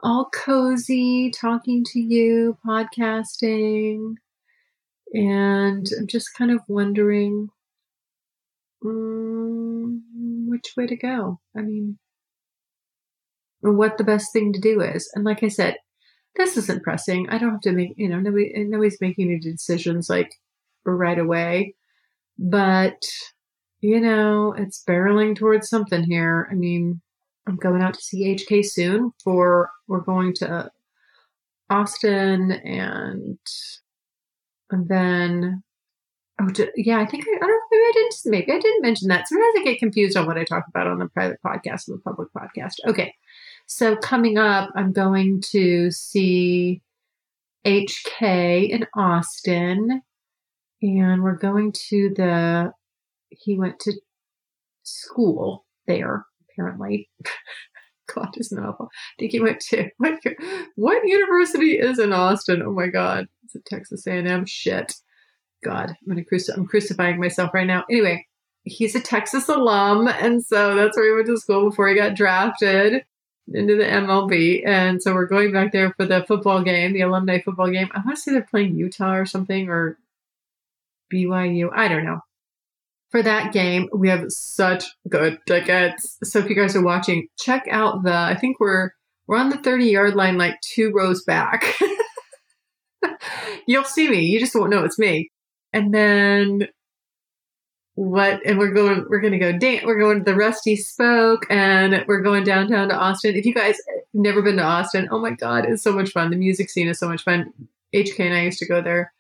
all 0.02 0.30
cozy, 0.34 1.32
talking 1.32 1.84
to 1.92 2.00
you, 2.00 2.58
podcasting. 2.66 4.16
And 5.14 5.88
I'm 5.98 6.08
just 6.08 6.34
kind 6.38 6.52
of 6.52 6.60
wondering 6.68 7.50
mm, 8.84 10.00
which 10.48 10.74
way 10.76 10.88
to 10.88 10.96
go. 10.96 11.40
I 11.56 11.62
mean, 11.62 11.98
what 13.62 13.98
the 13.98 14.04
best 14.04 14.34
thing 14.34 14.54
to 14.54 14.60
do 14.60 14.82
is. 14.82 15.10
And 15.16 15.24
like 15.24 15.44
I 15.44 15.48
said, 15.48 15.78
this 16.36 16.58
isn't 16.58 16.84
pressing. 16.84 17.30
I 17.30 17.38
don't 17.38 17.52
have 17.52 17.62
to 17.62 17.72
make, 17.72 17.94
you 17.96 18.10
know, 18.10 18.20
nobody, 18.20 18.52
nobody's 18.68 19.00
making 19.00 19.30
any 19.30 19.40
decisions 19.40 20.10
like 20.10 20.32
right 20.86 21.20
away. 21.20 21.76
But, 22.38 23.02
you 23.82 24.00
know, 24.00 24.54
it's 24.58 24.84
barreling 24.88 25.36
towards 25.36 25.70
something 25.70 26.04
here. 26.04 26.48
I 26.52 26.56
mean, 26.56 27.02
I'm 27.48 27.58
going 27.58 27.82
out 27.82 27.94
to 27.94 28.02
see 28.02 28.36
HK 28.36 28.66
soon 28.66 29.12
for 29.24 29.70
we're 29.88 30.02
going 30.02 30.34
to 30.36 30.72
Austin 31.70 32.52
and 32.52 33.38
and 34.72 34.88
then 34.88 35.64
oh 36.42 36.50
yeah 36.76 37.00
I 37.00 37.06
think 37.06 37.26
I, 37.28 37.36
I 37.38 37.40
don't 37.40 37.50
know 37.50 37.63
I 37.84 37.92
didn't 37.94 38.16
maybe 38.26 38.52
I 38.52 38.60
didn't 38.60 38.82
mention 38.82 39.08
that 39.10 39.28
sometimes 39.28 39.54
I 39.58 39.64
get 39.64 39.80
confused 39.80 40.18
on 40.18 40.26
what 40.26 40.38
I 40.38 40.44
talk 40.44 40.66
about 40.68 40.88
on 40.88 41.00
the 41.00 41.08
private 41.08 41.40
podcast 41.46 41.88
and 41.88 41.98
the 41.98 42.02
public 42.04 42.30
podcast 42.36 42.76
okay 42.88 43.14
so 43.66 43.96
coming 43.98 44.38
up 44.38 44.70
I'm 44.76 44.92
going 44.92 45.42
to 45.52 45.92
see 45.92 46.82
HK 47.66 48.70
in 48.70 48.86
Austin 48.96 50.02
and 50.82 51.24
we're 51.24 51.38
going 51.38 51.72
to 51.90 52.14
the 52.16 52.72
he 53.30 53.58
went 53.58 53.80
to 53.82 53.94
school 54.84 55.66
there 55.88 56.26
apparently 56.50 57.10
God 58.14 58.30
is 58.38 58.54
awful. 58.54 58.90
I 58.92 59.14
think 59.20 59.32
he 59.32 59.40
went 59.40 59.60
to 59.70 59.90
what? 59.98 60.20
What 60.76 61.08
university 61.08 61.78
is 61.78 62.00
in 62.00 62.14
Austin? 62.14 62.62
Oh 62.62 62.72
my 62.72 62.88
God, 62.88 63.28
it's 63.44 63.56
a 63.56 63.60
Texas 63.60 64.06
A&M. 64.08 64.46
Shit, 64.46 64.94
God, 65.64 65.90
I'm 65.90 66.08
gonna 66.08 66.24
cruci- 66.24 66.56
I'm 66.56 66.66
crucifying 66.66 67.20
myself 67.20 67.54
right 67.54 67.68
now. 67.68 67.84
Anyway, 67.90 68.26
he's 68.64 68.96
a 68.96 69.00
Texas 69.02 69.50
alum, 69.50 70.08
and 70.08 70.44
so 70.44 70.76
that's 70.76 70.98
where 70.98 71.08
he 71.08 71.16
went 71.16 71.28
to 71.28 71.38
school 71.38 71.70
before 71.70 71.90
he 71.90 71.96
got 71.96 72.16
drafted 72.16 73.04
into 73.52 73.76
the 73.76 73.84
MLB. 73.84 74.66
And 74.66 75.02
so 75.02 75.14
we're 75.14 75.26
going 75.26 75.52
back 75.52 75.72
there 75.72 75.94
for 75.94 76.06
the 76.06 76.24
football 76.24 76.64
game, 76.64 76.94
the 76.94 77.02
alumni 77.02 77.42
football 77.42 77.70
game. 77.70 77.90
I 77.94 78.00
want 78.00 78.16
to 78.16 78.22
say 78.22 78.32
they're 78.32 78.42
playing 78.42 78.76
Utah 78.76 79.16
or 79.16 79.26
something 79.26 79.70
or 79.70 79.98
BYU. 81.12 81.70
I 81.74 81.88
don't 81.88 82.06
know 82.06 82.22
for 83.14 83.22
that 83.22 83.54
game. 83.54 83.90
We 83.94 84.10
have 84.10 84.26
such 84.30 84.86
good 85.08 85.40
tickets. 85.46 86.18
So 86.24 86.40
if 86.40 86.50
you 86.50 86.56
guys 86.56 86.76
are 86.76 86.84
watching, 86.84 87.28
check 87.40 87.68
out 87.70 88.04
the 88.04 88.14
I 88.14 88.36
think 88.36 88.60
we're 88.60 88.92
we're 89.28 89.38
on 89.38 89.50
the 89.50 89.58
30 89.58 89.86
yard 89.86 90.16
line 90.16 90.38
like 90.38 90.60
two 90.62 90.92
rows 90.94 91.24
back. 91.24 91.78
You'll 93.68 93.84
see 93.84 94.10
me. 94.10 94.22
You 94.22 94.40
just 94.40 94.56
won't 94.56 94.72
know 94.72 94.84
it's 94.84 95.00
me. 95.00 95.30
And 95.74 95.94
then 95.94 96.68
what 97.96 98.44
and 98.46 98.58
we're 98.58 98.72
going 98.74 99.06
we're 99.08 99.20
gonna 99.20 99.38
go 99.38 99.52
dance 99.52 99.84
we're 99.86 100.00
going 100.00 100.18
to 100.18 100.24
the 100.24 100.36
rusty 100.36 100.76
spoke 100.76 101.46
and 101.50 102.04
we're 102.08 102.22
going 102.22 102.44
downtown 102.44 102.90
to 102.90 102.96
austin. 102.96 103.36
If 103.36 103.46
you 103.46 103.54
guys 103.54 103.78
never 104.14 104.42
been 104.42 104.58
to 104.58 104.64
austin 104.64 105.10
oh 105.12 105.20
my 105.20 105.32
god 105.32 105.66
it's 105.66 105.84
so 105.84 105.92
much 105.92 106.10
fun. 106.10 106.32
The 106.32 106.38
music 106.38 106.70
scene 106.70 106.88
is 106.88 107.00
so 107.00 107.08
much 107.08 107.24
fun. 107.24 107.54
Hk 107.94 108.20
and 108.20 108.34
i 108.34 108.44
used 108.44 108.60
to 108.60 108.68
go 108.68 108.82
there. 108.82 109.14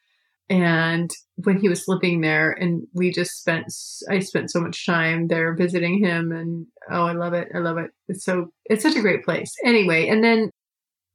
And 0.49 1.09
when 1.35 1.57
he 1.59 1.69
was 1.69 1.87
living 1.87 2.21
there 2.21 2.51
and 2.51 2.87
we 2.93 3.11
just 3.11 3.39
spent 3.39 3.65
i 4.09 4.19
spent 4.19 4.49
so 4.49 4.59
much 4.59 4.85
time 4.85 5.27
there 5.27 5.53
visiting 5.55 6.03
him 6.03 6.31
and 6.31 6.65
oh 6.89 7.05
i 7.05 7.11
love 7.11 7.33
it. 7.33 7.49
I 7.53 7.59
love 7.59 7.77
it. 7.77 7.91
It's 8.07 8.25
so 8.25 8.51
it's 8.65 8.83
such 8.83 8.95
a 8.95 9.01
great 9.01 9.23
place. 9.23 9.53
Anyway 9.63 10.07
and 10.07 10.23
then 10.23 10.49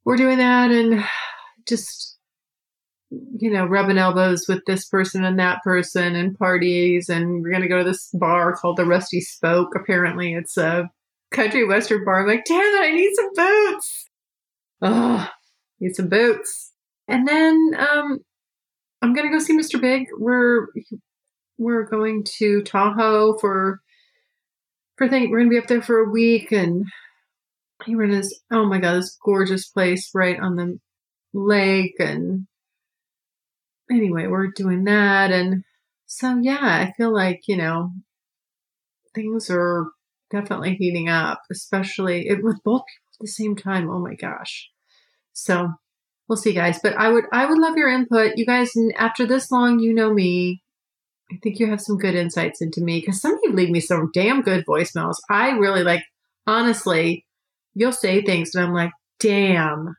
we're 0.05 0.15
doing 0.15 0.37
that 0.37 0.71
and 0.71 1.03
just 1.67 2.18
you 3.11 3.49
know 3.51 3.65
rubbing 3.65 3.97
elbows 3.97 4.45
with 4.47 4.63
this 4.67 4.85
person 4.85 5.23
and 5.23 5.39
that 5.39 5.63
person 5.63 6.15
and 6.15 6.37
parties 6.37 7.09
and 7.09 7.41
we're 7.41 7.49
going 7.49 7.61
to 7.61 7.67
go 7.67 7.79
to 7.79 7.83
this 7.83 8.09
bar 8.13 8.55
called 8.55 8.77
the 8.77 8.85
rusty 8.85 9.19
spoke 9.19 9.69
apparently 9.75 10.33
it's 10.33 10.57
a 10.57 10.87
country 11.31 11.65
western 11.65 12.05
bar 12.05 12.21
i'm 12.21 12.27
like 12.27 12.45
damn 12.45 12.61
it 12.61 12.81
i 12.81 12.91
need 12.91 13.11
some 13.15 13.29
boots 13.33 14.05
oh 14.83 15.29
need 15.79 15.95
some 15.95 16.07
boots 16.07 16.71
and 17.07 17.27
then 17.27 17.57
um 17.77 18.19
I'm 19.01 19.13
gonna 19.13 19.31
go 19.31 19.39
see 19.39 19.57
Mr. 19.57 19.79
Big. 19.79 20.07
We're 20.17 20.67
we're 21.57 21.85
going 21.85 22.25
to 22.37 22.61
Tahoe 22.63 23.37
for 23.37 23.81
for 24.97 25.07
thing. 25.07 25.31
We're 25.31 25.39
gonna 25.39 25.49
be 25.49 25.57
up 25.57 25.67
there 25.67 25.81
for 25.81 25.99
a 25.99 26.09
week, 26.09 26.51
and 26.51 26.85
we're 27.87 28.03
in 28.03 28.11
this. 28.11 28.39
Oh 28.51 28.65
my 28.65 28.79
god, 28.79 28.95
this 28.95 29.17
gorgeous 29.23 29.67
place 29.69 30.09
right 30.13 30.39
on 30.39 30.55
the 30.57 30.79
lake, 31.33 31.95
and 31.99 32.47
anyway, 33.91 34.27
we're 34.27 34.51
doing 34.51 34.83
that, 34.85 35.31
and 35.31 35.63
so 36.05 36.37
yeah, 36.41 36.59
I 36.61 36.93
feel 36.97 37.13
like 37.13 37.41
you 37.47 37.57
know 37.57 37.91
things 39.13 39.49
are 39.49 39.87
definitely 40.31 40.75
heating 40.75 41.09
up, 41.09 41.41
especially 41.51 42.27
it, 42.27 42.43
with 42.43 42.63
both 42.63 42.81
people 42.81 43.15
at 43.15 43.21
the 43.21 43.27
same 43.27 43.55
time. 43.55 43.89
Oh 43.89 43.99
my 43.99 44.15
gosh, 44.15 44.69
so 45.33 45.69
we'll 46.27 46.37
see 46.37 46.53
guys. 46.53 46.79
But 46.81 46.95
i 46.95 47.09
would 47.09 47.25
i 47.31 47.45
would 47.45 47.57
love 47.57 47.77
your 47.77 47.89
input. 47.89 48.33
You 48.37 48.45
guys 48.45 48.73
after 48.97 49.25
this 49.25 49.51
long 49.51 49.79
you 49.79 49.93
know 49.93 50.13
me. 50.13 50.63
I 51.31 51.37
think 51.43 51.59
you 51.59 51.69
have 51.69 51.81
some 51.81 51.99
good 51.99 52.15
insights 52.15 52.59
into 52.59 52.81
me 52.81 53.01
because 53.01 53.21
some 53.21 53.33
of 53.33 53.39
you 53.43 53.53
leave 53.53 53.69
me 53.69 53.79
some 53.81 54.09
damn 54.15 54.41
good 54.41 54.65
voicemails. 54.65 55.17
I 55.29 55.51
really 55.51 55.83
like 55.83 56.03
honestly 56.47 57.25
you'll 57.75 57.91
say 57.91 58.23
things 58.23 58.55
and 58.55 58.65
i'm 58.65 58.73
like 58.73 58.91
damn. 59.19 59.95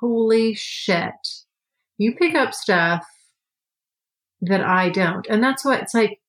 Holy 0.00 0.52
shit 0.54 1.12
you 2.02 2.14
pick 2.14 2.34
up 2.34 2.54
stuff 2.54 3.06
that 4.40 4.62
i 4.62 4.88
don't 4.88 5.26
and 5.28 5.42
that's 5.42 5.64
what 5.64 5.80
it's 5.80 5.94
like 5.94 6.20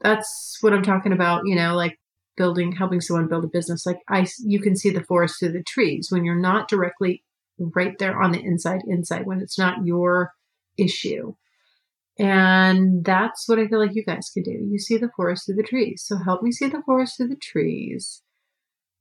that's 0.00 0.58
what 0.60 0.72
i'm 0.72 0.82
talking 0.82 1.12
about 1.12 1.46
you 1.46 1.54
know 1.54 1.74
like 1.74 1.98
building 2.36 2.72
helping 2.72 3.00
someone 3.00 3.28
build 3.28 3.44
a 3.44 3.48
business 3.48 3.84
like 3.84 4.00
i 4.08 4.26
you 4.44 4.60
can 4.60 4.76
see 4.76 4.90
the 4.90 5.02
forest 5.04 5.38
through 5.38 5.52
the 5.52 5.62
trees 5.62 6.08
when 6.10 6.24
you're 6.24 6.34
not 6.34 6.68
directly 6.68 7.22
right 7.58 7.98
there 7.98 8.20
on 8.20 8.32
the 8.32 8.40
inside, 8.40 8.82
inside 8.86 9.26
when 9.26 9.40
it's 9.40 9.58
not 9.58 9.86
your 9.86 10.32
issue. 10.76 11.34
And 12.18 13.04
that's 13.04 13.48
what 13.48 13.58
I 13.58 13.68
feel 13.68 13.78
like 13.78 13.94
you 13.94 14.04
guys 14.04 14.30
can 14.32 14.42
do. 14.42 14.50
You 14.50 14.78
see 14.78 14.96
the 14.96 15.10
forest 15.16 15.46
through 15.46 15.56
the 15.56 15.62
trees. 15.62 16.02
So 16.04 16.16
help 16.18 16.42
me 16.42 16.50
see 16.50 16.66
the 16.66 16.82
forest 16.84 17.16
through 17.16 17.28
the 17.28 17.36
trees. 17.36 18.22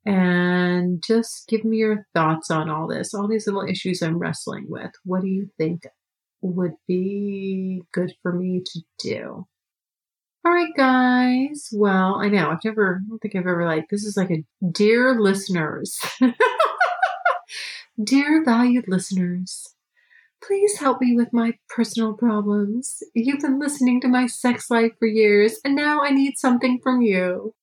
And 0.06 1.04
just 1.06 1.48
give 1.48 1.66
me 1.66 1.78
your 1.78 2.08
thoughts 2.14 2.52
on 2.52 2.70
all 2.70 2.88
this, 2.88 3.14
all 3.14 3.28
these 3.28 3.48
little 3.48 3.68
issues 3.68 4.02
I'm 4.02 4.20
wrestling 4.20 4.66
with. 4.70 4.92
What 5.04 5.22
do 5.22 5.28
you 5.28 5.50
think 5.58 5.84
would 6.42 6.74
be 6.88 7.82
good 7.92 8.14
for 8.22 8.34
me 8.34 8.62
to 8.66 8.82
do? 9.00 9.48
All 10.46 10.54
right, 10.54 10.74
guys. 10.76 11.70
Well, 11.74 12.16
I 12.22 12.30
know 12.30 12.50
I've 12.50 12.64
never, 12.64 13.02
I 13.06 13.10
don't 13.10 13.20
think 13.20 13.36
I've 13.36 13.48
ever 13.48 13.66
like, 13.66 13.90
this 13.90 14.06
is 14.06 14.16
like 14.16 14.32
a 14.32 14.46
dear 14.72 15.20
listeners. 15.20 16.00
Dear 18.04 18.46
valued 18.46 18.86
listeners, 18.88 19.74
please 20.44 20.78
help 20.78 21.02
me 21.02 21.16
with 21.16 21.34
my 21.34 21.54
personal 21.68 22.14
problems. 22.14 23.02
You've 23.16 23.40
been 23.40 23.60
listening 23.60 24.02
to 24.02 24.08
my 24.08 24.28
sex 24.28 24.70
life 24.70 24.92
for 25.00 25.08
years, 25.08 25.60
and 25.66 25.76
now 25.76 26.04
I 26.04 26.12
need 26.12 26.38
something 26.38 26.80
from 26.84 27.02
you. 27.02 27.56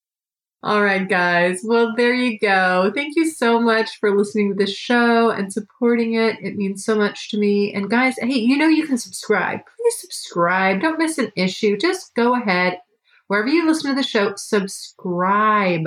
All 0.65 0.83
right, 0.83 1.07
guys. 1.07 1.61
Well, 1.62 1.93
there 1.95 2.15
you 2.15 2.39
go. 2.39 2.91
Thank 2.95 3.17
you 3.17 3.27
so 3.29 3.61
much 3.61 4.01
for 4.01 4.17
listening 4.17 4.49
to 4.49 4.55
this 4.55 4.75
show 4.75 5.29
and 5.29 5.53
supporting 5.53 6.15
it. 6.15 6.39
It 6.41 6.57
means 6.57 6.87
so 6.87 6.97
much 6.97 7.29
to 7.33 7.37
me. 7.37 7.75
And, 7.75 7.91
guys, 7.91 8.15
hey, 8.19 8.39
you 8.39 8.57
know 8.57 8.69
you 8.69 8.87
can 8.87 8.97
subscribe. 8.97 9.61
Please 9.77 10.01
subscribe. 10.01 10.81
Don't 10.81 10.99
miss 10.99 11.19
an 11.19 11.31
issue. 11.37 11.77
Just 11.77 12.15
go 12.15 12.35
ahead. 12.35 12.79
Wherever 13.27 13.49
you 13.49 13.67
listen 13.67 13.91
to 13.91 13.95
the 13.95 14.03
show, 14.03 14.33
subscribe. 14.37 15.87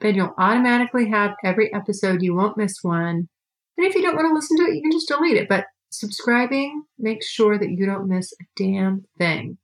Then 0.00 0.14
you'll 0.14 0.34
automatically 0.38 1.10
have 1.10 1.34
every 1.44 1.70
episode. 1.74 2.22
You 2.22 2.34
won't 2.34 2.56
miss 2.56 2.82
one. 2.82 3.28
And 3.76 3.86
if 3.86 3.94
you 3.94 4.00
don't 4.00 4.16
want 4.16 4.30
to 4.30 4.34
listen 4.34 4.56
to 4.56 4.62
it, 4.62 4.76
you 4.76 4.80
can 4.80 4.92
just 4.92 5.08
delete 5.08 5.36
it. 5.36 5.46
But 5.46 5.66
subscribing 5.90 6.84
makes 6.98 7.26
sure 7.26 7.58
that 7.58 7.70
you 7.70 7.84
don't 7.84 8.08
miss 8.08 8.32
a 8.32 8.44
damn 8.56 9.04
thing. 9.18 9.58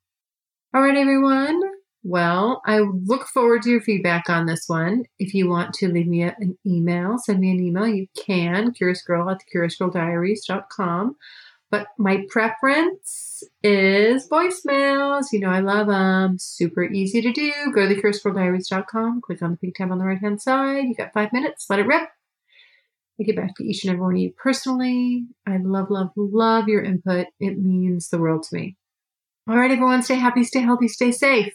All 0.74 0.82
right, 0.82 0.98
everyone. 0.98 1.58
Well, 2.04 2.62
I 2.66 2.80
look 2.80 3.28
forward 3.28 3.62
to 3.62 3.70
your 3.70 3.80
feedback 3.80 4.28
on 4.28 4.46
this 4.46 4.64
one. 4.66 5.04
If 5.20 5.34
you 5.34 5.48
want 5.48 5.72
to 5.74 5.88
leave 5.88 6.08
me 6.08 6.22
an 6.22 6.58
email, 6.66 7.18
send 7.18 7.38
me 7.38 7.52
an 7.52 7.62
email, 7.62 7.86
you 7.86 8.08
can, 8.26 8.72
curiousgirl 8.72 9.30
at 9.30 9.40
thecuriousgirldiaries.com. 9.54 11.16
But 11.70 11.86
my 11.98 12.26
preference 12.28 13.42
is 13.62 14.28
voicemails. 14.28 15.26
You 15.32 15.40
know, 15.40 15.48
I 15.48 15.60
love 15.60 15.86
them. 15.86 16.38
Super 16.38 16.84
easy 16.84 17.22
to 17.22 17.32
do. 17.32 17.52
Go 17.72 17.88
to 17.88 17.94
thecuriousgirldiaries.com, 17.94 19.20
click 19.22 19.40
on 19.40 19.52
the 19.52 19.56
pink 19.56 19.76
tab 19.76 19.92
on 19.92 19.98
the 19.98 20.04
right 20.04 20.18
hand 20.18 20.42
side. 20.42 20.84
You 20.84 20.94
got 20.94 21.12
five 21.14 21.32
minutes, 21.32 21.66
let 21.70 21.78
it 21.78 21.86
rip. 21.86 22.08
I 23.20 23.24
get 23.24 23.36
back 23.36 23.54
to 23.56 23.64
each 23.64 23.84
and 23.84 23.92
every 23.92 24.02
one 24.02 24.14
of 24.14 24.20
you 24.20 24.32
personally. 24.36 25.26
I 25.46 25.58
love, 25.58 25.88
love, 25.88 26.10
love 26.16 26.68
your 26.68 26.82
input. 26.82 27.28
It 27.38 27.58
means 27.58 28.08
the 28.08 28.18
world 28.18 28.42
to 28.44 28.56
me. 28.56 28.76
All 29.48 29.56
right, 29.56 29.70
everyone, 29.70 30.02
stay 30.02 30.16
happy, 30.16 30.42
stay 30.44 30.60
healthy, 30.60 30.88
stay 30.88 31.12
safe. 31.12 31.54